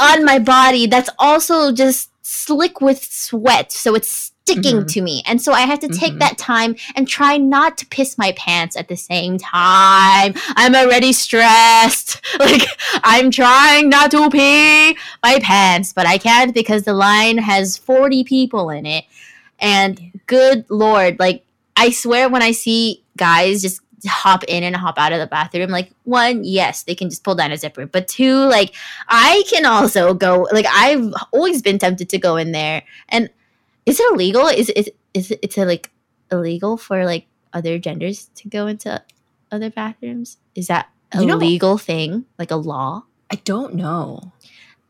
[0.00, 4.08] on my body that's also just slick with sweat, so it's
[4.46, 4.88] sticking Mhm.
[4.92, 5.22] to me.
[5.26, 6.18] And so I have to take Mhm.
[6.18, 10.34] that time and try not to piss my pants at the same time.
[10.56, 12.20] I'm already stressed.
[12.40, 12.62] Like
[13.04, 18.22] I'm trying not to pee my pants, but I can't because the line has 40
[18.24, 19.04] people in it.
[19.60, 21.44] And good lord, like
[21.76, 25.70] I swear when I see guys just hop in and hop out of the bathroom,
[25.70, 27.86] like one, yes, they can just pull down a zipper.
[27.86, 28.74] But two, like
[29.08, 32.82] I can also go like I've always been tempted to go in there.
[33.08, 33.30] And
[33.86, 34.46] is it illegal?
[34.46, 35.90] Is is is it it's a, like
[36.32, 39.02] illegal for like other genders to go into
[39.52, 40.38] other bathrooms?
[40.54, 43.04] Is that a You know- legal thing, like a law?
[43.30, 44.32] I don't know.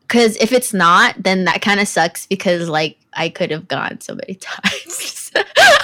[0.01, 4.01] Because if it's not, then that kind of sucks because like I could have gone
[4.01, 5.24] so many times.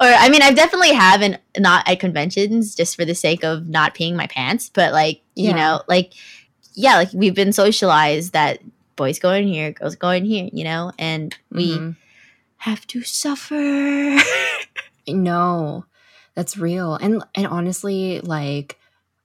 [0.00, 3.94] or I mean, I definitely haven't not at conventions just for the sake of not
[3.94, 5.56] peeing my pants, but like you Yeah.
[5.56, 6.12] know, like
[6.74, 8.60] yeah, like we've been socialized that
[8.96, 11.96] boys go in here, girls go in here, you know, and we Mhm.
[12.58, 14.18] have to suffer.
[15.08, 15.84] No,
[16.34, 16.94] that's real.
[16.94, 18.78] And and honestly, like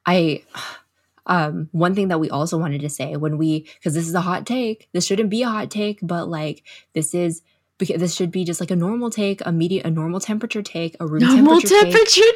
[0.05, 0.43] I
[1.27, 4.21] um one thing that we also wanted to say when we because this is a
[4.21, 4.89] hot take.
[4.93, 7.41] This shouldn't be a hot take, but like this is
[7.77, 10.95] because this should be just like a normal take, a media a normal temperature take,
[10.99, 12.31] a room Normal temperature, take, temperature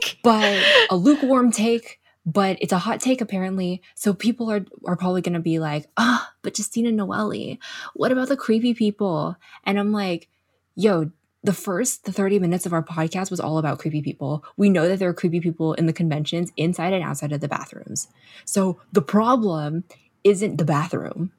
[0.00, 0.18] take.
[0.22, 2.00] but a lukewarm take.
[2.28, 3.82] But it's a hot take apparently.
[3.94, 7.56] So people are are probably gonna be like, ah, but Justina Noelle,
[7.94, 9.36] what about the creepy people?
[9.62, 10.28] And I'm like,
[10.74, 11.12] yo,
[11.44, 14.44] the first the 30 minutes of our podcast was all about creepy people.
[14.56, 17.46] We know that there are creepy people in the conventions inside and outside of the
[17.48, 18.08] bathrooms.
[18.44, 19.84] So the problem
[20.24, 21.30] isn't the bathroom.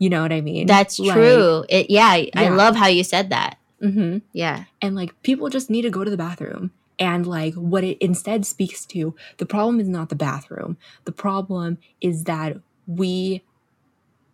[0.00, 0.66] You know what I mean?
[0.66, 1.64] That's Like, true.
[1.68, 3.58] It yeah, I love how you said that.
[3.80, 4.22] mhm.
[4.32, 4.64] Yeah.
[4.82, 6.72] And like people just need to go to the bathroom.
[6.98, 10.76] And like what it instead speaks to, the problem is not the bathroom.
[11.04, 13.42] The problem is that we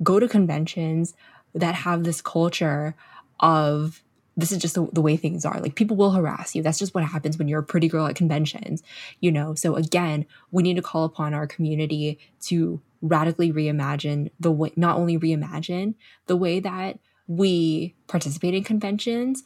[0.02, 1.14] go to conventions
[1.55, 2.94] that have this culture
[3.40, 4.02] of
[4.36, 5.59] this is just the, the way things are.
[5.60, 6.62] Like people will harass you.
[6.62, 8.82] That's just what happens when you're a pretty girl at conventions,
[9.20, 9.55] you know?
[9.55, 14.97] So again, we need to call upon our community to radically reimagine the way, not
[14.97, 15.94] only reimagine
[16.27, 16.98] the way that
[17.28, 19.43] we participate in conventions,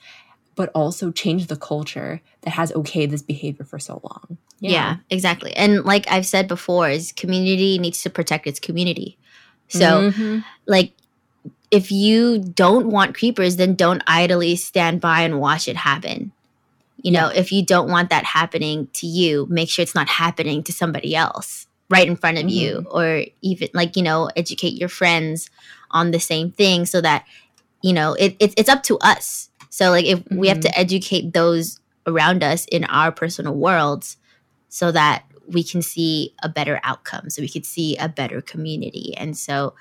[0.55, 4.37] but also change the culture that has okayed this behavior for so long.
[4.61, 4.97] Yeah.
[5.09, 5.57] exactly.
[5.57, 9.17] And like I've said before, is community needs to protect its community.
[9.69, 10.45] So Mhm.
[10.67, 10.93] like
[11.71, 16.33] if you don't want creepers, then don't idly stand by and watch it happen.
[17.01, 20.63] You know, if you don't want that happening to you, make sure it's not happening
[20.65, 22.97] to somebody else right in front of you, mm-hmm.
[22.97, 25.51] or even like you know, educate your friends
[25.91, 27.27] on the same thing so that
[27.83, 29.51] you know it, it it's up to us.
[29.69, 30.81] So like if we have to mm-hmm.
[30.81, 34.17] educate those around us in our personal worlds,
[34.69, 39.15] so that we can see a better outcome, so we could see a better community,
[39.17, 39.75] and so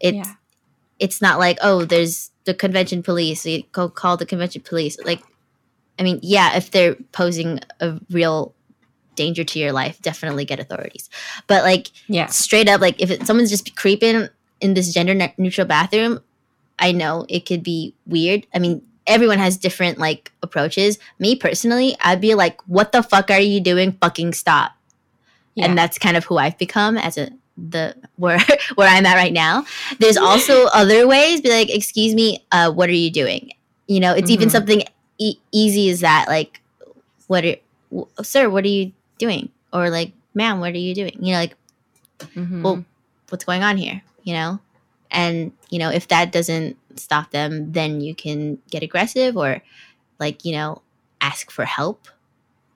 [0.00, 0.34] it's Yeah.
[0.98, 4.98] it's not like oh there's the convention police so you go call the convention police
[5.04, 5.22] like
[5.98, 8.54] i mean yeah if they're posing a real
[9.20, 11.10] danger to your life, definitely get authorities.
[11.46, 12.26] But like, Yeah.
[12.44, 14.28] straight up, like if it, someone's just creeping
[14.60, 16.20] in this gender ne- neutral bathroom,
[16.78, 18.46] I know it could be weird.
[18.54, 20.98] I mean, everyone has different like approaches.
[21.18, 23.92] Me personally, I'd be like, "What the fuck are you doing?
[24.00, 24.72] Fucking stop!"
[25.54, 25.66] Yeah.
[25.66, 27.28] And that's kind of who I've become as a
[27.70, 28.40] the where
[28.76, 29.64] where I'm at right now.
[29.98, 31.40] There's also other ways.
[31.42, 33.50] Be like, "Excuse me, uh, what are you doing?"
[33.86, 34.52] You know, it's even Mhm.
[34.56, 34.80] something
[35.18, 36.24] e- easy as that.
[36.28, 36.60] Like,
[37.26, 37.56] what are,
[37.90, 38.48] w- sir?
[38.48, 39.50] What are you doing?
[39.72, 41.16] Or like, ma'am, what are you doing?
[41.20, 41.54] You know, like
[42.34, 42.62] Mhm.
[42.62, 42.84] well,
[43.28, 44.58] what's going on here you know
[45.10, 49.62] and you know if that doesn't stop them then you can get aggressive or
[50.18, 50.82] like you know
[51.22, 52.08] ask for help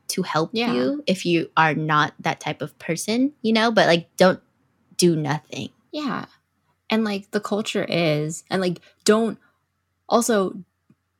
[0.08, 0.72] to help Yeah.
[0.72, 4.40] you if you are not that type of person you know but like don't
[4.96, 6.24] do nothing Yeah.
[6.88, 9.36] And like the culture is, and like don't
[10.08, 10.56] also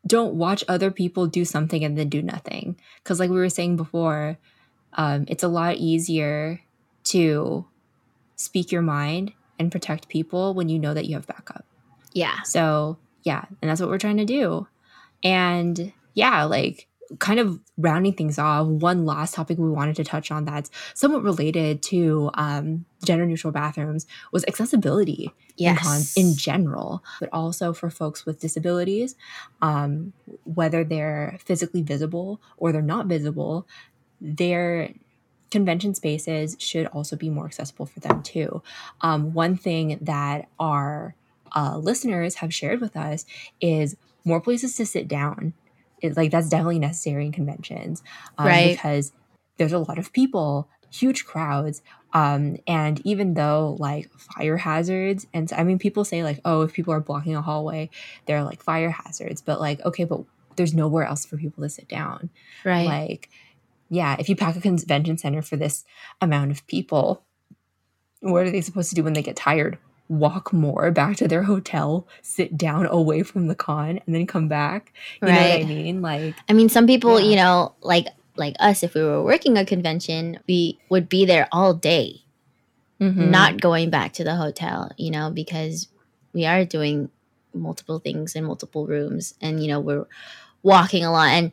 [0.07, 2.77] don't watch other people do something and then do nothing.
[3.05, 4.39] Cause like we were saying before,
[4.95, 6.61] um, it's a lot easier
[7.05, 7.67] to
[8.37, 11.65] speak your mind and protect people when you know that you have backup.
[12.13, 14.67] yeah So yeah, and that's what we're trying to do.
[15.23, 16.87] And yeah, like
[17.19, 21.23] kind of rounding things off, one last topic we wanted to touch on that's somewhat
[21.23, 27.91] related to um, gender neutral bathrooms was accessibility in, yes in general, but also for
[27.91, 29.17] folks with disabilities,
[29.63, 30.13] um,
[30.45, 33.67] whether they're physically visible or they're not visible,
[34.25, 34.91] their
[35.51, 38.63] convention spaces should also be more accessible for them too.
[39.03, 41.15] Um, one thing that our
[41.55, 43.25] uh, listeners have shared with us
[43.61, 45.53] is more places to sit down.
[46.01, 48.03] It, like that's definitely necessary in conventions,
[48.37, 48.77] um, Right.
[48.77, 49.13] Because
[49.59, 51.83] there's a lot of people, huge crowds,
[52.13, 56.73] um, and even though like fire hazards, and I mean, people say like, oh, if
[56.73, 57.91] people are blocking a hallway,
[58.27, 60.23] they're like fire hazards, but like, okay, but
[60.57, 62.31] there's nowhere else for people to sit down.
[62.65, 63.31] right Like,
[63.95, 65.85] yeah, if you pack a convention center for this
[66.21, 67.25] amount of people,
[68.21, 69.79] what are they supposed to do when they get tired?
[70.09, 74.49] Walk more back to their hotel, sit down away from the con, and then come
[74.49, 74.93] back.
[75.23, 76.03] You know what I mean?
[76.03, 77.31] Like, i mean some people Yeah.
[77.31, 78.07] you know like
[78.37, 82.25] like us if we were working a convention we would be there all day
[83.01, 83.31] mhm.
[83.31, 85.89] not going back to the hotel, you know, because
[86.33, 87.11] we are doing
[87.53, 90.07] multiple things in multiple rooms and you know, we're
[90.63, 91.53] walking a lot and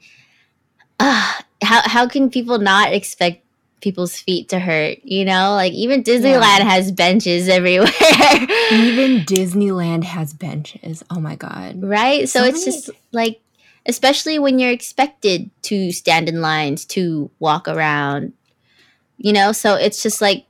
[0.99, 3.43] uh, how how can people not expect
[3.81, 5.53] people's feet to hurt, you know?
[5.55, 7.87] Like even Disneyland has benches everywhere.
[8.71, 11.03] even Disneyland has benches.
[11.09, 11.81] Oh my god.
[11.81, 12.29] right?
[12.29, 13.39] So, So it's many- just like
[13.87, 18.31] especially when you're expected to stand in lines to walk around
[19.17, 20.45] you know so it's just like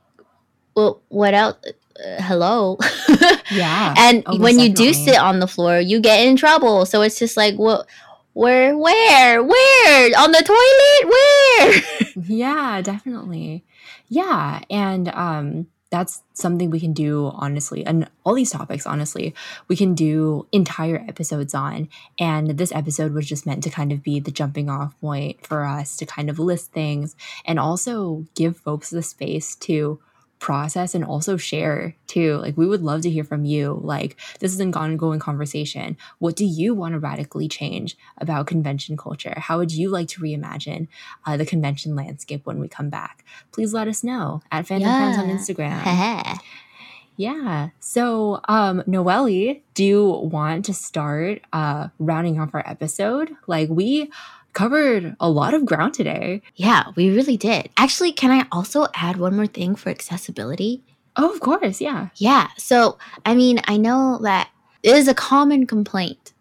[0.74, 2.76] well what else uh, hello
[3.50, 3.94] Yeah.
[3.96, 7.18] and Oh, when you do sit on the floor you get in trouble so it's
[7.18, 7.86] just like well
[8.32, 10.10] where where where?
[10.18, 11.08] On the toilet?
[11.08, 11.82] Where?
[12.26, 13.64] Yeah, definitely.
[14.08, 19.34] Yeah, and um that's something we can do honestly and all these topics honestly
[19.68, 21.86] we can do entire episodes on
[22.18, 25.66] and this episode was just meant to kind of be the jumping off point for
[25.66, 27.14] us to kind of list things
[27.44, 30.00] and also give folks the space to
[30.42, 34.52] process and also share too like we would love to hear from you like this
[34.52, 39.56] is an ongoing conversation what do you want to radically change about convention culture how
[39.56, 40.88] would you like to reimagine
[41.26, 45.18] uh, the convention landscape when we come back please let us know at Fandom Friends
[45.18, 46.38] on Instagram.
[47.16, 47.70] yeah.
[47.80, 53.30] So, um, Noelle, do you want to start uh, rounding off our episode?
[53.46, 54.10] Like, we
[54.52, 56.42] covered a lot of ground today.
[56.56, 60.82] yeah we really did actually can i also add one more thing for accessibility
[61.16, 61.80] Oh, of course.
[61.80, 62.08] Yeah.
[62.16, 62.48] Yeah.
[62.56, 64.48] So, I mean, I know that
[64.82, 66.32] it is a common complaint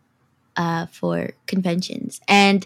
[0.55, 2.21] uh, for conventions.
[2.27, 2.65] And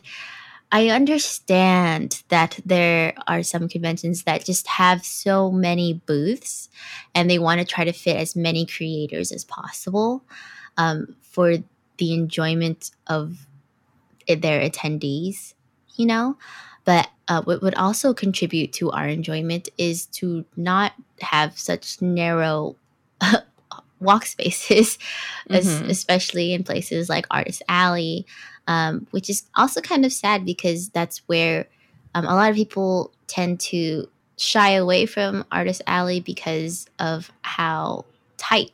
[0.72, 6.70] I understand that there are some conventions that just have so many booths
[7.14, 10.24] and they want to try to fit as many creators as possible
[10.78, 11.56] um, for
[11.98, 13.48] the enjoyment of
[14.28, 15.54] their attendees,
[15.96, 16.38] you know?
[16.86, 22.76] But uh, what would also contribute to our enjoyment is to not have such narrow
[24.00, 24.98] walk spaces,
[25.50, 25.90] es- Mhm.
[25.90, 28.26] especially in places like Artist Alley,
[28.68, 31.68] um, which is also kind of sad because that's where
[32.14, 34.08] um, a lot of people tend to
[34.38, 38.06] shy away from Artist Alley because of how
[38.38, 38.72] tight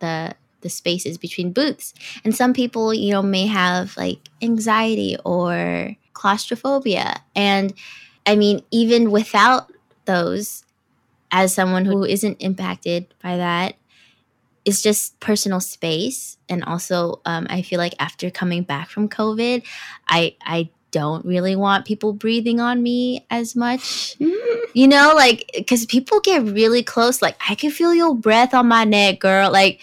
[0.00, 1.94] the the spaces between booths.
[2.24, 7.22] And some people, you know, may have like anxiety or claustrophobia.
[7.34, 7.74] And
[8.26, 9.72] I mean, even without
[10.04, 10.64] those,
[11.30, 13.76] as someone who isn't impacted by that,
[14.64, 16.36] it's just personal space.
[16.48, 19.64] And also, um, I feel like after coming back from COVID,
[20.08, 24.16] I I don't really want people breathing on me as much.
[24.74, 27.22] you know, like because people get really close.
[27.22, 29.50] Like I can feel your breath on my neck, girl.
[29.50, 29.80] Like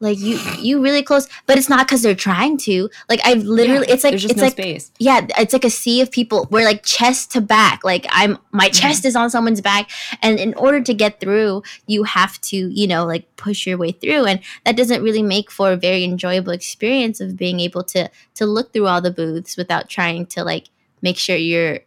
[0.00, 3.86] like you you really close but it's not because they're trying to like i've literally
[3.86, 4.90] yeah, it's like it's no like space.
[4.98, 8.66] yeah it's like a sea of people we're like chest to back like i'm my
[8.66, 8.72] mm-hmm.
[8.72, 9.08] chest mm-hmm.
[9.08, 9.90] is on someone's back
[10.22, 13.92] and in order to get through you have to you know like push your way
[13.92, 18.10] through and that doesn't really make for a very enjoyable experience of being able to
[18.34, 20.68] to look through all the booths without trying to like
[21.00, 21.80] make sure you're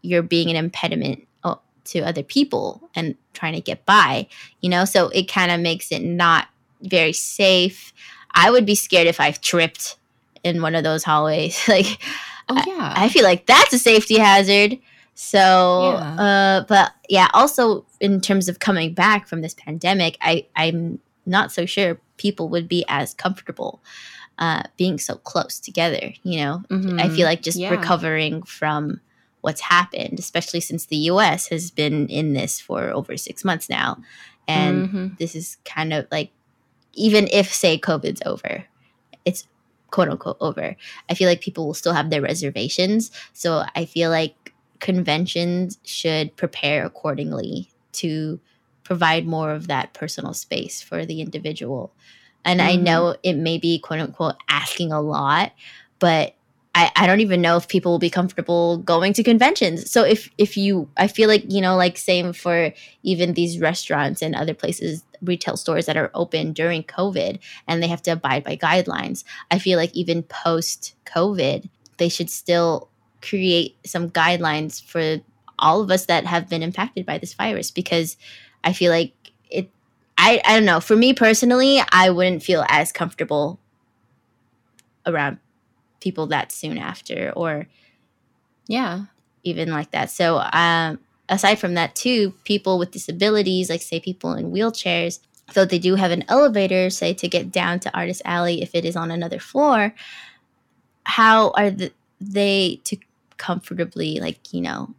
[0.00, 4.26] you're being an impediment oh, to other people and trying to get by
[4.62, 6.48] you know so it kind of makes it not
[6.84, 7.92] very safe.
[8.32, 9.96] I would be scared if I tripped
[10.42, 11.60] in one of those hallways.
[11.68, 11.98] like,
[12.48, 14.78] oh yeah, I, I, feel like that's a safety hazard.
[15.14, 16.22] So, yeah.
[16.22, 21.52] uh, but yeah, also in terms of coming back from this pandemic, I I'm not
[21.52, 23.82] so sure people would be as comfortable
[24.38, 26.12] uh, being so close together.
[26.22, 27.00] You know, mm-hmm.
[27.00, 27.70] I feel like just yeah.
[27.70, 29.00] recovering from
[29.40, 31.48] what's happened, especially since the U.S.
[31.48, 33.98] has been in this for over six months now,
[34.48, 35.06] and mm-hmm.
[35.18, 36.30] this is kind of like
[36.96, 38.64] even if say COVID's over,
[39.24, 39.46] it's
[39.90, 40.76] quote unquote over.
[41.08, 43.10] I feel like people will still have their reservations.
[43.32, 48.40] So I feel like conventions should prepare accordingly to
[48.82, 51.92] provide more of that personal space for the individual.
[52.44, 52.68] And mm-hmm.
[52.68, 55.52] I know it may be quote unquote asking a lot,
[55.98, 56.34] but
[56.74, 59.90] I, I don't even know if people will be comfortable going to conventions.
[59.90, 62.72] So if if you I feel like, you know, like same for
[63.02, 67.88] even these restaurants and other places, retail stores that are open during COVID and they
[67.88, 69.24] have to abide by guidelines.
[69.50, 71.68] I feel like even post COVID,
[71.98, 72.88] they should still
[73.22, 75.22] create some guidelines for
[75.58, 78.16] all of us that have been impacted by this virus because
[78.62, 79.12] I feel like
[79.50, 79.70] it
[80.18, 80.80] I, I don't know.
[80.80, 83.58] For me personally, I wouldn't feel as comfortable
[85.06, 85.38] around
[86.00, 87.66] people that soon after or
[88.66, 89.04] yeah
[89.42, 90.98] even like that so um
[91.34, 95.18] aside from that too people with disabilities like say people in wheelchairs
[95.54, 98.84] though they do have an elevator say to get down to artist alley if it
[98.84, 99.94] is on another floor
[101.04, 102.96] how are the, they to
[103.36, 104.94] comfortably like you know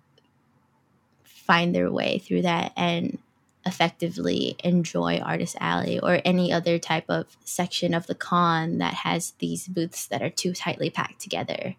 [1.23, 3.17] find their way through that and
[3.65, 9.33] effectively enjoy Artist Alley or any other type of section of the con that has
[9.39, 11.75] these booths that are too tightly packed together.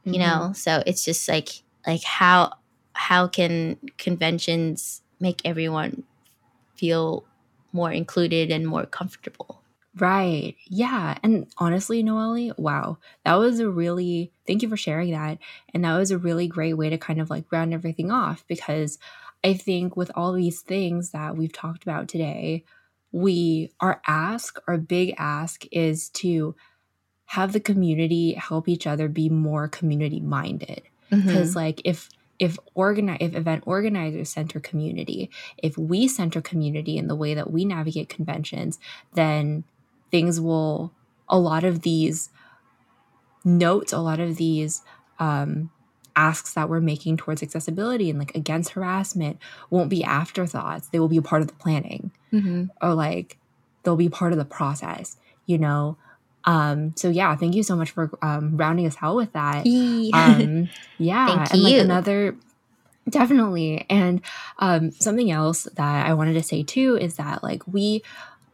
[0.00, 0.12] Mm-hmm.
[0.12, 2.52] You know, so it's just like like how
[2.94, 6.04] how can conventions make everyone
[6.74, 7.24] feel
[7.72, 9.62] more included and more comfortable?
[9.98, 10.56] Right.
[10.66, 11.18] Yeah.
[11.22, 15.38] And honestly, Noelle, wow, that was a really, thank you for sharing that.
[15.74, 18.98] And that was a really great way to kind of like round everything off because
[19.44, 22.64] I think with all these things that we've talked about today,
[23.10, 26.54] we our ask, our big ask is to
[27.26, 30.82] have the community help each other be more community minded.
[31.10, 31.58] Because mm-hmm.
[31.58, 37.14] like if if organize if event organizers center community, if we center community in the
[37.14, 38.78] way that we navigate conventions,
[39.14, 39.64] then
[40.10, 40.92] things will
[41.28, 42.30] a lot of these
[43.44, 44.82] notes, a lot of these
[45.18, 45.70] um,
[46.16, 49.38] asks that we're making towards accessibility and like against harassment
[49.70, 50.88] won't be afterthoughts.
[50.88, 52.64] They will be a part of the planning mm-hmm.
[52.80, 53.38] or like
[53.82, 55.96] they'll be part of the process, you know?
[56.44, 59.66] Um, so yeah, thank you so much for um, rounding us out with that.
[59.66, 61.26] Um, yeah.
[61.26, 62.36] thank and like another
[63.08, 63.86] definitely.
[63.88, 64.20] And
[64.58, 68.02] um, something else that I wanted to say too is that like we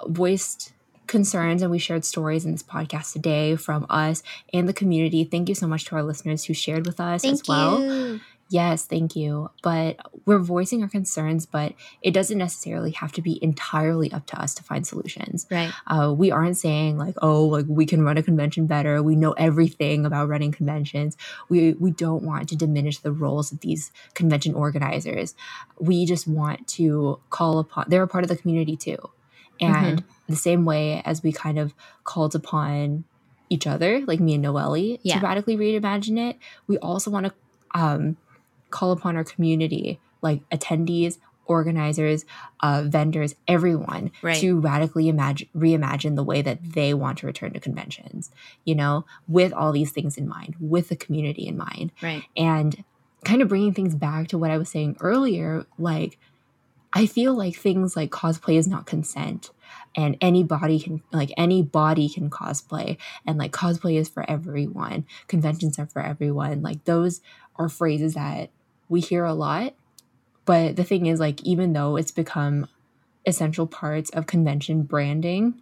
[0.07, 0.73] voiced
[1.07, 5.25] concerns and we shared stories in this podcast today from us and the community.
[5.25, 7.81] Thank you so much to our listeners who shared with us thank as well.
[7.81, 8.21] You.
[8.51, 9.51] Yes, thank you.
[9.63, 14.41] But we're voicing our concerns, but it doesn't necessarily have to be entirely up to
[14.41, 15.47] us to find solutions.
[15.51, 15.73] Right.
[15.87, 19.03] Uh, we aren't saying like, oh, like we can run a convention better.
[19.03, 21.17] We know everything about running conventions.
[21.49, 25.35] We we don't want to diminish the roles of these convention organizers.
[25.79, 27.87] We just want to call upon.
[27.89, 28.99] They're a part of the community too,
[29.61, 29.99] and.
[29.99, 33.05] Mm-hmm the same way as we kind of called upon
[33.49, 35.19] each other, like me and Noelle, yeah.
[35.19, 37.33] to radically reimagine it, we also want to
[37.75, 38.17] um,
[38.71, 42.25] call upon our community, like attendees, organizers,
[42.61, 44.37] uh, vendors, everyone, right.
[44.37, 48.31] to radically imagine, reimagine the way that they want to return to conventions.
[48.65, 52.23] You know, with all these things in mind, with the community in mind, right?
[52.37, 52.85] And
[53.25, 56.19] kind of bringing things back to what I was saying earlier, like
[56.93, 59.51] I feel like things like cosplay is not consent
[59.95, 62.97] and anybody can like any body can cosplay
[63.27, 67.21] and like cosplay is for everyone conventions are for everyone like those
[67.57, 68.51] are phrases that
[68.89, 69.75] we hear a lot
[70.45, 72.67] but the thing is like even though it's become
[73.27, 75.61] essential parts of convention branding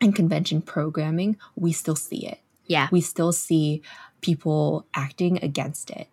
[0.00, 3.82] and convention programming we still see it yeah we still see
[4.20, 6.08] people acting against it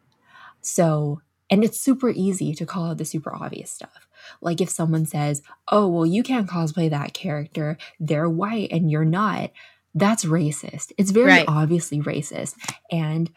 [0.62, 4.08] so And it's super easy to call out the super obvious stuff.
[4.40, 9.04] Like if someone says, oh, well, you can't cosplay that character, they're white and you're
[9.04, 9.52] not,
[9.94, 10.94] that's racist.
[10.98, 11.46] It's very Right.
[11.50, 12.56] obviously racist.
[12.90, 13.30] And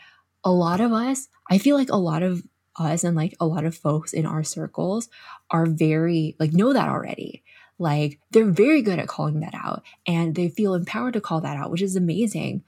[0.45, 2.43] a lot of us, I feel like a lot of
[2.77, 5.09] us and like a lot of folks in our circles
[5.51, 7.43] are very, like, know that already.
[7.79, 11.57] Like they're very good at calling that out and they feel empowered to call that
[11.57, 12.63] out, which is amazing.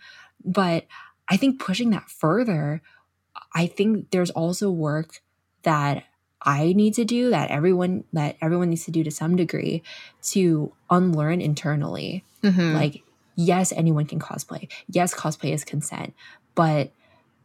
[0.44, 0.86] But
[1.28, 2.82] I think pushing that further,
[3.54, 5.22] I think there's also work
[5.62, 6.04] that
[6.42, 9.82] I need to do that everyone that everyone needs to do to some degree
[10.22, 12.24] to unlearn internally.
[12.42, 12.74] Mhm.
[12.74, 13.02] Like,
[13.34, 14.68] yes, anyone can cosplay.
[14.88, 16.14] Yes, cosplay is consent.
[16.54, 16.92] But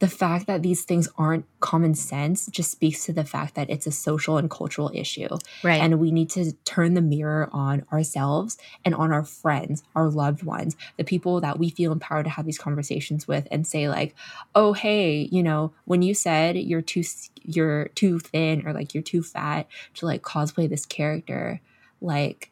[0.01, 3.85] the fact that these things aren't common sense just speaks to the fact that it's
[3.85, 5.29] a social and cultural issue.
[5.61, 5.79] right.
[5.79, 10.41] And we need to turn the mirror on ourselves and on our friends, our loved
[10.41, 14.15] ones, the people that we feel empowered to have these conversations with and say like,
[14.55, 17.03] "Oh, hey, you know, when you said you're too
[17.43, 21.61] you're too thin or like you're too fat to like cosplay this character,
[22.01, 22.49] like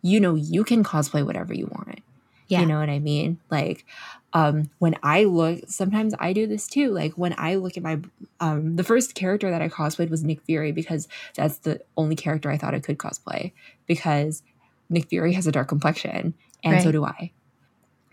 [0.00, 2.00] you know, you can cosplay whatever you want."
[2.48, 2.60] Yeah.
[2.60, 3.38] You know what I mean?
[3.50, 3.84] Like,
[4.32, 6.90] um, when I look, sometimes I do this too.
[6.90, 8.00] Like when I look at my,
[8.40, 12.50] um, the first character that I cosplayed was Nick Fury because that's the only character
[12.50, 13.52] I thought I could cosplay
[13.86, 14.42] because
[14.90, 16.34] Nick Fury has a dark complexion
[16.64, 17.32] and so do I.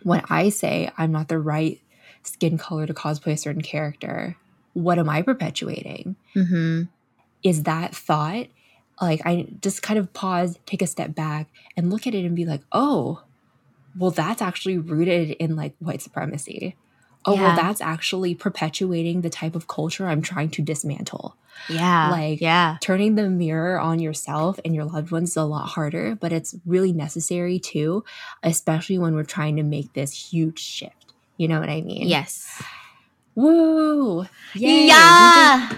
[0.04, 1.82] When I say I'm not the right
[2.24, 4.38] skin color to cosplay a certain character,
[4.74, 6.16] what am I perpetuating?
[6.34, 6.84] hmm
[7.44, 8.48] is that thought
[9.00, 11.48] like i just kind of pause take a step back
[11.78, 13.22] and look at it and be like oh
[13.98, 16.76] well that's actually rooted in like white supremacy
[17.26, 17.42] oh Yeah.
[17.42, 21.36] well that's actually perpetuating the type of culture i'm trying to dismantle
[21.70, 22.10] Yeah.
[22.12, 22.78] Like- yeah.
[22.82, 26.56] turning the mirror on yourself and your loved ones is a lot harder but it's
[26.66, 28.04] really necessary too
[28.44, 32.62] especially when we're trying to make this huge shift you know what i mean Yes.
[33.36, 34.28] woo Yay.
[34.54, 35.70] We did- yeah.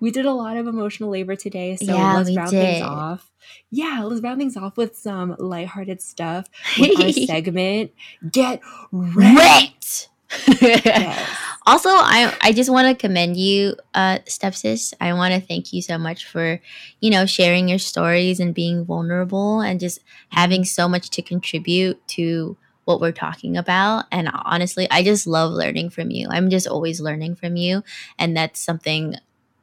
[0.00, 2.60] we did a lot of emotional labor today, so Yeah, let's round did.
[2.60, 3.30] things off.
[3.70, 6.48] Yeah, let's round things off with some lighthearted stuff
[6.78, 7.92] with our segment.
[8.30, 8.60] Get
[8.92, 10.08] wrecked.
[10.60, 11.38] Yes.
[11.66, 14.92] Also, I I just want to commend you, uh, Step Sis.
[15.00, 16.60] I want to thank you so much for,
[17.00, 20.00] you know, sharing your stories and being vulnerable and just
[20.30, 24.04] having so much to contribute to what we're talking about.
[24.12, 26.28] And honestly, I just love learning from you.
[26.30, 27.82] I'm just always learning from you,
[28.18, 29.14] and that's something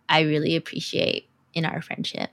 [0.09, 2.31] I really appreciate in our friendship.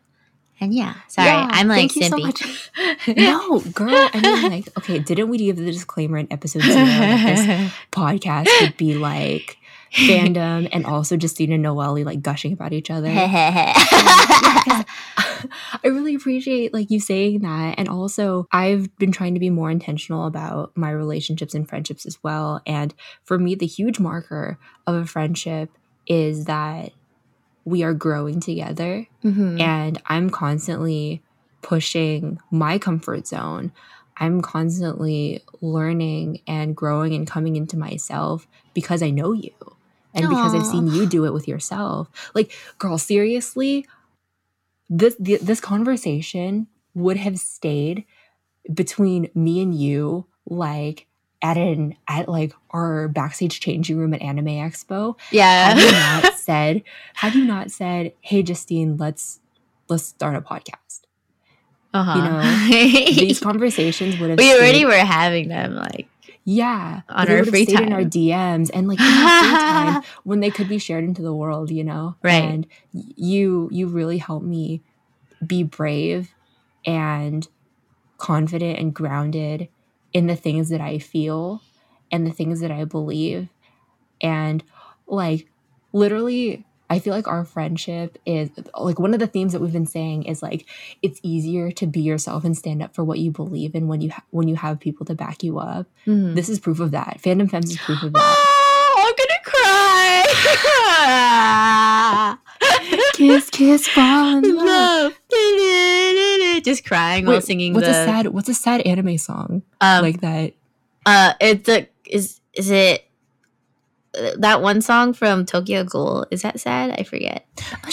[0.61, 2.23] And yeah, sorry, Yeah, I'm like so simpy.
[2.25, 2.71] much.
[3.17, 4.11] No, girl.
[4.13, 8.49] I mean, like, okay, didn't we give the disclaimer in episode zero that this podcast
[8.61, 9.57] would be like
[9.93, 13.09] fandom and also Justina and Noelle like gushing about each other?
[13.09, 14.85] Um,
[15.85, 17.77] I really appreciate like you saying that.
[17.79, 22.19] And also I've been trying to be more intentional about my relationships and friendships as
[22.23, 22.61] well.
[22.67, 22.95] And
[23.25, 25.71] for me, the huge marker of a friendship
[26.07, 26.93] is that
[27.69, 29.61] we are growing together Mhm.
[29.61, 31.23] and I'm constantly
[31.63, 33.73] pushing my comfort zone.
[34.17, 39.53] I'm constantly learning and growing and coming into myself because I know you
[40.15, 42.09] and because I've seen you do it with yourself.
[42.35, 43.87] Like, girl, seriously,
[44.89, 48.05] this th- this conversation would have stayed
[48.73, 51.07] between me and you like
[51.41, 55.75] at an at like our backstage changing room at Anime Expo Yeah.
[55.75, 56.83] had you not said
[57.15, 59.41] had you not said hey justine let's
[59.89, 61.03] let's start a podcast
[61.95, 62.15] uh-huh.
[62.19, 66.07] You know, these conversations would have we already stayed- were having them like
[66.45, 70.41] yeah on our free stayed in our dms and like in our free time when
[70.41, 72.43] they could be shared into the world you know Right.
[72.43, 74.83] and you you really helped me
[75.47, 76.35] be brave
[76.85, 77.47] and
[78.19, 79.69] confident and grounded
[80.13, 81.63] in the things that i feel
[82.11, 83.49] and the things that i believe
[84.21, 84.65] and
[85.07, 85.47] like
[85.93, 89.87] literally i feel like our friendship is like one of the themes that we've been
[89.87, 90.67] saying is like
[91.03, 94.11] it's easier to be yourself and stand up for what you believe in when you
[94.11, 96.35] ha- when you have people to back you up Mhm.
[96.35, 98.35] this is proof of that fandom femmes is proof of that
[99.01, 100.25] Oh, I'm gonna cry.
[103.15, 105.13] kiss kiss fall in love Love.
[106.65, 110.21] Just crying while singing what's the a sad what's a sad anime song um, like
[110.21, 110.55] that
[111.07, 113.09] uh it's a is is it
[114.19, 116.95] uh, that one song from Tokyo Ghoul is that sad?
[116.99, 117.47] I forget.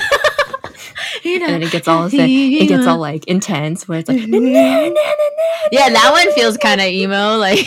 [1.22, 1.46] You know.
[1.46, 4.38] and then it gets all sad, it gets all like intense where it's like na,
[4.38, 7.38] na, na, na, na, yeah, that one feels kind of emo.
[7.38, 7.66] Like,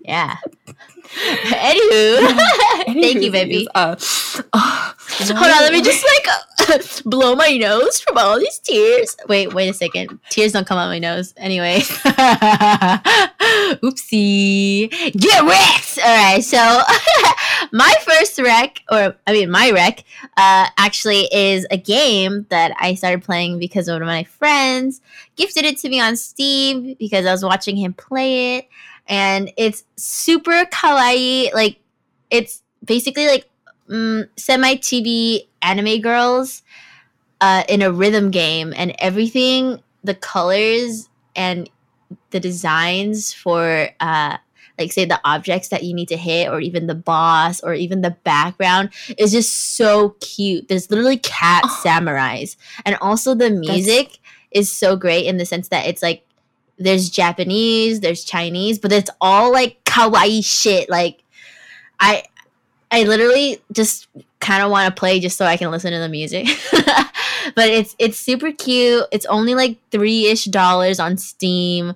[0.00, 0.36] yeah.
[1.48, 2.36] Anywho,
[2.86, 3.66] thank you, baby.
[3.74, 3.96] Uh,
[4.52, 6.26] uh, Hold on, let me just like.
[7.04, 9.16] blow my nose from all these tears.
[9.28, 10.18] Wait, wait a second.
[10.30, 11.34] Tears don't come out my nose.
[11.36, 11.78] Anyway.
[13.82, 14.90] Oopsie.
[15.12, 15.98] Get wrecked!
[15.98, 16.82] Alright, so
[17.72, 20.04] my first wreck, or I mean my wreck,
[20.36, 25.00] uh, actually is a game that I started playing because one of my friends
[25.36, 28.68] gifted it to me on Steam because I was watching him play it.
[29.08, 31.52] And it's super kawaii.
[31.54, 31.80] Like,
[32.30, 33.48] it's basically like
[33.88, 36.62] mm, semi TV anime girls
[37.40, 41.70] uh, in a rhythm game, and everything, the colors and
[42.30, 44.36] the designs for uh,
[44.78, 48.00] like say the objects that you need to hit or even the boss or even
[48.00, 51.82] the background is just so cute there's literally cat oh.
[51.84, 54.18] samurais and also the music That's-
[54.50, 56.24] is so great in the sense that it's like
[56.78, 61.22] there's japanese there's chinese but it's all like kawaii shit like
[62.00, 62.22] i
[62.90, 64.08] I literally just
[64.40, 66.46] kind of want to play just so I can listen to the music.
[67.54, 69.04] but it's it's super cute.
[69.12, 71.94] It's only like three ish dollars on Steam.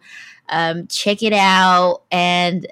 [0.49, 2.67] Um, check it out, and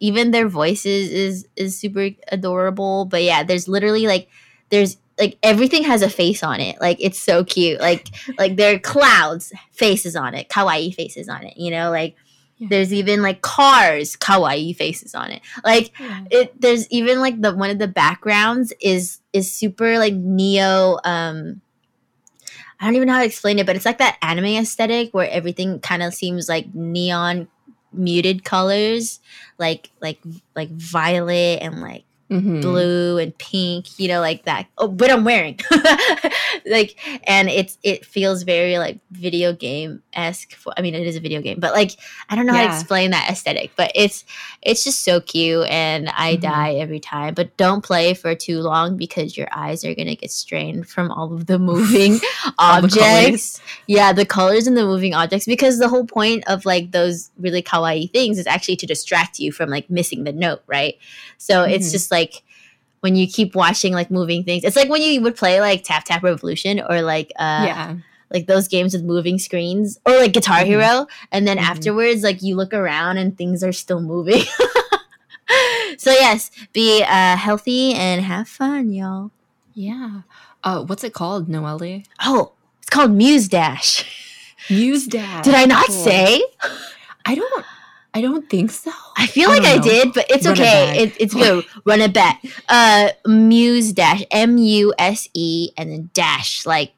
[0.00, 3.04] even their voices is is super adorable.
[3.04, 4.28] But yeah, there's literally like
[4.70, 6.80] there's like everything has a face on it.
[6.80, 7.80] Like it's so cute.
[7.80, 8.08] Like
[8.38, 11.56] like there are clouds faces on it, kawaii faces on it.
[11.56, 12.16] You know, like
[12.58, 12.68] yeah.
[12.70, 15.42] There's even like cars, kawaii faces on it.
[15.64, 16.24] Like yeah.
[16.30, 21.60] it there's even like the one of the backgrounds is is super like neo um
[22.80, 25.28] I don't even know how to explain it, but it's like that anime aesthetic where
[25.28, 27.48] everything kind of seems like neon
[27.92, 29.20] muted colors,
[29.58, 30.20] like like
[30.54, 32.60] like violet and like mm-hmm.
[32.60, 34.66] blue and pink, you know, like that.
[34.78, 35.58] Oh, but I'm wearing
[36.66, 36.96] like,
[37.26, 40.54] and it's it feels very like video game esque.
[40.76, 41.92] I mean, it is a video game, but like
[42.28, 42.66] I don't know yeah.
[42.66, 44.24] how to explain that aesthetic, but it's
[44.62, 46.42] it's just so cute, and I mm-hmm.
[46.42, 47.34] die every time.
[47.34, 51.32] But don't play for too long because your eyes are gonna get strained from all
[51.32, 52.18] of the moving
[52.58, 53.58] objects.
[53.58, 53.62] The
[53.94, 57.62] yeah, the colors and the moving objects, because the whole point of like those really
[57.62, 60.96] kawaii things is actually to distract you from like missing the note, right?
[61.38, 61.72] So mm-hmm.
[61.72, 62.17] it's just like
[63.00, 64.64] when you keep watching like moving things.
[64.64, 67.96] It's like when you would play like Tap Tap Revolution or like uh yeah.
[68.30, 70.80] like those games with moving screens or like Guitar mm-hmm.
[70.80, 71.70] Hero and then mm-hmm.
[71.70, 74.42] afterwards like you look around and things are still moving.
[75.98, 79.30] so yes, be uh healthy and have fun, y'all.
[79.74, 80.22] Yeah.
[80.64, 82.02] Uh what's it called, Noelle?
[82.24, 84.04] Oh, it's called Muse Dash.
[84.68, 85.44] Muse Dash.
[85.44, 86.04] Did I not cool.
[86.04, 86.42] say?
[87.24, 87.64] I don't
[88.14, 88.90] I don't think so.
[89.16, 91.02] I feel like I, I did, but it's Run okay.
[91.04, 91.64] It, it's good.
[91.84, 92.42] Run it back.
[92.68, 96.92] Uh, Muse dash M U S E and then dash like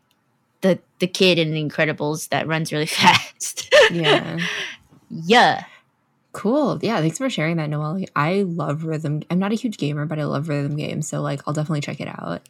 [0.60, 3.74] the the kid in the Incredibles that runs really fast.
[3.90, 4.38] yeah.
[5.10, 5.64] Yeah.
[6.32, 6.78] Cool.
[6.80, 8.04] Yeah, thanks for sharing that, Noelle.
[8.14, 9.22] I love rhythm.
[9.30, 12.00] I'm not a huge gamer, but I love rhythm games, so like I'll definitely check
[12.00, 12.42] it out.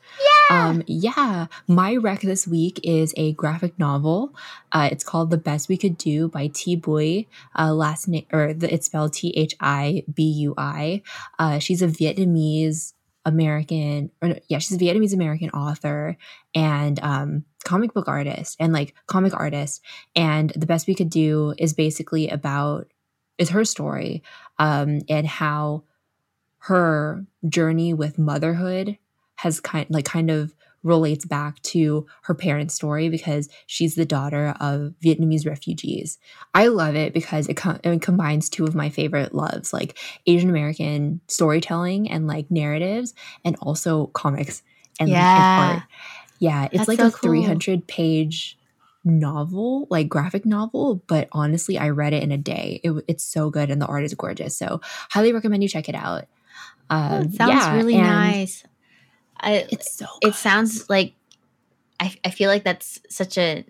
[0.50, 0.68] Yeah.
[0.68, 1.46] Um, yeah.
[1.66, 4.34] My rec this week is a graphic novel.
[4.70, 7.28] Uh, it's called The Best We Could Do by Thi Bui.
[7.58, 11.02] Uh, last name or the, it's spelled T H I B U I.
[11.38, 12.92] Uh, she's a Vietnamese
[13.24, 16.18] American, or no, yeah, she's a Vietnamese American author
[16.54, 19.82] and um, comic book artist and like comic artist.
[20.14, 22.88] And the best we could do is basically about
[23.40, 24.22] is her story
[24.58, 25.82] um, and how
[26.58, 28.98] her journey with motherhood
[29.36, 34.54] has kind like kind of relates back to her parents' story because she's the daughter
[34.60, 36.18] of Vietnamese refugees.
[36.54, 40.48] I love it because it, com- it combines two of my favorite loves, like Asian
[40.48, 43.14] American storytelling and like narratives,
[43.44, 44.62] and also comics
[44.98, 45.70] and, yeah.
[45.70, 45.88] and art.
[46.38, 47.30] Yeah, it's That's like so a cool.
[47.30, 48.58] 300 page
[49.04, 52.80] novel, like graphic novel, but honestly, I read it in a day.
[52.84, 54.56] It, it's so good and the art is gorgeous.
[54.56, 56.26] So, highly recommend you check it out.
[56.90, 58.64] Um, it sounds yeah, really nice.
[59.38, 60.30] I, it's so good.
[60.30, 61.14] It sounds like
[61.98, 63.64] I, I feel like that's such a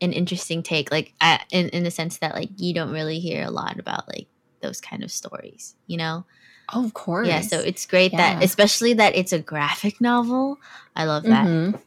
[0.00, 3.44] an interesting take like I, in in the sense that like you don't really hear
[3.44, 4.26] a lot about like
[4.62, 6.24] those kind of stories, you know?
[6.72, 7.26] Oh, of course.
[7.26, 8.36] Yeah, so it's great yeah.
[8.36, 10.58] that especially that it's a graphic novel.
[10.94, 11.46] I love that.
[11.46, 11.78] Mm-hmm.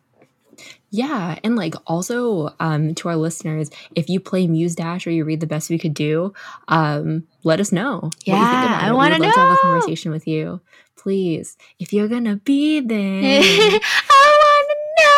[0.90, 5.26] Yeah, and like also um, to our listeners, if you play Muse Dash or you
[5.26, 6.34] read the best we could do,
[6.68, 8.12] um, let us know.
[8.26, 9.32] Yeah, I want to know.
[9.32, 10.62] to have a conversation with you,
[10.96, 11.58] please.
[11.80, 15.14] If you're gonna be there, I want to know,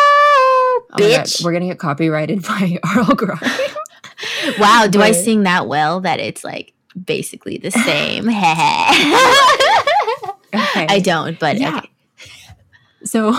[0.92, 1.44] oh bitch.
[1.44, 3.38] We're gonna get copyrighted by Arl Grime.
[4.58, 6.72] wow, do I sing that well that it's like
[7.04, 8.28] basically the same?
[8.28, 8.36] okay.
[10.54, 11.76] I don't, but yeah.
[11.78, 11.90] okay.
[13.04, 13.32] So,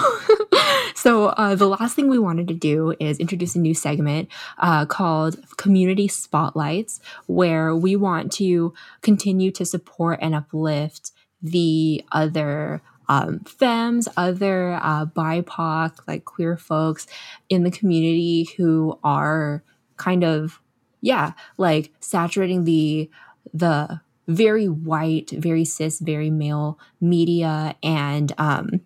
[0.98, 4.84] so uh, the last thing we wanted to do is introduce a new segment uh,
[4.88, 13.41] called Community Spotlights, where we want to continue to support and uplift the other um,
[13.41, 17.06] femmes, other uh, BIPOC, like queer folks
[17.48, 19.64] in the community who are
[19.98, 20.60] kind of,
[21.02, 23.07] yeah, like saturating the
[23.53, 28.82] the very white, very cis, very male media and um,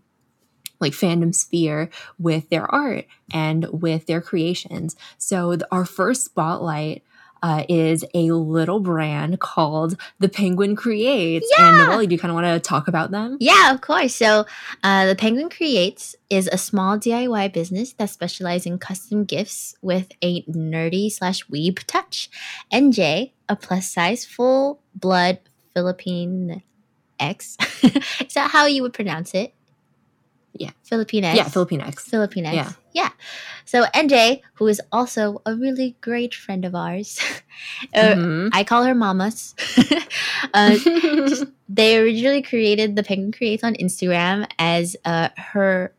[0.82, 1.90] like fandom sphere
[2.20, 4.96] with their art and with their creations.
[5.18, 7.04] So the, our first spotlight
[7.44, 11.48] uh, is a little brand called The Penguin Creates.
[11.58, 11.70] Yeah.
[11.70, 13.38] And Noelle, do you kind of want to talk about them?
[13.40, 14.16] Yeah, of course.
[14.16, 14.46] So,
[14.84, 20.12] uh, The Penguin Creates is a small DIY business that specializes in custom gifts with
[20.22, 22.30] a nerdy slash weeb touch.
[22.72, 25.40] NJ, a plus size, full blood
[25.74, 26.62] Philippine
[27.20, 27.58] X.
[27.84, 29.54] is that how you would pronounce it?
[30.54, 30.72] Yeah.
[30.84, 31.38] Philippine X.
[31.38, 32.10] Yeah, Filipinx.
[32.10, 32.56] Filipine X.
[32.56, 32.72] Yeah.
[32.94, 33.10] Yeah.
[33.66, 37.20] So NJ, who is also a really great friend of ours,
[37.96, 38.50] uh, Mhm.
[38.52, 39.56] I call her Mamas.
[40.54, 40.78] uh,
[41.70, 45.94] they originally created the Penguin Creates on Instagram as uh, her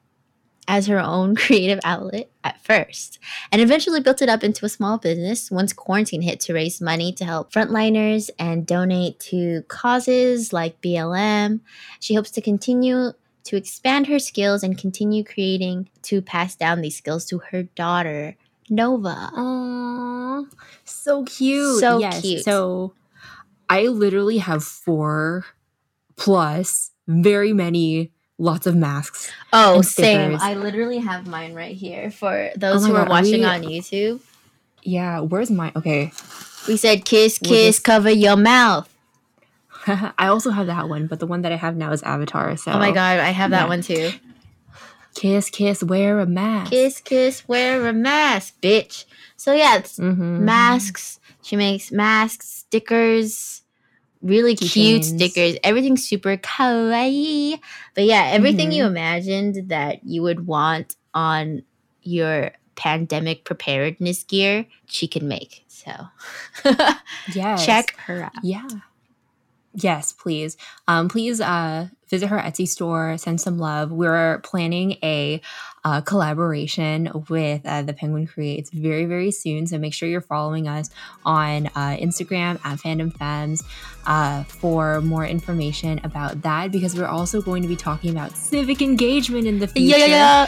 [0.68, 3.18] as her own creative outlet at first,
[3.50, 7.12] and eventually built it up into a small business once quarantine hit to raise money
[7.12, 11.60] to help frontliners and donate to causes like BLM.
[12.00, 13.12] She hopes to continue
[13.44, 18.36] to expand her skills and continue creating to pass down these skills to her daughter
[18.70, 19.30] Nova.
[19.34, 20.44] Aw,
[20.84, 21.80] so cute.
[21.80, 22.20] So yes.
[22.22, 22.44] cute.
[22.44, 22.94] So
[23.68, 25.44] I literally have four
[26.16, 29.30] plus very many lots of masks.
[29.52, 30.38] Oh, same.
[30.40, 33.40] I literally have mine right here for those oh my who are God, are watching
[33.40, 34.20] we- on YouTube.
[34.84, 36.12] Yeah, where's my okay.
[36.66, 38.91] We said kiss, kiss, just- cover your mouth.
[40.18, 42.56] I also have that one, but the one that I have now is Avatar.
[42.56, 43.68] So Oh my god, I have that yeah.
[43.68, 44.10] one too.
[45.14, 46.70] kiss, kiss, wear a mask.
[46.70, 49.04] Kiss, kiss, wear a mask, bitch.
[49.36, 50.40] So yeah, it's Mhm.
[50.40, 51.20] masks.
[51.42, 53.62] She makes masks, stickers,
[54.22, 55.56] really cute stickers.
[55.64, 57.58] Everything's super kawaii.
[57.94, 58.74] But yeah, everything Mhm.
[58.76, 61.62] you imagined that you would want on
[62.02, 65.64] your pandemic preparedness gear, she can make.
[65.68, 65.92] So
[67.34, 67.66] Yes.
[67.66, 68.32] check her out.
[68.42, 68.66] Yeah.
[69.74, 70.56] Yes, please.
[70.86, 73.90] Um, please uh, visit her Etsy store, send some love.
[73.90, 75.40] We're planning a
[75.84, 79.66] uh, collaboration with uh, the Penguin Creates very, very soon.
[79.66, 80.90] So make sure you're following us
[81.24, 83.62] on uh, Instagram at Fandom Femmes
[84.06, 88.82] uh, for more information about that because we're also going to be talking about civic
[88.82, 89.98] engagement in the future.
[89.98, 90.46] Yeah, yeah, yeah.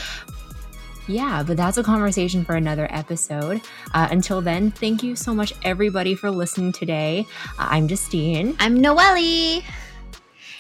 [1.07, 3.61] Yeah, but that's a conversation for another episode.
[3.93, 7.27] Uh, until then, thank you so much, everybody, for listening today.
[7.59, 8.57] Uh, I'm Justine.
[8.59, 9.63] I'm Noelle.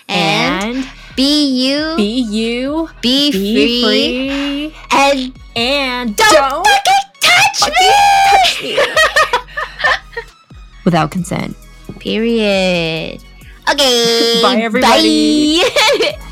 [0.06, 6.92] And, And, be you, be you, be, be free, free, and and don't, don't, fucking
[7.20, 8.76] touch fucking me!
[8.76, 10.24] touch me.
[10.84, 11.56] without consent.
[12.00, 13.22] Period.
[13.70, 14.40] Okay.
[14.42, 15.62] Bye, everybody.
[15.62, 16.18] Bye.